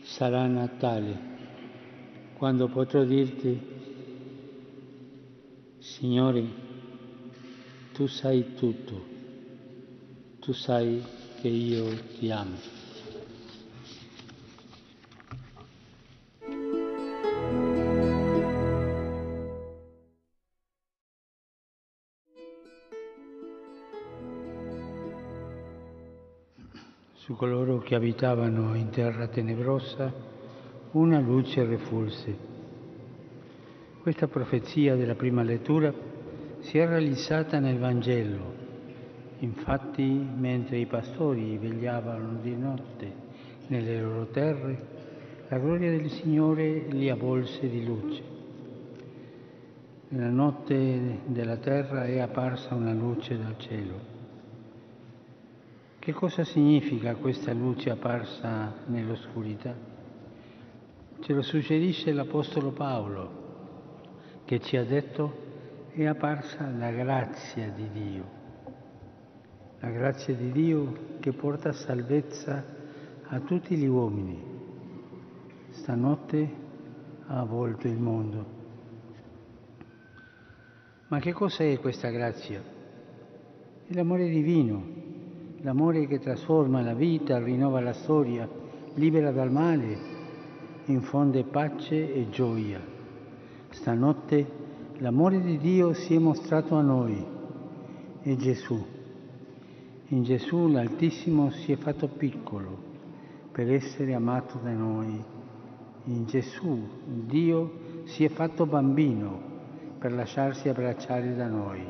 sarà 0.00 0.46
Natale, 0.46 1.18
quando 2.32 2.66
potrò 2.68 3.04
dirti, 3.04 3.60
Signore, 5.78 6.46
tu 7.92 8.06
sai 8.06 8.54
tutto, 8.54 9.04
tu 10.38 10.54
sai 10.54 11.04
che 11.42 11.48
io 11.48 11.94
ti 12.18 12.30
amo. 12.30 12.77
Su 27.28 27.36
coloro 27.36 27.76
che 27.80 27.94
abitavano 27.94 28.74
in 28.74 28.88
terra 28.88 29.28
tenebrosa 29.28 30.10
una 30.92 31.18
luce 31.20 31.62
refulse. 31.62 32.34
Questa 34.00 34.28
profezia 34.28 34.96
della 34.96 35.14
prima 35.14 35.42
lettura 35.42 35.92
si 36.60 36.78
è 36.78 36.86
realizzata 36.86 37.58
nel 37.58 37.78
Vangelo. 37.78 38.54
Infatti, 39.40 40.04
mentre 40.04 40.78
i 40.78 40.86
pastori 40.86 41.58
vegliavano 41.58 42.38
di 42.40 42.56
notte 42.56 43.12
nelle 43.66 44.00
loro 44.00 44.28
terre, 44.28 44.86
la 45.48 45.58
gloria 45.58 45.90
del 45.90 46.08
Signore 46.08 46.86
li 46.88 47.10
avvolse 47.10 47.68
di 47.68 47.84
luce. 47.84 48.22
Nella 50.08 50.30
notte 50.30 51.18
della 51.26 51.58
terra 51.58 52.06
è 52.06 52.20
apparsa 52.20 52.74
una 52.74 52.94
luce 52.94 53.36
dal 53.36 53.58
cielo. 53.58 54.16
Che 56.08 56.14
cosa 56.14 56.42
significa 56.42 57.16
questa 57.16 57.52
luce 57.52 57.90
apparsa 57.90 58.76
nell'oscurità? 58.86 59.74
Ce 61.20 61.32
lo 61.34 61.42
suggerisce 61.42 62.14
l'Apostolo 62.14 62.70
Paolo, 62.70 64.40
che 64.46 64.58
ci 64.58 64.78
ha 64.78 64.84
detto 64.86 65.90
è 65.92 66.06
apparsa 66.06 66.66
la 66.70 66.90
grazia 66.92 67.68
di 67.68 67.90
Dio, 67.90 68.24
la 69.80 69.90
grazia 69.90 70.34
di 70.34 70.50
Dio 70.50 71.18
che 71.20 71.32
porta 71.32 71.72
salvezza 71.72 72.64
a 73.24 73.40
tutti 73.40 73.76
gli 73.76 73.86
uomini. 73.86 74.42
Stanotte 75.68 76.50
ha 77.26 77.38
avvolto 77.38 77.86
il 77.86 77.98
mondo. 77.98 78.46
Ma 81.08 81.18
che 81.18 81.34
cos'è 81.34 81.78
questa 81.78 82.08
grazia? 82.08 82.62
È 83.86 83.92
l'amore 83.92 84.26
divino, 84.30 85.07
l'amore 85.62 86.06
che 86.06 86.18
trasforma 86.18 86.82
la 86.82 86.94
vita, 86.94 87.38
rinnova 87.38 87.80
la 87.80 87.92
storia, 87.92 88.48
libera 88.94 89.30
dal 89.32 89.50
male, 89.50 89.98
infonde 90.86 91.44
pace 91.44 92.12
e 92.12 92.28
gioia. 92.30 92.80
Stanotte 93.70 94.66
L'amore 95.00 95.40
di 95.40 95.58
Dio 95.58 95.92
si 95.92 96.16
è 96.16 96.18
mostrato 96.18 96.74
a 96.74 96.80
noi, 96.80 97.24
è 98.20 98.34
Gesù. 98.34 98.84
In 100.08 100.24
Gesù 100.24 100.66
l'Altissimo 100.66 101.50
si 101.50 101.70
è 101.70 101.76
fatto 101.76 102.08
piccolo 102.08 102.76
per 103.52 103.72
essere 103.72 104.14
amato 104.14 104.58
da 104.60 104.72
noi. 104.72 105.22
In 106.06 106.26
Gesù 106.26 106.84
Dio 107.04 108.02
si 108.06 108.24
è 108.24 108.28
fatto 108.28 108.66
bambino 108.66 109.40
per 109.98 110.12
lasciarsi 110.12 110.68
abbracciare 110.68 111.36
da 111.36 111.46
noi. 111.46 111.84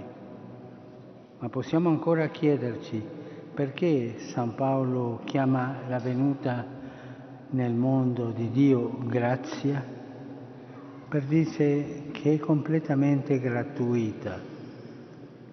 Ma 1.38 1.48
possiamo 1.48 1.88
ancora 1.88 2.28
chiederci 2.28 3.02
perché 3.58 4.20
San 4.30 4.54
Paolo 4.54 5.18
chiama 5.24 5.78
la 5.88 5.98
venuta 5.98 6.64
nel 7.50 7.72
mondo 7.72 8.30
di 8.30 8.52
Dio 8.52 8.98
grazia? 9.04 9.82
per 11.08 11.24
dire 11.24 12.10
che 12.12 12.34
è 12.34 12.38
completamente 12.38 13.40
gratuita, 13.40 14.38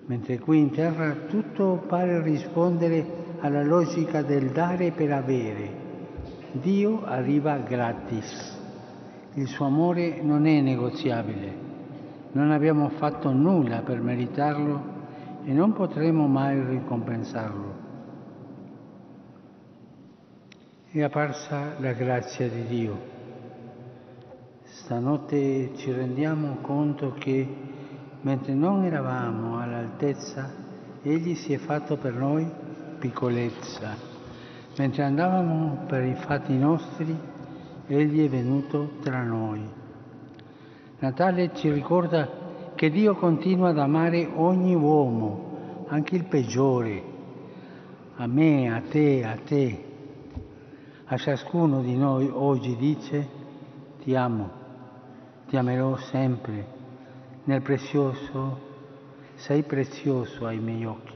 mentre 0.05 0.37
qui 0.37 0.59
in 0.59 0.69
terra 0.69 1.15
tutto 1.27 1.83
pare 1.87 2.21
rispondere 2.21 3.03
alla 3.39 3.63
logica 3.63 4.21
del 4.21 4.51
dare 4.51 4.91
per 4.91 5.11
avere. 5.11 5.69
Dio 6.51 7.03
arriva 7.05 7.57
gratis, 7.57 8.59
il 9.33 9.47
suo 9.47 9.65
amore 9.65 10.21
non 10.21 10.45
è 10.45 10.61
negoziabile, 10.61 11.53
non 12.33 12.51
abbiamo 12.51 12.89
fatto 12.89 13.31
nulla 13.31 13.79
per 13.79 13.99
meritarlo 13.99 14.93
e 15.43 15.53
non 15.53 15.73
potremo 15.73 16.27
mai 16.27 16.61
ricompensarlo. 16.63 17.74
È 20.95 21.03
apparsa 21.03 21.73
la 21.79 21.91
grazia 21.91 22.47
di 22.47 22.67
Dio 22.67 22.97
Stanotte 24.63 25.71
ci 25.75 25.91
rendiamo 25.91 26.59
conto 26.61 27.11
che 27.19 27.45
mentre 28.21 28.53
non 28.53 28.85
eravamo 28.85 29.59
all'altezza, 29.59 30.49
Egli 31.01 31.35
si 31.35 31.51
è 31.51 31.57
fatto 31.57 31.97
per 31.97 32.13
noi 32.13 32.49
piccolezza. 32.97 33.93
Mentre 34.77 35.03
andavamo 35.03 35.83
per 35.85 36.05
i 36.05 36.15
fatti 36.15 36.57
nostri, 36.57 37.13
Egli 37.87 38.25
è 38.25 38.29
venuto 38.29 38.91
tra 39.01 39.21
noi. 39.21 39.69
Natale 40.99 41.53
ci 41.55 41.71
ricorda 41.71 42.71
che 42.73 42.89
Dio 42.89 43.15
continua 43.15 43.71
ad 43.71 43.79
amare 43.79 44.29
ogni 44.33 44.73
uomo, 44.73 45.87
anche 45.89 46.15
il 46.15 46.23
peggiore, 46.23 47.03
a 48.15 48.27
me, 48.27 48.73
a 48.73 48.81
te, 48.89 49.25
a 49.25 49.37
te. 49.43 49.84
A 51.07 51.17
ciascuno 51.17 51.81
di 51.81 51.95
noi 51.95 52.29
oggi 52.31 52.75
dice 52.75 53.27
ti 54.01 54.15
amo 54.15 54.63
ti 55.47 55.57
amerò 55.57 55.95
sempre, 55.97 56.65
nel 57.43 57.61
prezioso, 57.61 58.59
sei 59.35 59.63
prezioso 59.63 60.45
ai 60.45 60.57
miei 60.57 60.85
occhi. 60.85 61.13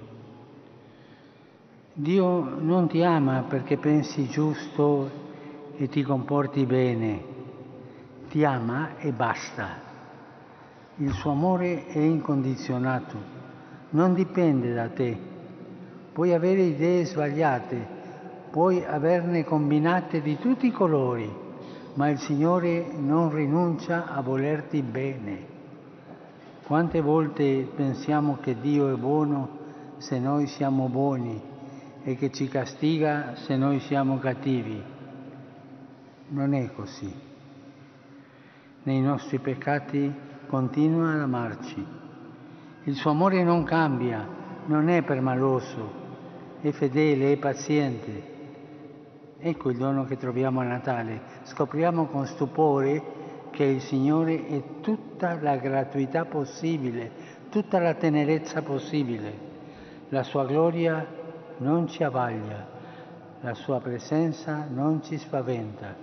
Dio 1.94 2.60
non 2.60 2.88
ti 2.88 3.04
ama 3.04 3.44
perché 3.48 3.78
pensi 3.78 4.28
giusto 4.28 5.10
e 5.76 5.90
ti 5.90 6.04
comporti 6.04 6.66
bene, 6.66 7.24
ti 8.30 8.46
ama 8.46 8.98
e 9.00 9.12
basta. 9.12 9.88
Il 10.98 11.12
suo 11.14 11.32
amore 11.32 11.88
è 11.88 11.98
incondizionato, 11.98 13.18
non 13.92 14.14
dipende 14.14 14.74
da 14.74 14.90
te. 14.90 15.18
Puoi 16.14 16.34
avere 16.34 16.62
idee 16.62 17.06
sbagliate, 17.06 17.98
puoi 18.52 18.84
averne 18.84 19.44
combinate 19.44 20.22
di 20.22 20.38
tutti 20.38 20.68
i 20.68 20.72
colori 20.72 21.48
ma 22.00 22.08
il 22.08 22.20
Signore 22.20 22.94
non 22.98 23.30
rinuncia 23.30 24.08
a 24.08 24.22
volerti 24.22 24.82
bene. 24.82 25.58
Quante 26.64 27.02
volte 27.02 27.68
pensiamo 27.76 28.38
che 28.42 28.60
Dio 28.62 28.94
è 28.94 28.98
buono 28.98 29.58
se 29.98 30.18
noi 30.18 30.48
siamo 30.48 30.88
buoni 30.88 31.42
e 32.04 32.16
che 32.16 32.32
ci 32.32 32.48
castiga 32.48 33.36
se 33.36 33.58
noi 33.58 33.82
siamo 33.82 34.18
cattivi? 34.18 34.82
Non 36.30 36.54
è 36.54 36.72
così. 36.74 37.14
Nei 38.84 39.02
nostri 39.02 39.40
peccati 39.40 40.14
continua 40.48 41.12
ad 41.12 41.20
amarci. 41.20 41.86
Il 42.84 42.96
suo 42.96 43.12
amore 43.12 43.44
non 43.44 43.64
cambia, 43.64 44.26
non 44.68 44.88
è 44.88 45.04
permaloso, 45.04 45.92
è 46.62 46.72
fedele, 46.72 47.34
è 47.34 47.38
paziente 47.38 48.38
Ecco 49.42 49.70
il 49.70 49.78
dono 49.78 50.04
che 50.04 50.18
troviamo 50.18 50.60
a 50.60 50.66
Natale. 50.66 51.22
Scopriamo 51.44 52.08
con 52.08 52.26
stupore 52.26 53.02
che 53.52 53.64
il 53.64 53.80
Signore 53.80 54.46
è 54.48 54.82
tutta 54.82 55.40
la 55.40 55.56
gratuità 55.56 56.26
possibile, 56.26 57.10
tutta 57.50 57.80
la 57.80 57.94
tenerezza 57.94 58.62
possibile. 58.62 59.48
La 60.10 60.24
sua 60.24 60.46
gloria 60.46 61.06
non 61.60 61.88
ci 61.88 62.04
avvaglia, 62.04 62.68
la 63.40 63.54
sua 63.54 63.80
presenza 63.80 64.68
non 64.70 65.02
ci 65.04 65.18
spaventa. 65.18 65.96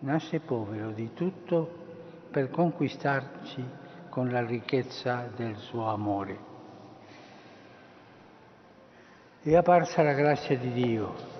Nasce 0.00 0.40
povero 0.40 0.90
di 0.90 1.14
tutto 1.14 1.84
per 2.30 2.50
conquistarci 2.50 3.64
con 4.10 4.28
la 4.28 4.44
ricchezza 4.44 5.30
del 5.34 5.56
suo 5.56 5.88
amore. 5.88 6.38
È 9.40 9.54
apparsa 9.54 10.02
la 10.02 10.12
grazia 10.12 10.58
di 10.58 10.72
Dio 10.72 11.35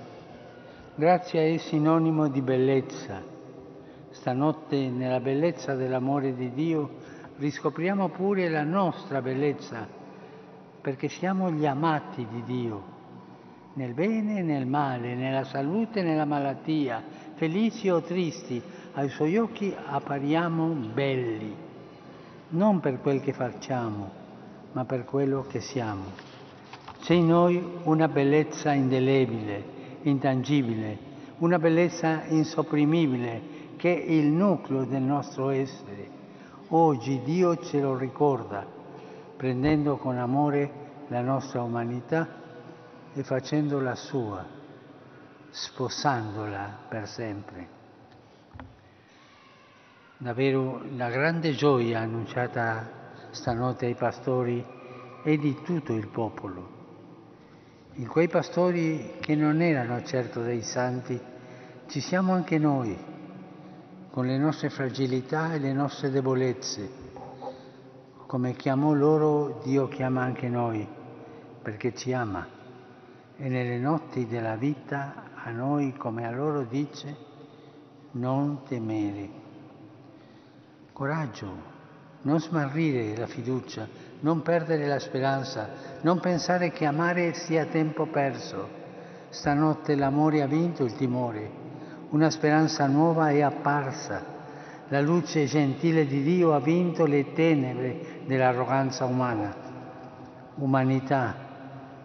Grazia 0.98 1.42
è 1.42 1.58
sinonimo 1.58 2.28
di 2.28 2.40
bellezza. 2.40 3.22
Stanotte 4.08 4.88
nella 4.88 5.20
bellezza 5.20 5.74
dell'amore 5.74 6.34
di 6.34 6.54
Dio 6.54 6.88
riscopriamo 7.36 8.08
pure 8.08 8.48
la 8.48 8.62
nostra 8.62 9.20
bellezza, 9.20 9.86
perché 10.80 11.08
siamo 11.08 11.50
gli 11.50 11.66
amati 11.66 12.26
di 12.30 12.42
Dio, 12.44 12.82
nel 13.74 13.92
bene 13.92 14.38
e 14.38 14.42
nel 14.42 14.64
male, 14.64 15.14
nella 15.14 15.44
salute 15.44 16.00
e 16.00 16.02
nella 16.02 16.24
malattia, 16.24 17.02
felici 17.34 17.90
o 17.90 18.00
tristi, 18.00 18.62
ai 18.94 19.10
suoi 19.10 19.36
occhi 19.36 19.76
appariamo 19.76 20.66
belli, 20.94 21.54
non 22.48 22.80
per 22.80 23.02
quel 23.02 23.20
che 23.20 23.34
facciamo, 23.34 24.10
ma 24.72 24.86
per 24.86 25.04
quello 25.04 25.44
che 25.46 25.60
siamo. 25.60 26.04
C'è 27.02 27.12
in 27.12 27.26
noi 27.26 27.62
una 27.82 28.08
bellezza 28.08 28.72
indelebile 28.72 29.74
intangibile, 30.08 30.98
una 31.38 31.58
bellezza 31.58 32.24
insopprimibile 32.26 33.74
che 33.76 34.02
è 34.02 34.10
il 34.10 34.26
nucleo 34.26 34.84
del 34.84 35.02
nostro 35.02 35.50
essere. 35.50 36.08
Oggi 36.68 37.20
Dio 37.22 37.56
ce 37.58 37.80
lo 37.80 37.96
ricorda. 37.96 38.74
prendendo 39.36 39.98
con 39.98 40.16
amore 40.16 41.04
la 41.08 41.20
nostra 41.20 41.62
umanità 41.62 42.26
e 43.12 43.22
facendola 43.22 43.94
sua, 43.94 44.44
sposandola 45.50 46.78
per 46.88 47.06
sempre. 47.06 47.68
Davvero 50.16 50.82
la 50.96 51.10
grande 51.10 51.52
gioia 51.52 52.00
annunciata 52.00 52.88
stanotte 53.30 53.84
ai 53.84 53.94
pastori 53.94 54.64
è 55.22 55.36
di 55.36 55.60
tutto 55.62 55.92
il 55.92 56.08
popolo. 56.08 56.75
In 57.98 58.08
quei 58.08 58.28
pastori 58.28 59.14
che 59.20 59.34
non 59.34 59.62
erano 59.62 60.04
certo 60.04 60.42
dei 60.42 60.60
santi, 60.60 61.18
ci 61.86 62.00
siamo 62.00 62.34
anche 62.34 62.58
noi, 62.58 62.94
con 64.10 64.26
le 64.26 64.36
nostre 64.36 64.68
fragilità 64.68 65.54
e 65.54 65.58
le 65.58 65.72
nostre 65.72 66.10
debolezze. 66.10 66.90
Come 68.26 68.52
chiamò 68.52 68.92
loro, 68.92 69.62
Dio 69.64 69.88
chiama 69.88 70.20
anche 70.20 70.46
noi, 70.46 70.86
perché 71.62 71.94
ci 71.94 72.12
ama. 72.12 72.46
E 73.34 73.48
nelle 73.48 73.78
notti 73.78 74.26
della 74.26 74.56
vita 74.56 75.30
a 75.34 75.50
noi, 75.50 75.94
come 75.96 76.26
a 76.26 76.30
loro, 76.30 76.64
dice, 76.64 77.16
non 78.10 78.62
temere. 78.64 79.30
Coraggio, 80.92 81.75
non 82.26 82.40
smarrire 82.40 83.16
la 83.16 83.28
fiducia, 83.28 83.86
non 84.20 84.42
perdere 84.42 84.86
la 84.88 84.98
speranza, 84.98 85.68
non 86.00 86.18
pensare 86.18 86.72
che 86.72 86.84
amare 86.84 87.34
sia 87.34 87.66
tempo 87.66 88.06
perso. 88.06 88.68
Stanotte 89.28 89.94
l'amore 89.94 90.42
ha 90.42 90.46
vinto 90.46 90.82
il 90.82 90.96
timore, 90.96 91.48
una 92.10 92.28
speranza 92.30 92.86
nuova 92.86 93.30
è 93.30 93.42
apparsa. 93.42 94.34
La 94.88 95.00
luce 95.00 95.46
gentile 95.46 96.04
di 96.04 96.22
Dio 96.22 96.52
ha 96.52 96.60
vinto 96.60 97.06
le 97.06 97.32
tenebre 97.32 98.22
dell'arroganza 98.26 99.04
umana. 99.04 99.54
Umanità, 100.56 101.34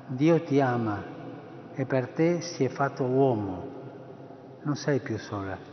Dio 0.05 0.43
ti 0.43 0.59
ama 0.59 1.03
e 1.73 1.85
per 1.85 2.09
te 2.09 2.41
si 2.41 2.63
è 2.63 2.69
fatto 2.69 3.03
uomo. 3.03 3.69
Non 4.61 4.75
sei 4.75 4.99
più 4.99 5.17
sola. 5.17 5.70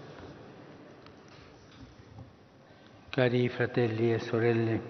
Cari 3.18 3.48
fratelli 3.48 4.12
e 4.12 4.20
sorelle, 4.20 4.80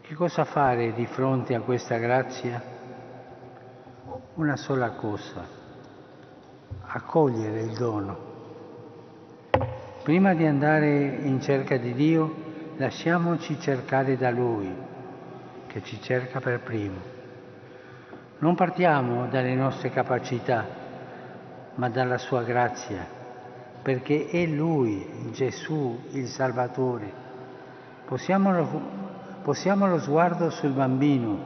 che 0.00 0.14
cosa 0.14 0.46
fare 0.46 0.94
di 0.94 1.04
fronte 1.04 1.54
a 1.54 1.60
questa 1.60 1.98
grazia? 1.98 2.58
Una 4.36 4.56
sola 4.56 4.92
cosa, 4.92 5.46
accogliere 6.80 7.60
il 7.60 7.76
dono. 7.76 8.18
Prima 10.02 10.32
di 10.32 10.46
andare 10.46 11.18
in 11.20 11.42
cerca 11.42 11.76
di 11.76 11.92
Dio, 11.92 12.34
lasciamoci 12.78 13.60
cercare 13.60 14.16
da 14.16 14.30
Lui, 14.30 14.74
che 15.66 15.82
ci 15.82 16.00
cerca 16.00 16.40
per 16.40 16.60
primo. 16.60 17.00
Non 18.38 18.54
partiamo 18.54 19.26
dalle 19.26 19.54
nostre 19.54 19.90
capacità, 19.90 20.64
ma 21.74 21.90
dalla 21.90 22.16
sua 22.16 22.42
grazia, 22.42 23.19
perché 23.82 24.28
è 24.28 24.46
Lui, 24.46 25.30
Gesù, 25.32 25.98
il 26.12 26.26
Salvatore. 26.28 27.12
Possiamo 28.06 28.52
Posiamo 29.42 29.86
lo 29.86 29.98
sguardo 29.98 30.50
sul 30.50 30.72
bambino 30.72 31.38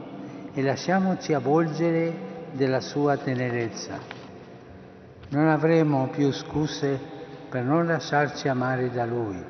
e 0.53 0.63
lasciamoci 0.63 1.33
avvolgere 1.33 2.13
della 2.51 2.81
sua 2.81 3.17
tenerezza. 3.17 3.99
Non 5.29 5.47
avremo 5.47 6.09
più 6.09 6.33
scuse 6.33 6.99
per 7.49 7.63
non 7.63 7.87
lasciarci 7.87 8.49
amare 8.49 8.91
da 8.91 9.05
Lui. 9.05 9.41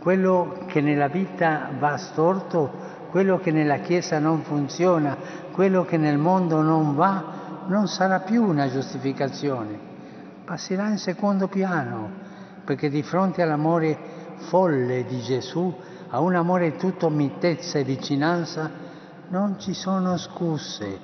Quello 0.00 0.64
che 0.66 0.80
nella 0.80 1.06
vita 1.06 1.70
va 1.78 1.96
storto, 1.96 2.70
quello 3.10 3.38
che 3.38 3.52
nella 3.52 3.78
Chiesa 3.78 4.18
non 4.18 4.42
funziona, 4.42 5.16
quello 5.52 5.84
che 5.84 5.96
nel 5.98 6.18
mondo 6.18 6.62
non 6.62 6.96
va, 6.96 7.64
non 7.68 7.86
sarà 7.86 8.20
più 8.20 8.42
una 8.42 8.68
giustificazione, 8.68 9.78
passerà 10.48 10.88
in 10.88 10.96
secondo 10.96 11.46
piano, 11.46 12.10
perché 12.64 12.88
di 12.88 13.02
fronte 13.02 13.42
all'amore 13.42 13.98
folle 14.48 15.04
di 15.04 15.20
Gesù 15.20 15.70
a 16.08 16.20
un 16.20 16.34
amore 16.36 16.76
tutto 16.76 17.10
mitezza 17.10 17.78
e 17.78 17.84
vicinanza, 17.84 18.70
non 19.28 19.60
ci 19.60 19.74
sono 19.74 20.16
scuse. 20.16 20.98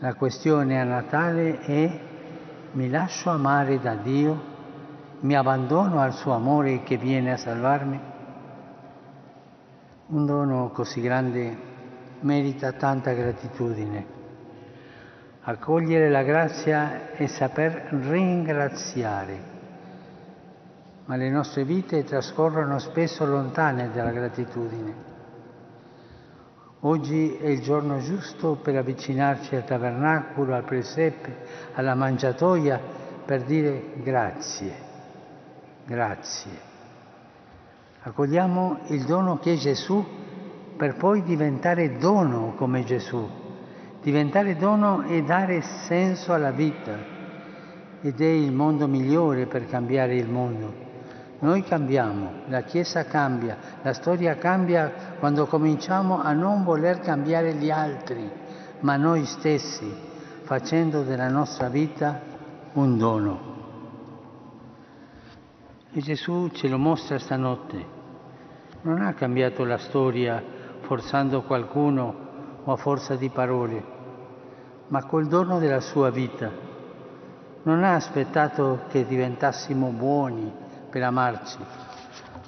La 0.00 0.14
questione 0.14 0.80
a 0.80 0.84
Natale 0.84 1.60
è 1.60 2.00
mi 2.72 2.90
lascio 2.90 3.30
amare 3.30 3.78
da 3.78 3.94
Dio, 3.94 4.42
mi 5.20 5.36
abbandono 5.36 6.00
al 6.00 6.12
suo 6.12 6.32
amore 6.32 6.82
che 6.82 6.96
viene 6.96 7.30
a 7.30 7.36
salvarmi. 7.36 8.00
Un 10.06 10.26
dono 10.26 10.70
così 10.70 11.00
grande 11.00 11.56
merita 12.22 12.72
tanta 12.72 13.12
gratitudine. 13.12 14.19
Accogliere 15.42 16.10
la 16.10 16.22
grazia 16.22 17.12
è 17.12 17.26
saper 17.26 17.88
ringraziare 17.90 19.50
ma 21.10 21.16
le 21.16 21.28
nostre 21.28 21.64
vite 21.64 22.04
trascorrono 22.04 22.78
spesso 22.78 23.26
lontane 23.26 23.90
dalla 23.90 24.12
gratitudine. 24.12 24.94
Oggi 26.82 27.34
è 27.34 27.48
il 27.48 27.60
giorno 27.62 27.98
giusto 27.98 28.54
per 28.62 28.76
avvicinarci 28.76 29.56
al 29.56 29.64
tabernacolo, 29.64 30.54
al 30.54 30.62
presepe, 30.62 31.38
alla 31.74 31.96
mangiatoia, 31.96 32.80
per 33.24 33.42
dire 33.42 33.94
grazie, 34.04 34.72
grazie. 35.84 36.50
Accogliamo 38.02 38.82
il 38.90 39.04
dono 39.04 39.40
che 39.40 39.54
è 39.54 39.56
Gesù 39.56 40.06
per 40.76 40.94
poi 40.94 41.24
diventare 41.24 41.98
dono 41.98 42.54
come 42.54 42.84
Gesù. 42.84 43.39
Diventare 44.02 44.56
dono 44.56 45.02
e 45.02 45.22
dare 45.22 45.60
senso 45.60 46.32
alla 46.32 46.52
vita 46.52 47.18
ed 48.00 48.18
è 48.18 48.26
il 48.26 48.50
modo 48.50 48.88
migliore 48.88 49.46
per 49.46 49.66
cambiare 49.66 50.16
il 50.16 50.26
mondo. 50.26 50.88
Noi 51.40 51.62
cambiamo, 51.64 52.42
la 52.46 52.62
Chiesa 52.62 53.04
cambia, 53.04 53.56
la 53.82 53.92
storia 53.92 54.36
cambia 54.36 55.16
quando 55.18 55.46
cominciamo 55.46 56.20
a 56.20 56.32
non 56.32 56.64
voler 56.64 57.00
cambiare 57.00 57.54
gli 57.54 57.70
altri, 57.70 58.30
ma 58.80 58.96
noi 58.96 59.26
stessi, 59.26 59.92
facendo 60.44 61.02
della 61.02 61.28
nostra 61.28 61.68
vita 61.68 62.20
un 62.72 62.96
dono. 62.96 63.48
E 65.92 66.00
Gesù 66.00 66.48
ce 66.52 66.68
lo 66.68 66.78
mostra 66.78 67.18
stanotte. 67.18 67.98
Non 68.82 69.02
ha 69.02 69.12
cambiato 69.12 69.64
la 69.64 69.78
storia 69.78 70.42
forzando 70.80 71.42
qualcuno 71.42 72.28
o 72.64 72.72
a 72.72 72.76
forza 72.76 73.16
di 73.16 73.28
parole, 73.28 73.84
ma 74.88 75.04
col 75.04 75.26
dono 75.26 75.58
della 75.58 75.80
sua 75.80 76.10
vita. 76.10 76.50
Non 77.62 77.84
ha 77.84 77.94
aspettato 77.94 78.80
che 78.88 79.06
diventassimo 79.06 79.88
buoni, 79.88 80.52
per 80.90 81.04
amarci, 81.04 81.58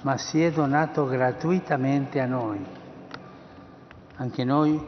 ma 0.01 0.17
si 0.17 0.43
è 0.43 0.51
donato 0.51 1.05
gratuitamente 1.05 2.19
a 2.19 2.25
noi. 2.25 2.63
Anche 4.17 4.43
noi 4.43 4.85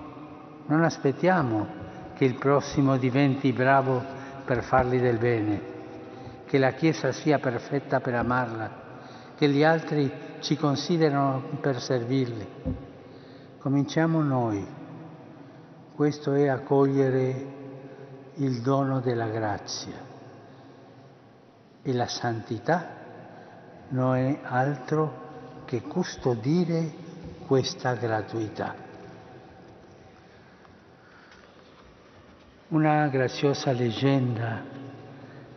non 0.67 0.83
aspettiamo 0.83 1.83
che 2.13 2.25
il 2.25 2.35
prossimo 2.35 2.97
diventi 2.97 3.51
bravo 3.53 4.03
per 4.43 4.61
fargli 4.61 4.99
del 4.99 5.17
bene, 5.17 5.61
che 6.45 6.57
la 6.57 6.71
Chiesa 6.71 7.11
sia 7.11 7.39
perfetta 7.39 7.99
per 7.99 8.15
amarla, 8.15 8.83
che 9.35 9.47
gli 9.47 9.63
altri 9.63 10.11
ci 10.39 10.57
considerano 10.57 11.41
per 11.59 11.79
servirli. 11.79 12.47
Cominciamo 13.57 14.21
noi. 14.21 14.83
Questo 15.95 16.33
è 16.33 16.49
accogliere 16.49 17.45
il 18.33 18.61
dono 18.61 18.99
della 18.99 19.27
grazia 19.27 19.95
e 21.81 21.93
la 21.93 22.07
santità 22.07 22.85
non 23.89 24.17
è 24.17 24.39
altro 24.43 25.63
che 25.63 25.83
custodire 25.83 26.91
questa 27.47 27.93
gratuità. 27.93 28.75
Una 32.67 33.07
graziosa 33.07 33.71
leggenda 33.71 34.63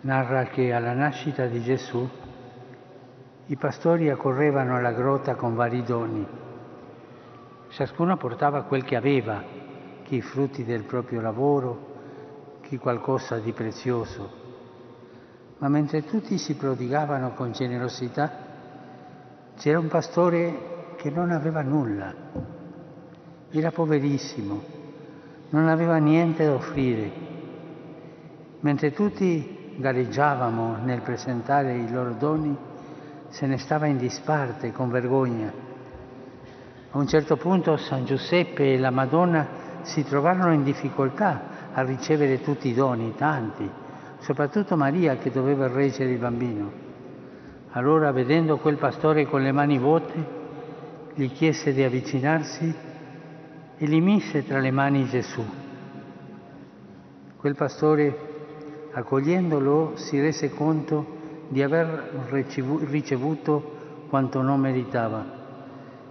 narra 0.02 0.44
che 0.44 0.72
alla 0.72 0.92
nascita 0.92 1.46
di 1.46 1.60
Gesù 1.64 2.08
i 3.46 3.56
pastori 3.56 4.08
accorrevano 4.08 4.76
alla 4.76 4.92
grotta 4.92 5.34
con 5.34 5.56
vari 5.56 5.82
doni. 5.82 6.24
Ciascuno 7.70 8.16
portava 8.16 8.62
quel 8.62 8.84
che 8.84 8.94
aveva, 8.94 9.66
chi 10.08 10.16
i 10.16 10.22
frutti 10.22 10.64
del 10.64 10.82
proprio 10.82 11.20
lavoro, 11.20 12.58
chi 12.62 12.78
qualcosa 12.78 13.38
di 13.38 13.52
prezioso 13.52 14.46
ma 15.58 15.68
mentre 15.68 16.04
tutti 16.04 16.38
si 16.38 16.54
prodigavano 16.54 17.32
con 17.32 17.52
generosità, 17.52 18.46
c'era 19.56 19.78
un 19.78 19.88
pastore 19.88 20.94
che 20.96 21.10
non 21.10 21.32
aveva 21.32 21.62
nulla, 21.62 22.14
era 23.50 23.72
poverissimo, 23.72 24.62
non 25.50 25.66
aveva 25.66 25.96
niente 25.96 26.44
da 26.44 26.54
offrire. 26.54 27.26
Mentre 28.60 28.92
tutti 28.92 29.74
gareggiavamo 29.76 30.76
nel 30.84 31.02
presentare 31.02 31.74
i 31.76 31.90
loro 31.90 32.12
doni, 32.12 32.56
se 33.28 33.46
ne 33.46 33.58
stava 33.58 33.86
in 33.86 33.96
disparte 33.96 34.70
con 34.70 34.90
vergogna. 34.90 35.52
A 36.90 36.98
un 36.98 37.06
certo 37.08 37.36
punto 37.36 37.76
San 37.76 38.04
Giuseppe 38.04 38.74
e 38.74 38.78
la 38.78 38.90
Madonna 38.90 39.57
si 39.82 40.04
trovarono 40.04 40.52
in 40.52 40.62
difficoltà 40.62 41.56
a 41.72 41.82
ricevere 41.82 42.40
tutti 42.40 42.68
i 42.68 42.74
doni, 42.74 43.14
tanti, 43.16 43.68
soprattutto 44.18 44.76
Maria 44.76 45.16
che 45.16 45.30
doveva 45.30 45.68
reggere 45.68 46.10
il 46.10 46.18
bambino. 46.18 46.86
Allora, 47.72 48.10
vedendo 48.12 48.58
quel 48.58 48.76
pastore 48.76 49.26
con 49.26 49.42
le 49.42 49.52
mani 49.52 49.78
vuote, 49.78 50.36
gli 51.14 51.30
chiese 51.30 51.72
di 51.72 51.82
avvicinarsi 51.82 52.74
e 53.76 53.86
gli 53.86 54.00
mise 54.00 54.44
tra 54.44 54.58
le 54.58 54.70
mani 54.70 55.04
Gesù. 55.06 55.44
Quel 57.36 57.54
pastore, 57.54 58.18
accogliendolo, 58.92 59.92
si 59.94 60.20
rese 60.20 60.50
conto 60.50 61.16
di 61.48 61.62
aver 61.62 62.26
ricevuto 62.88 63.76
quanto 64.08 64.42
non 64.42 64.60
meritava, 64.60 65.24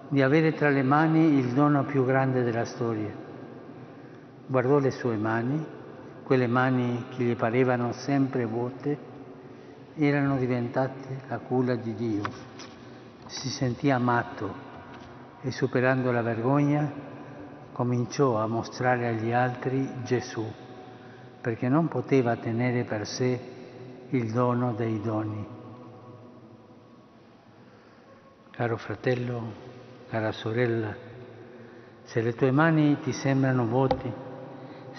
di 0.08 0.22
avere 0.22 0.54
tra 0.54 0.70
le 0.70 0.84
mani 0.84 1.38
il 1.38 1.48
dono 1.54 1.84
più 1.84 2.06
grande 2.06 2.44
della 2.44 2.66
storia 2.66 3.26
guardò 4.48 4.80
le 4.80 4.92
sue 4.92 5.18
mani, 5.18 5.64
quelle 6.24 6.48
mani 6.48 7.06
che 7.10 7.24
gli 7.24 7.36
parevano 7.36 7.92
sempre 7.92 8.46
vuote, 8.46 8.98
erano 9.96 10.38
diventate 10.38 11.22
la 11.28 11.38
culla 11.40 11.76
di 11.76 11.94
Dio. 11.94 12.24
Si 13.26 13.50
sentì 13.50 13.92
amato 13.92 14.66
e 15.42 15.52
superando 15.52 16.12
la 16.12 16.22
vergogna 16.22 16.90
cominciò 17.74 18.38
a 18.38 18.48
mostrare 18.48 19.08
agli 19.08 19.32
altri 19.32 19.88
Gesù, 20.04 20.46
perché 21.42 21.68
non 21.68 21.88
poteva 21.88 22.36
tenere 22.38 22.84
per 22.84 23.06
sé 23.06 23.40
il 24.10 24.32
dono 24.32 24.74
dei 24.74 25.02
doni. 25.02 25.46
Caro 28.52 28.78
fratello, 28.78 29.54
cara 30.10 30.32
sorella, 30.32 30.96
se 32.04 32.22
le 32.22 32.34
tue 32.34 32.52
mani 32.52 32.98
ti 33.02 33.12
sembrano 33.12 33.66
vuote, 33.68 34.27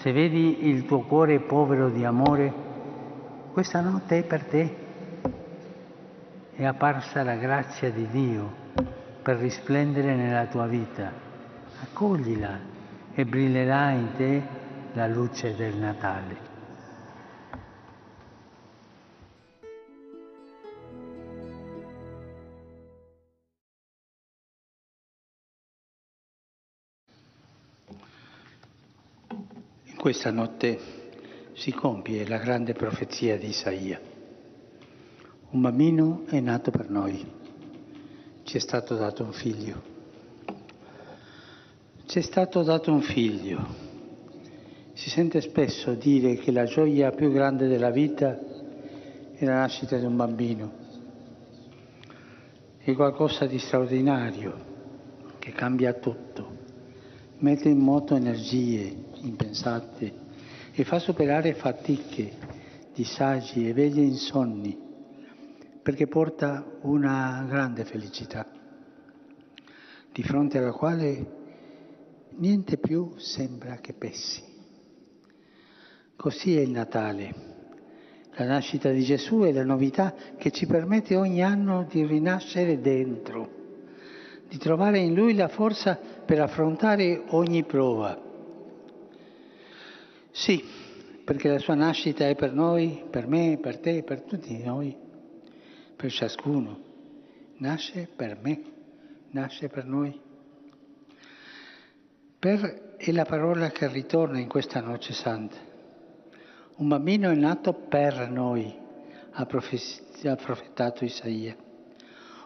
se 0.01 0.13
vedi 0.13 0.67
il 0.67 0.85
tuo 0.85 1.01
cuore 1.01 1.41
povero 1.41 1.89
di 1.89 2.05
amore, 2.05 2.53
questa 3.51 3.81
notte 3.81 4.19
è 4.19 4.23
per 4.23 4.45
te. 4.45 4.75
È 6.55 6.63
apparsa 6.63 7.21
la 7.23 7.35
grazia 7.35 7.91
di 7.91 8.07
Dio 8.07 8.49
per 9.21 9.37
risplendere 9.37 10.15
nella 10.15 10.45
tua 10.45 10.67
vita. 10.67 11.11
Accoglila 11.81 12.59
e 13.13 13.25
brillerà 13.25 13.91
in 13.91 14.07
te 14.15 14.41
la 14.93 15.07
luce 15.07 15.55
del 15.55 15.75
Natale. 15.75 16.48
Questa 30.09 30.31
notte 30.31 30.79
si 31.53 31.71
compie 31.71 32.27
la 32.27 32.39
grande 32.39 32.73
profezia 32.73 33.37
di 33.37 33.49
Isaia. 33.49 34.01
Un 35.51 35.61
bambino 35.61 36.23
è 36.25 36.39
nato 36.39 36.71
per 36.71 36.89
noi, 36.89 37.23
ci 38.41 38.57
è 38.57 38.59
stato 38.59 38.95
dato 38.95 39.23
un 39.23 39.33
figlio. 39.33 39.81
Ci 42.07 42.17
è 42.17 42.21
stato 42.23 42.63
dato 42.63 42.91
un 42.91 43.01
figlio. 43.01 43.63
Si 44.93 45.11
sente 45.11 45.41
spesso 45.41 45.93
dire 45.93 46.37
che 46.37 46.51
la 46.51 46.63
gioia 46.65 47.11
più 47.11 47.31
grande 47.31 47.67
della 47.67 47.91
vita 47.91 48.35
è 49.35 49.45
la 49.45 49.59
nascita 49.59 49.95
di 49.95 50.05
un 50.05 50.15
bambino. 50.15 50.71
È 52.79 52.91
qualcosa 52.93 53.45
di 53.45 53.59
straordinario 53.59 54.55
che 55.37 55.51
cambia 55.51 55.93
tutto, 55.93 56.57
mette 57.37 57.69
in 57.69 57.77
moto 57.77 58.15
energie, 58.15 59.08
impensate 59.21 60.27
e 60.71 60.83
fa 60.83 60.99
superare 60.99 61.53
fatiche, 61.53 62.31
disagi 62.93 63.67
e 63.67 63.73
veglie 63.73 64.01
insonni, 64.01 64.77
perché 65.81 66.07
porta 66.07 66.65
una 66.81 67.45
grande 67.47 67.83
felicità, 67.83 68.45
di 70.11 70.23
fronte 70.23 70.57
alla 70.57 70.71
quale 70.71 71.37
niente 72.37 72.77
più 72.77 73.15
sembra 73.17 73.75
che 73.77 73.93
pessi. 73.93 74.41
Così 76.15 76.57
è 76.57 76.61
il 76.61 76.71
Natale. 76.71 77.47
La 78.35 78.45
nascita 78.45 78.89
di 78.89 79.03
Gesù 79.03 79.39
è 79.41 79.51
la 79.51 79.65
novità 79.65 80.13
che 80.37 80.51
ci 80.51 80.65
permette 80.65 81.17
ogni 81.17 81.43
anno 81.43 81.85
di 81.89 82.05
rinascere 82.05 82.79
dentro, 82.79 83.49
di 84.47 84.57
trovare 84.57 84.99
in 84.99 85.13
Lui 85.13 85.33
la 85.33 85.49
forza 85.49 85.99
per 86.25 86.39
affrontare 86.39 87.23
ogni 87.29 87.65
prova 87.65 88.27
sì, 90.39 90.63
perché 91.25 91.49
la 91.49 91.59
sua 91.59 91.73
nascita 91.73 92.25
è 92.25 92.33
per 92.33 92.53
noi, 92.53 93.03
per 93.09 93.27
me, 93.27 93.57
per 93.61 93.79
te, 93.79 94.03
per 94.03 94.21
tutti 94.21 94.57
noi, 94.63 94.95
per 95.97 96.09
ciascuno. 96.09 96.79
Nasce 97.57 98.07
per 98.15 98.37
me, 98.41 98.61
nasce 99.31 99.67
per 99.67 99.83
noi. 99.83 100.17
Per 102.39 102.95
è 102.95 103.11
la 103.11 103.25
parola 103.25 103.69
che 103.71 103.89
ritorna 103.89 104.39
in 104.39 104.47
questa 104.47 104.79
noce 104.79 105.11
santa. 105.11 105.57
Un 106.77 106.87
bambino 106.87 107.29
è 107.29 107.35
nato 107.35 107.73
per 107.73 108.29
noi, 108.29 108.73
ha, 109.31 109.45
profez- 109.45 110.25
ha 110.25 110.37
profetato 110.37 111.03
Isaia. 111.03 111.53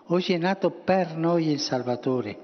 Oggi 0.06 0.34
è 0.34 0.38
nato 0.40 0.72
per 0.72 1.16
noi 1.16 1.52
il 1.52 1.60
Salvatore, 1.60 2.40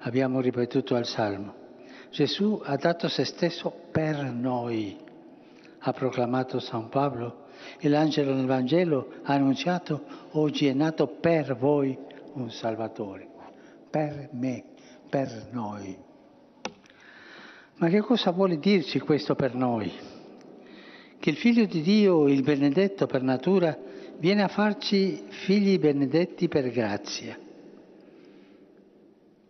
abbiamo 0.00 0.42
ripetuto 0.42 0.94
al 0.94 1.06
Salmo. 1.06 1.67
Gesù 2.10 2.60
ha 2.64 2.76
dato 2.76 3.08
se 3.08 3.24
stesso 3.24 3.72
per 3.90 4.22
noi, 4.24 4.96
ha 5.80 5.92
proclamato 5.92 6.58
San 6.58 6.88
Paolo 6.88 7.46
e 7.78 7.88
l'angelo 7.88 8.34
nel 8.34 8.46
Vangelo 8.46 9.14
ha 9.22 9.34
annunciato 9.34 10.04
oggi 10.32 10.66
è 10.66 10.72
nato 10.72 11.06
per 11.06 11.56
voi 11.56 11.96
un 12.34 12.50
Salvatore, 12.50 13.28
per 13.90 14.28
me, 14.32 14.64
per 15.08 15.48
noi. 15.50 15.96
Ma 17.76 17.88
che 17.88 18.00
cosa 18.00 18.30
vuole 18.30 18.58
dirci 18.58 18.98
questo 19.00 19.34
per 19.34 19.54
noi? 19.54 19.92
Che 21.18 21.30
il 21.30 21.36
Figlio 21.36 21.66
di 21.66 21.82
Dio, 21.82 22.26
il 22.26 22.42
benedetto 22.42 23.06
per 23.06 23.22
natura, 23.22 23.76
viene 24.18 24.42
a 24.42 24.48
farci 24.48 25.24
figli 25.28 25.78
benedetti 25.78 26.48
per 26.48 26.70
grazia 26.70 27.38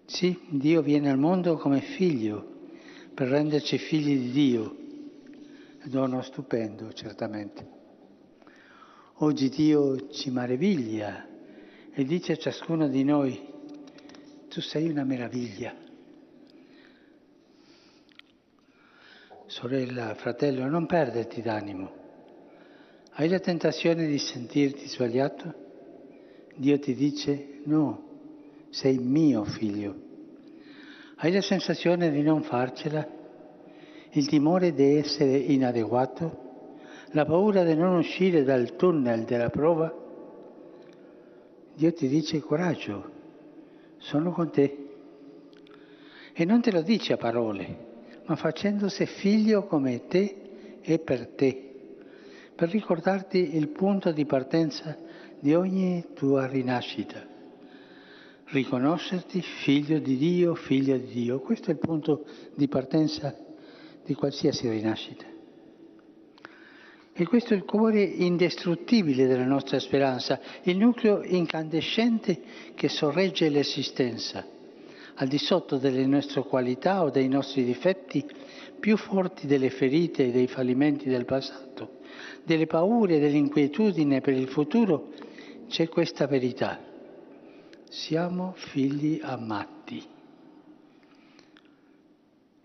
sì, 0.09 0.41
Dio 0.49 0.81
viene 0.81 1.11
al 1.11 1.19
mondo 1.19 1.59
come 1.59 1.83
figlio 1.83 2.57
per 3.13 3.29
renderci 3.29 3.77
figli 3.77 4.19
di 4.19 4.31
Dio. 4.31 4.77
Dono 5.85 6.23
stupendo, 6.23 6.95
certamente. 6.95 7.69
Oggi 9.17 9.51
Dio 9.51 10.09
ci 10.09 10.31
meraviglia 10.31 11.29
e 11.93 12.05
dice 12.05 12.33
a 12.33 12.37
ciascuno 12.37 12.89
di 12.89 13.05
noi, 13.05 13.39
tu 14.49 14.63
sei 14.63 14.89
una 14.89 15.05
meraviglia. 15.05 15.75
Sorella, 19.45 20.15
fratello, 20.15 20.67
non 20.69 20.87
perderti 20.87 21.43
d'animo. 21.43 21.93
Hai 23.13 23.29
la 23.29 23.41
tentazione 23.41 24.07
di 24.07 24.19
sentirti 24.19 24.89
sbagliato? 24.89 25.55
Dio 26.57 26.79
ti 26.79 26.95
dice 26.95 27.61
no, 27.65 28.08
sei 28.71 28.99
mio 28.99 29.45
figlio. 29.45 30.07
Hai 31.17 31.33
la 31.33 31.41
sensazione 31.41 32.11
di 32.11 32.23
non 32.23 32.43
farcela? 32.43 33.07
Il 34.11 34.29
timore 34.29 34.73
di 34.73 34.97
essere 34.97 35.37
inadeguato? 35.37 36.47
La 37.13 37.25
paura 37.25 37.65
di 37.65 37.75
non 37.75 37.97
uscire 37.97 38.45
dal 38.45 38.77
tunnel 38.77 39.25
della 39.25 39.51
prova? 39.51 39.93
Dio 41.75 41.93
ti 41.93 42.09
dice 42.09 42.41
coraggio, 42.41 43.11
sono 43.99 44.33
con 44.33 44.51
te. 44.51 44.87
E 46.33 46.45
non 46.45 46.61
te 46.61 46.71
lo 46.71 46.83
dice 46.83 47.15
a 47.15 47.17
parole, 47.17 47.87
ma 48.27 48.37
facendosi 48.37 49.07
figlio 49.07 49.65
come 49.65 50.07
te 50.07 50.79
e 50.81 50.99
per 50.99 51.29
te, 51.29 51.97
per 52.55 52.69
ricordarti 52.69 53.57
il 53.57 53.69
punto 53.69 54.13
di 54.13 54.25
partenza 54.25 54.97
di 55.41 55.55
ogni 55.55 56.05
tua 56.15 56.47
rinascita 56.47 57.28
riconoscerti 58.51 59.43
figlio 59.43 59.99
di 59.99 60.17
Dio, 60.17 60.55
figlia 60.55 60.97
di 60.97 61.07
Dio. 61.07 61.41
Questo 61.41 61.71
è 61.71 61.73
il 61.73 61.79
punto 61.79 62.25
di 62.55 62.69
partenza 62.69 63.37
di 64.05 64.15
qualsiasi 64.15 64.69
rinascita. 64.69 65.25
E 67.13 67.27
questo 67.27 67.53
è 67.53 67.57
il 67.57 67.65
cuore 67.65 68.01
indistruttibile 68.01 69.27
della 69.27 69.45
nostra 69.45 69.81
speranza, 69.81 70.41
il 70.63 70.77
nucleo 70.77 71.23
incandescente 71.25 72.41
che 72.75 72.89
sorregge 72.89 73.49
l'esistenza, 73.49 74.47
al 75.15 75.27
di 75.27 75.39
sotto 75.39 75.79
delle 75.79 76.07
nostre 76.07 76.43
qualità 76.43 77.03
o 77.03 77.11
dei 77.11 77.27
nostri 77.27 77.65
difetti, 77.65 78.25
più 78.79 78.97
forti 78.97 79.49
delle 79.49 79.71
ferite 79.71 80.27
e 80.27 80.31
dei 80.31 80.47
fallimenti 80.47 81.09
del 81.09 81.25
passato, 81.25 81.99
delle 82.45 82.67
paure 82.67 83.17
e 83.17 83.21
dell'inquietudine 83.21 84.21
per 84.21 84.35
il 84.35 84.47
futuro, 84.47 85.09
c'è 85.67 85.89
questa 85.89 86.29
verità 86.29 86.88
siamo 87.91 88.53
figli 88.57 89.21
amati. 89.23 90.07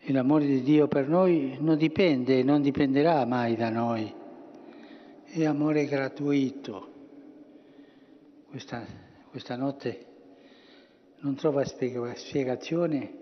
E 0.06 0.12
l'amore 0.12 0.46
di 0.46 0.62
Dio 0.62 0.88
per 0.88 1.08
noi 1.08 1.58
non 1.60 1.78
dipende 1.78 2.40
e 2.40 2.44
non 2.44 2.62
dipenderà 2.62 3.26
mai 3.26 3.56
da 3.56 3.70
noi. 3.70 4.14
È 5.24 5.46
amore 5.46 5.86
gratuito. 5.86 6.92
Questa, 8.50 8.86
questa 9.30 9.56
notte 9.56 10.06
non 11.20 11.36
trova 11.36 11.64
spiegazione 11.64 13.22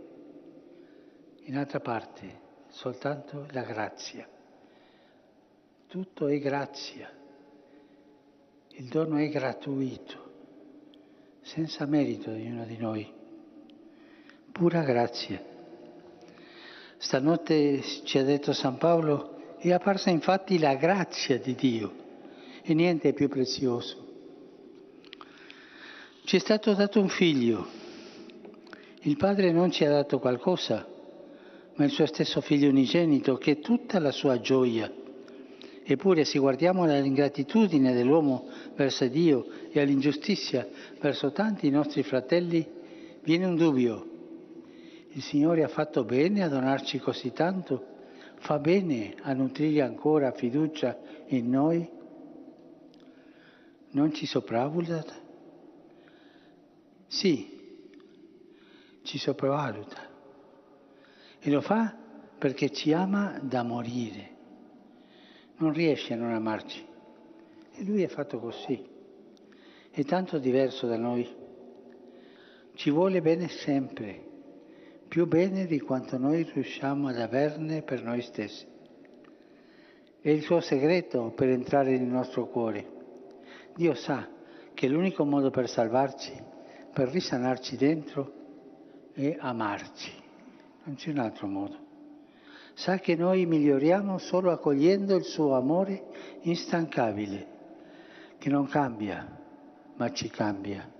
in 1.43 1.55
altra 1.55 1.79
parte, 1.79 2.39
soltanto 2.69 3.45
la 3.51 3.61
grazia. 3.61 4.27
Tutto 5.87 6.27
è 6.27 6.39
grazia. 6.39 7.09
Il 8.69 8.85
dono 8.85 9.17
è 9.17 9.29
gratuito, 9.29 10.30
senza 11.41 11.85
merito 11.85 12.31
di 12.31 12.45
uno 12.45 12.65
di 12.65 12.77
noi. 12.77 13.07
Pura 14.51 14.83
grazia. 14.83 15.41
Stanotte 16.97 17.81
ci 18.03 18.17
ha 18.17 18.23
detto 18.23 18.53
San 18.53 18.77
Paolo, 18.77 19.57
è 19.57 19.71
apparsa 19.71 20.09
infatti 20.09 20.59
la 20.59 20.75
grazia 20.75 21.39
di 21.39 21.55
Dio 21.55 21.93
e 22.61 22.73
niente 22.73 23.09
è 23.09 23.13
più 23.13 23.27
prezioso. 23.27 24.09
Ci 26.23 26.35
è 26.35 26.39
stato 26.39 26.73
dato 26.73 26.99
un 26.99 27.09
figlio. 27.09 27.67
Il 29.01 29.17
padre 29.17 29.51
non 29.51 29.71
ci 29.71 29.83
ha 29.83 29.89
dato 29.89 30.19
qualcosa, 30.19 30.87
ma 31.75 31.83
il 31.83 31.91
suo 31.91 32.05
stesso 32.05 32.39
figlio 32.41 32.69
unigenito 32.69 33.37
che 33.37 33.53
è 33.53 33.59
tutta 33.59 33.99
la 33.99 34.11
sua 34.11 34.39
gioia. 34.39 35.00
Eppure 35.83 36.25
se 36.25 36.39
guardiamo 36.39 36.83
all'ingratitudine 36.83 37.93
dell'uomo 37.93 38.47
verso 38.75 39.07
Dio 39.07 39.45
e 39.71 39.79
all'ingiustizia 39.79 40.67
verso 40.99 41.31
tanti 41.31 41.69
nostri 41.69 42.03
fratelli, 42.03 42.65
viene 43.23 43.45
un 43.45 43.55
dubbio 43.55 44.11
il 45.13 45.21
Signore 45.21 45.63
ha 45.63 45.67
fatto 45.67 46.05
bene 46.05 46.41
a 46.43 46.47
donarci 46.47 46.99
così 46.99 47.33
tanto? 47.33 47.87
Fa 48.37 48.59
bene 48.59 49.15
a 49.21 49.33
nutrire 49.33 49.81
ancora 49.81 50.31
fiducia 50.31 50.97
in 51.27 51.49
noi? 51.49 51.89
Non 53.91 54.13
ci 54.13 54.25
sopravvaluta? 54.25 55.19
Sì, 57.07 57.59
ci 59.03 59.17
sopravvaluta. 59.17 60.09
E 61.39 61.51
lo 61.51 61.59
fa 61.59 61.93
perché 62.37 62.71
ci 62.71 62.93
ama 62.93 63.37
da 63.41 63.63
morire. 63.63 64.30
Non 65.61 65.73
riesce 65.73 66.13
a 66.13 66.17
non 66.17 66.33
amarci. 66.33 66.85
E 67.73 67.83
lui 67.83 68.03
è 68.03 68.07
fatto 68.07 68.39
così. 68.39 68.85
È 69.89 70.03
tanto 70.03 70.37
diverso 70.37 70.85
da 70.85 70.97
noi. 70.97 71.27
Ci 72.75 72.89
vuole 72.91 73.21
bene 73.21 73.47
sempre 73.47 74.29
più 75.11 75.27
bene 75.27 75.65
di 75.65 75.81
quanto 75.81 76.17
noi 76.17 76.43
riusciamo 76.43 77.09
ad 77.09 77.19
averne 77.19 77.81
per 77.81 78.01
noi 78.01 78.21
stessi. 78.21 78.65
È 80.21 80.29
il 80.29 80.41
suo 80.41 80.61
segreto 80.61 81.33
per 81.35 81.49
entrare 81.49 81.97
nel 81.97 82.07
nostro 82.07 82.47
cuore. 82.47 82.87
Dio 83.75 83.93
sa 83.93 84.25
che 84.73 84.87
l'unico 84.87 85.25
modo 85.25 85.49
per 85.49 85.67
salvarci, 85.67 86.31
per 86.93 87.09
risanarci 87.09 87.75
dentro, 87.75 88.31
è 89.11 89.35
amarci. 89.37 90.13
Non 90.85 90.95
c'è 90.95 91.09
un 91.09 91.17
altro 91.17 91.47
modo. 91.47 91.90
Sa 92.81 92.97
che 92.97 93.15
noi 93.15 93.45
miglioriamo 93.45 94.17
solo 94.17 94.49
accogliendo 94.49 95.15
il 95.15 95.23
suo 95.23 95.53
amore 95.53 96.03
instancabile, 96.41 97.47
che 98.39 98.49
non 98.49 98.67
cambia, 98.67 99.37
ma 99.97 100.11
ci 100.11 100.29
cambia. 100.29 100.91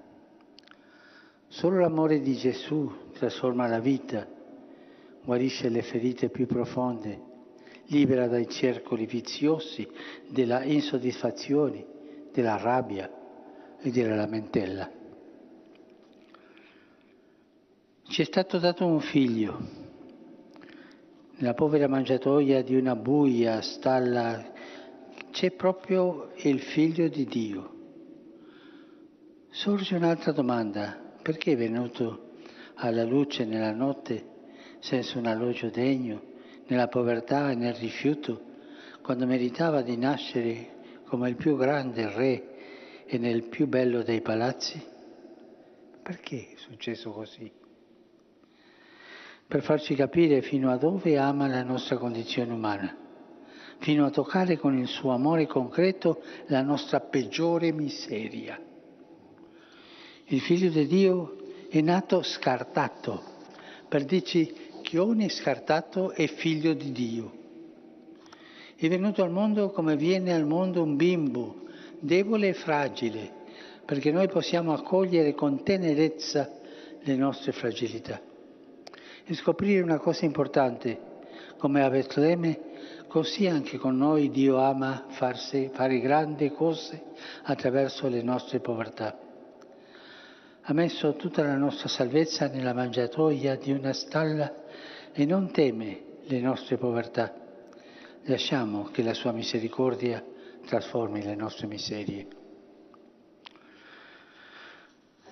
Solo 1.48 1.80
l'amore 1.80 2.20
di 2.20 2.36
Gesù 2.36 3.10
trasforma 3.14 3.66
la 3.66 3.80
vita, 3.80 4.28
guarisce 5.26 5.70
le 5.70 5.82
ferite 5.82 6.30
più 6.30 6.46
profonde, 6.46 7.20
libera 7.86 8.28
dai 8.28 8.48
circoli 8.48 9.08
viziosi 9.08 9.90
della 10.30 10.64
insoddisfazione, 10.64 11.84
della 12.32 12.58
rabbia 12.58 13.10
e 13.80 13.90
della 13.90 14.14
lamentela. 14.14 14.88
Ci 18.04 18.22
è 18.22 18.26
stato 18.26 18.60
dato 18.60 18.86
un 18.86 19.00
figlio. 19.00 19.81
Nella 21.42 21.56
povera 21.56 21.88
mangiatoia 21.88 22.62
di 22.62 22.76
una 22.76 22.96
buia 22.96 23.62
stalla 23.62 24.52
c'è 25.32 25.50
proprio 25.50 26.34
il 26.36 26.60
figlio 26.60 27.08
di 27.08 27.26
Dio. 27.26 27.74
Sorge 29.50 29.96
un'altra 29.96 30.34
domanda. 30.34 31.00
Perché 31.20 31.54
è 31.54 31.58
venuto 31.58 32.34
alla 32.76 33.04
luce 33.04 33.46
nella 33.46 33.72
notte 33.72 34.24
senza 34.82 35.18
un 35.18 35.26
alloggio 35.26 35.72
degno, 35.72 36.22
nella 36.68 36.88
povertà 36.88 37.50
e 37.50 37.56
nel 37.56 37.74
rifiuto, 37.74 38.42
quando 39.02 39.26
meritava 39.26 39.82
di 39.82 39.98
nascere 39.98 41.02
come 41.06 41.28
il 41.28 41.38
più 41.38 41.58
grande 41.58 42.08
re 42.14 43.04
e 43.06 43.18
nel 43.18 43.46
più 43.46 43.66
bello 43.66 44.04
dei 44.04 44.22
palazzi? 44.22 44.80
Perché 46.04 46.50
è 46.54 46.58
successo 46.58 47.10
così? 47.10 47.61
Per 49.52 49.64
farci 49.64 49.96
capire 49.96 50.42
fino 50.42 50.72
a 50.72 50.78
dove 50.78 51.18
ama 51.18 51.46
la 51.46 51.62
nostra 51.62 51.98
condizione 51.98 52.54
umana, 52.54 52.96
fino 53.80 54.06
a 54.06 54.10
toccare 54.10 54.56
con 54.56 54.78
il 54.78 54.88
suo 54.88 55.12
amore 55.12 55.46
concreto 55.46 56.22
la 56.46 56.62
nostra 56.62 57.02
peggiore 57.02 57.74
miseria. 57.74 58.58
Il 60.28 60.40
figlio 60.40 60.70
di 60.70 60.88
Dio 60.88 61.36
è 61.70 61.82
nato 61.82 62.22
scartato, 62.22 63.22
per 63.90 64.06
dirci 64.06 64.56
che 64.84 64.98
ogni 64.98 65.28
scartato 65.28 66.12
è 66.12 66.28
figlio 66.28 66.72
di 66.72 66.94
Dio. 66.94 67.32
È 68.74 68.88
venuto 68.88 69.22
al 69.22 69.32
mondo 69.32 69.72
come 69.72 69.98
viene 69.98 70.34
al 70.34 70.48
mondo 70.48 70.82
un 70.82 70.96
bimbo, 70.96 71.64
debole 72.00 72.48
e 72.48 72.54
fragile, 72.54 73.30
perché 73.84 74.14
noi 74.14 74.30
possiamo 74.30 74.72
accogliere 74.72 75.34
con 75.34 75.62
tenerezza 75.62 76.50
le 77.02 77.16
nostre 77.18 77.52
fragilità. 77.52 78.30
E 79.26 79.34
scoprire 79.34 79.82
una 79.82 80.00
cosa 80.00 80.26
importante, 80.26 81.00
come 81.58 81.84
a 81.84 81.90
Betlemme, 81.90 82.60
così 83.08 83.48
anche 83.48 83.78
con 83.78 83.98
noi 83.98 84.30
Dio 84.30 84.58
ama 84.58 85.06
farsi, 85.10 85.70
fare 85.74 86.00
grandi 86.00 86.50
cose 86.52 87.02
attraverso 87.44 88.08
le 88.08 88.22
nostre 88.22 88.60
povertà 88.60 89.30
ha 90.64 90.74
messo 90.74 91.16
tutta 91.16 91.44
la 91.44 91.56
nostra 91.56 91.88
salvezza 91.88 92.48
nella 92.48 92.74
mangiatoia 92.74 93.56
di 93.56 93.72
una 93.72 93.94
stalla 93.94 94.54
e 95.12 95.26
non 95.26 95.52
teme 95.52 96.02
le 96.24 96.40
nostre 96.40 96.78
povertà. 96.78 97.34
Lasciamo 98.26 98.90
che 98.92 99.02
la 99.02 99.14
sua 99.14 99.32
misericordia 99.32 100.24
trasformi 100.66 101.24
le 101.24 101.36
nostre 101.36 101.66
miserie. 101.66 102.41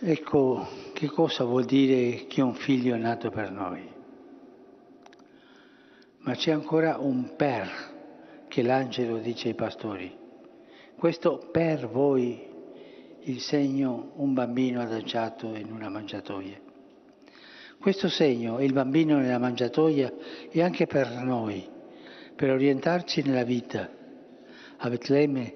Ecco 0.02 0.66
che 0.94 1.08
cosa 1.08 1.44
vuol 1.44 1.66
dire 1.66 2.26
che 2.28 2.42
un 2.42 2.54
figlio 2.54 2.96
è 2.96 2.98
nato 2.98 3.30
per 3.30 3.52
noi. 3.52 3.86
Ma 6.20 6.36
c'è 6.36 6.52
ancora 6.52 7.00
un 7.00 7.36
per 7.36 7.68
che 8.48 8.62
l'angelo 8.62 9.18
dice 9.18 9.50
ai 9.50 9.56
pastori. 9.56 10.16
Questo 10.96 11.50
per 11.52 11.90
voi 11.90 12.48
il 13.24 13.42
segno 13.42 14.14
un 14.16 14.34
bambino 14.34 14.80
adagiato 14.80 15.54
in 15.54 15.70
una 15.70 15.90
mangiatoia. 15.90 16.58
Questo 17.78 18.08
segno, 18.08 18.62
il 18.62 18.72
bambino 18.72 19.18
nella 19.18 19.38
mangiatoia, 19.38 20.14
è 20.50 20.62
anche 20.62 20.88
per 20.88 21.12
noi, 21.22 21.68
per 22.36 22.52
orientarci 22.52 23.22
nella 23.24 23.44
vita. 23.44 23.90
A 24.78 24.90
Betlemme, 24.90 25.56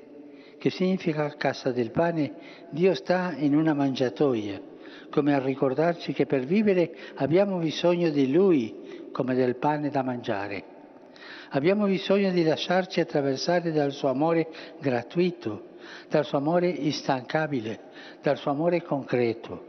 che 0.64 0.69
significa 0.69 1.27
casa 1.35 1.73
del 1.73 1.91
pane, 1.91 2.35
Dio 2.69 2.94
sta 2.94 3.34
in 3.35 3.53
una 3.53 3.73
mangiatoia, 3.73 4.61
come 5.10 5.34
a 5.34 5.40
ricordarci 5.40 6.14
che 6.14 6.26
per 6.26 6.45
vivere 6.45 6.95
abbiamo 7.15 7.57
bisogno 7.57 8.10
di 8.10 8.31
Lui 8.31 9.10
come 9.11 9.35
del 9.35 9.57
pane 9.57 9.90
da 9.90 10.03
mangiare. 10.03 10.64
Abbiamo 11.49 11.85
bisogno 11.85 12.31
di 12.31 12.45
lasciarci 12.45 13.02
attraversare 13.02 13.73
dal 13.73 13.91
suo 13.91 14.07
amore 14.07 14.48
gratuito 14.80 15.72
dal 16.07 16.23
suo 16.23 16.38
amore 16.38 16.69
instancabile, 16.69 17.81
dal 18.22 18.38
suo 18.38 18.52
amore 18.52 18.84
concreto. 18.84 19.65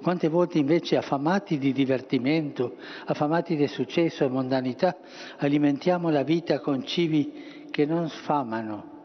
Quante 0.00 0.28
volte 0.28 0.56
invece 0.56 0.96
affamati 0.96 1.58
di 1.58 1.70
divertimento, 1.70 2.76
affamati 3.04 3.56
di 3.56 3.66
successo 3.66 4.24
e 4.24 4.28
mondanità, 4.28 4.96
alimentiamo 5.36 6.08
la 6.08 6.22
vita 6.22 6.60
con 6.60 6.82
cibi 6.86 7.66
che 7.70 7.84
non 7.84 8.08
sfamano 8.08 9.00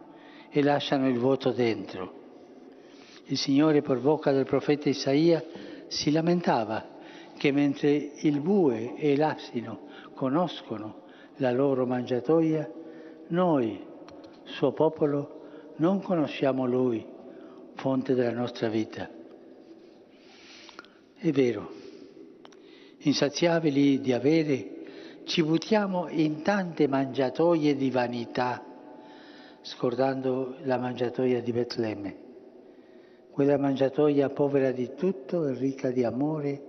e 0.58 0.64
lasciano 0.64 1.08
il 1.08 1.20
vuoto 1.20 1.52
dentro. 1.52 2.14
Il 3.26 3.38
Signore 3.38 3.84
per 3.84 4.00
bocca 4.00 4.32
del 4.32 4.46
profeta 4.46 4.90
Isaia 4.90 5.44
si 5.88 6.10
lamentava 6.10 6.96
che 7.38 7.52
mentre 7.52 8.14
il 8.22 8.40
bue 8.40 8.96
e 8.96 9.16
l'asino 9.16 9.82
conoscono 10.16 11.04
la 11.36 11.52
loro 11.52 11.86
mangiatoia, 11.86 12.68
noi, 13.28 13.80
suo 14.46 14.72
popolo, 14.72 15.74
non 15.76 16.02
conosciamo 16.02 16.66
Lui, 16.66 17.06
fonte 17.76 18.16
della 18.16 18.32
nostra 18.32 18.68
vita. 18.68 19.08
È 21.20 21.30
vero, 21.30 21.72
insaziabili 23.00 24.02
di 24.02 24.12
avere, 24.12 24.72
ci 25.26 25.44
buttiamo 25.44 26.08
in 26.10 26.42
tante 26.42 26.88
mangiatoie 26.88 27.76
di 27.76 27.92
vanità, 27.92 28.64
scordando 29.68 30.56
la 30.64 30.78
mangiatoia 30.78 31.42
di 31.42 31.52
Betlemme, 31.52 32.16
quella 33.32 33.58
mangiatoia 33.58 34.30
povera 34.30 34.72
di 34.72 34.94
tutto 34.96 35.46
e 35.46 35.54
ricca 35.56 35.92
di 35.92 36.06
amore, 36.06 36.62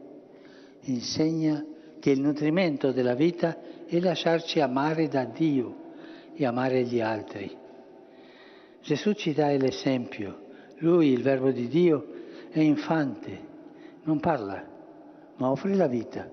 insegna 0.80 1.64
che 2.00 2.10
il 2.10 2.20
nutrimento 2.20 2.90
della 2.90 3.14
vita 3.14 3.56
è 3.86 4.00
lasciarci 4.00 4.58
amare 4.58 5.06
da 5.06 5.24
Dio 5.24 5.76
e 6.34 6.44
amare 6.44 6.82
gli 6.82 7.00
altri. 7.00 7.56
Gesù 8.82 9.12
ci 9.12 9.32
dà 9.32 9.48
l'esempio, 9.50 10.46
lui, 10.78 11.12
il 11.12 11.22
Verbo 11.22 11.52
di 11.52 11.68
Dio, 11.68 12.04
è 12.50 12.58
infante, 12.58 13.38
non 14.02 14.18
parla, 14.18 14.64
ma 15.36 15.50
offre 15.50 15.74
la 15.74 15.86
vita. 15.86 16.28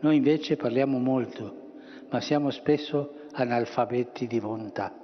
Noi 0.00 0.16
invece 0.16 0.56
parliamo 0.56 0.98
molto, 0.98 1.72
ma 2.08 2.22
siamo 2.22 2.50
spesso 2.50 3.16
analfabeti 3.32 4.26
di 4.26 4.40
volontà. 4.40 4.99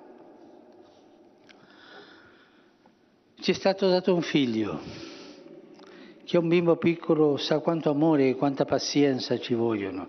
Ci 3.38 3.50
è 3.50 3.54
stato 3.54 3.88
dato 3.88 4.14
un 4.14 4.22
figlio, 4.22 4.80
che 6.24 6.38
un 6.38 6.48
bimbo 6.48 6.76
piccolo 6.76 7.36
sa 7.36 7.58
quanto 7.60 7.90
amore 7.90 8.30
e 8.30 8.34
quanta 8.34 8.64
pazienza 8.64 9.38
ci 9.38 9.52
vogliono. 9.52 10.08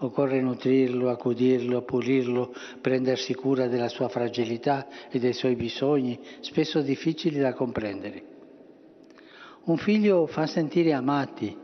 Occorre 0.00 0.40
nutrirlo, 0.42 1.08
accudirlo, 1.08 1.82
pulirlo, 1.82 2.54
prendersi 2.82 3.34
cura 3.34 3.68
della 3.68 3.88
sua 3.88 4.08
fragilità 4.08 4.86
e 5.10 5.18
dei 5.18 5.32
suoi 5.32 5.56
bisogni, 5.56 6.20
spesso 6.40 6.82
difficili 6.82 7.38
da 7.38 7.54
comprendere. 7.54 8.22
Un 9.64 9.78
figlio 9.78 10.26
fa 10.26 10.46
sentire 10.46 10.92
amati, 10.92 11.56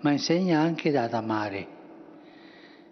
ma 0.00 0.10
insegna 0.12 0.60
anche 0.60 0.96
ad 0.96 1.14
amare. 1.14 1.66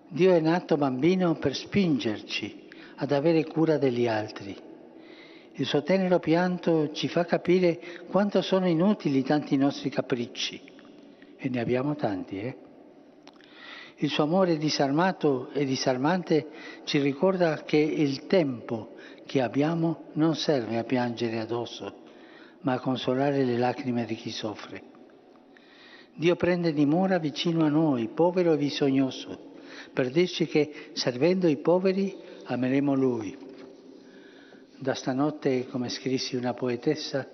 Dio 0.08 0.32
è 0.32 0.40
nato 0.40 0.78
bambino 0.78 1.34
per 1.34 1.54
spingerci 1.54 2.66
ad 2.96 3.12
avere 3.12 3.44
cura 3.44 3.76
degli 3.76 4.08
altri. 4.08 4.65
Il 5.58 5.64
suo 5.64 5.82
tenero 5.82 6.18
pianto 6.18 6.92
ci 6.92 7.08
fa 7.08 7.24
capire 7.24 7.80
quanto 8.10 8.42
sono 8.42 8.68
inutili 8.68 9.22
tanti 9.22 9.56
nostri 9.56 9.88
capricci. 9.88 10.60
E 11.38 11.48
ne 11.48 11.60
abbiamo 11.60 11.94
tanti, 11.94 12.40
eh? 12.40 12.56
Il 13.96 14.10
suo 14.10 14.24
amore 14.24 14.58
disarmato 14.58 15.48
e 15.52 15.64
disarmante 15.64 16.48
ci 16.84 16.98
ricorda 16.98 17.62
che 17.62 17.78
il 17.78 18.26
tempo 18.26 18.96
che 19.24 19.40
abbiamo 19.40 20.08
non 20.12 20.34
serve 20.34 20.76
a 20.76 20.84
piangere 20.84 21.40
addosso, 21.40 22.02
ma 22.60 22.74
a 22.74 22.80
consolare 22.80 23.42
le 23.42 23.56
lacrime 23.56 24.04
di 24.04 24.14
chi 24.14 24.30
soffre. 24.30 24.82
Dio 26.14 26.36
prende 26.36 26.74
dimora 26.74 27.16
vicino 27.18 27.64
a 27.64 27.70
noi, 27.70 28.08
povero 28.08 28.52
e 28.52 28.58
bisognoso, 28.58 29.52
per 29.94 30.10
dirci 30.10 30.44
che 30.46 30.90
servendo 30.92 31.48
i 31.48 31.56
poveri 31.56 32.14
ameremo 32.44 32.94
Lui. 32.94 33.45
Da 34.78 34.94
stanotte, 34.94 35.66
come 35.68 35.88
scrissi 35.88 36.36
una 36.36 36.52
poetessa, 36.52 37.26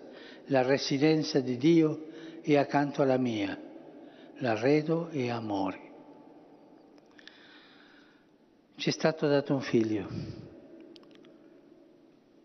la 0.47 0.62
residenza 0.62 1.40
di 1.40 1.56
Dio 1.56 2.06
è 2.40 2.56
accanto 2.56 3.02
alla 3.02 3.16
mia, 3.16 3.59
l'arredo 4.36 5.09
è 5.09 5.28
amore. 5.28 5.90
Ci 8.77 8.89
è 8.89 8.93
stato 8.93 9.27
dato 9.27 9.55
un 9.55 9.60
figlio 9.60 10.09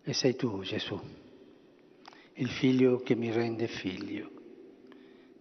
e 0.04 0.14
sei 0.14 0.36
tu, 0.36 0.62
Gesù, 0.62 1.00
il 2.34 2.50
figlio 2.50 3.00
che 3.00 3.16
mi 3.16 3.32
rende 3.32 3.68
figlio. 3.68 4.32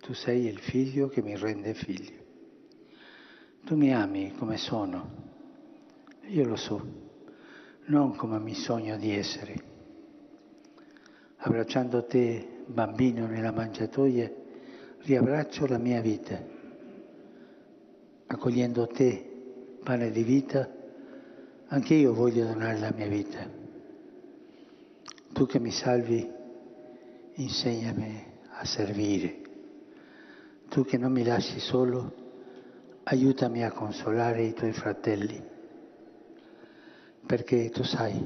Tu 0.01 0.12
sei 0.12 0.47
il 0.47 0.59
figlio 0.59 1.09
che 1.09 1.23
mi 1.23 1.37
rende 1.37 1.74
figlio. 1.74 2.24
Tu 3.65 3.74
mi 3.74 3.93
ami 3.95 4.35
come 4.37 4.59
sono, 4.59 5.11
io 6.27 6.45
lo 6.47 6.57
so, 6.57 7.06
non 7.87 8.17
come 8.17 8.39
mi 8.39 8.55
sogno 8.55 8.97
di 8.97 9.15
essere. 9.17 9.75
Abbracciando 11.39 12.05
te, 12.07 12.65
bambino, 12.67 13.27
nella 13.27 13.53
mangiatoia, 13.53 14.31
riabbraccio 15.03 15.67
la 15.67 15.79
mia 15.79 16.01
vita. 16.01 16.39
Accogliendo 18.27 18.87
te, 18.89 19.79
pane 19.85 20.11
di 20.11 20.23
vita, 20.25 20.69
anche 21.69 21.95
io 21.95 22.13
voglio 22.13 22.47
donare 22.47 22.79
la 22.79 22.93
mia 22.95 23.07
vita. 23.07 23.49
Tu 25.33 25.47
che 25.47 25.61
mi 25.61 25.71
salvi, 25.71 26.29
insegnami 27.35 28.25
a 28.49 28.65
servire. 28.65 29.41
Tu 30.69 30.85
che 30.85 30.97
non 30.97 31.13
mi 31.13 31.23
lasci 31.23 31.61
solo, 31.61 32.25
aiutami 33.05 33.63
a 33.63 33.71
consolare 33.71 34.43
i 34.43 34.55
tuoi 34.55 34.73
fratelli. 34.73 35.55
Perché 37.27 37.70
tu 37.70 37.82
sai, 37.82 38.24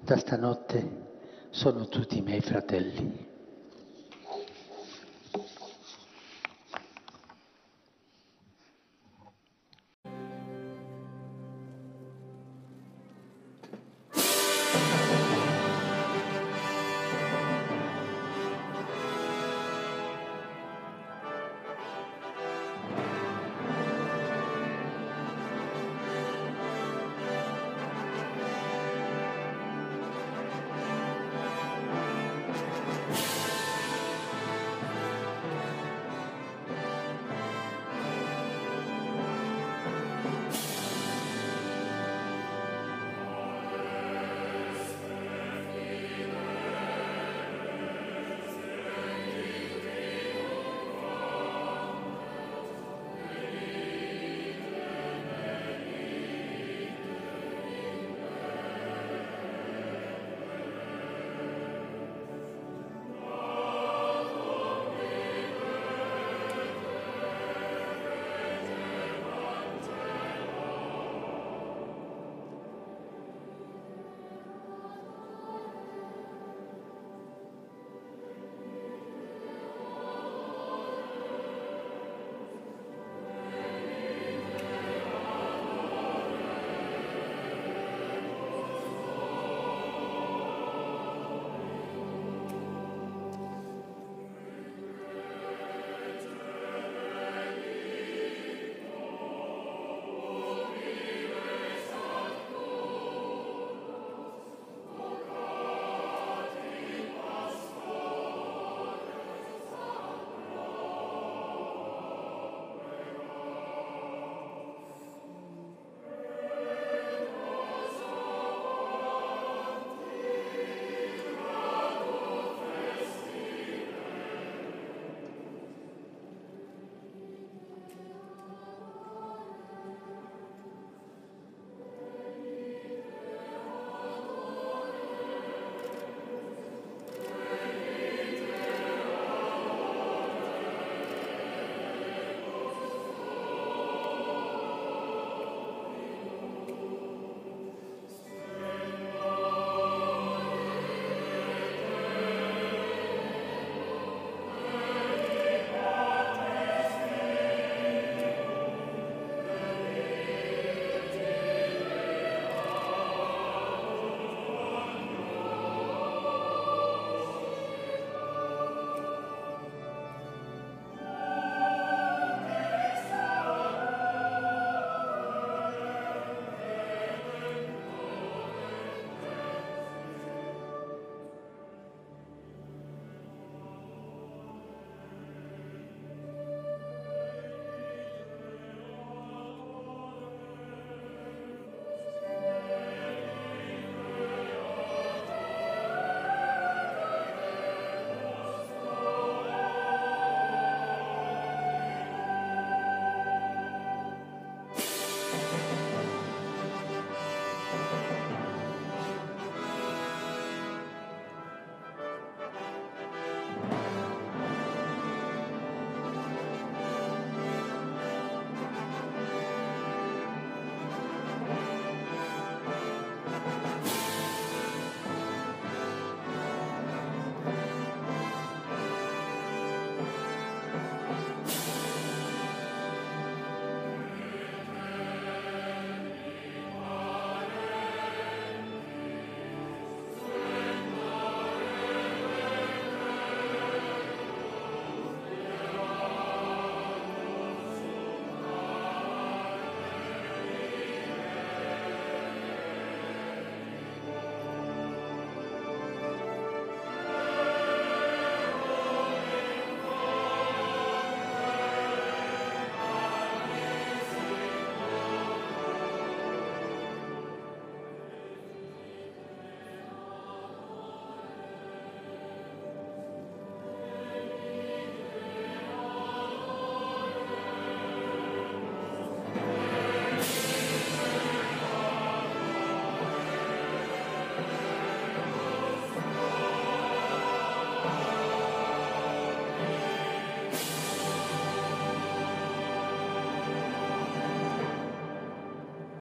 da 0.00 0.16
stanotte 0.16 1.04
sono 1.50 1.86
tutti 1.86 2.18
i 2.18 2.22
miei 2.22 2.40
fratelli. 2.40 3.25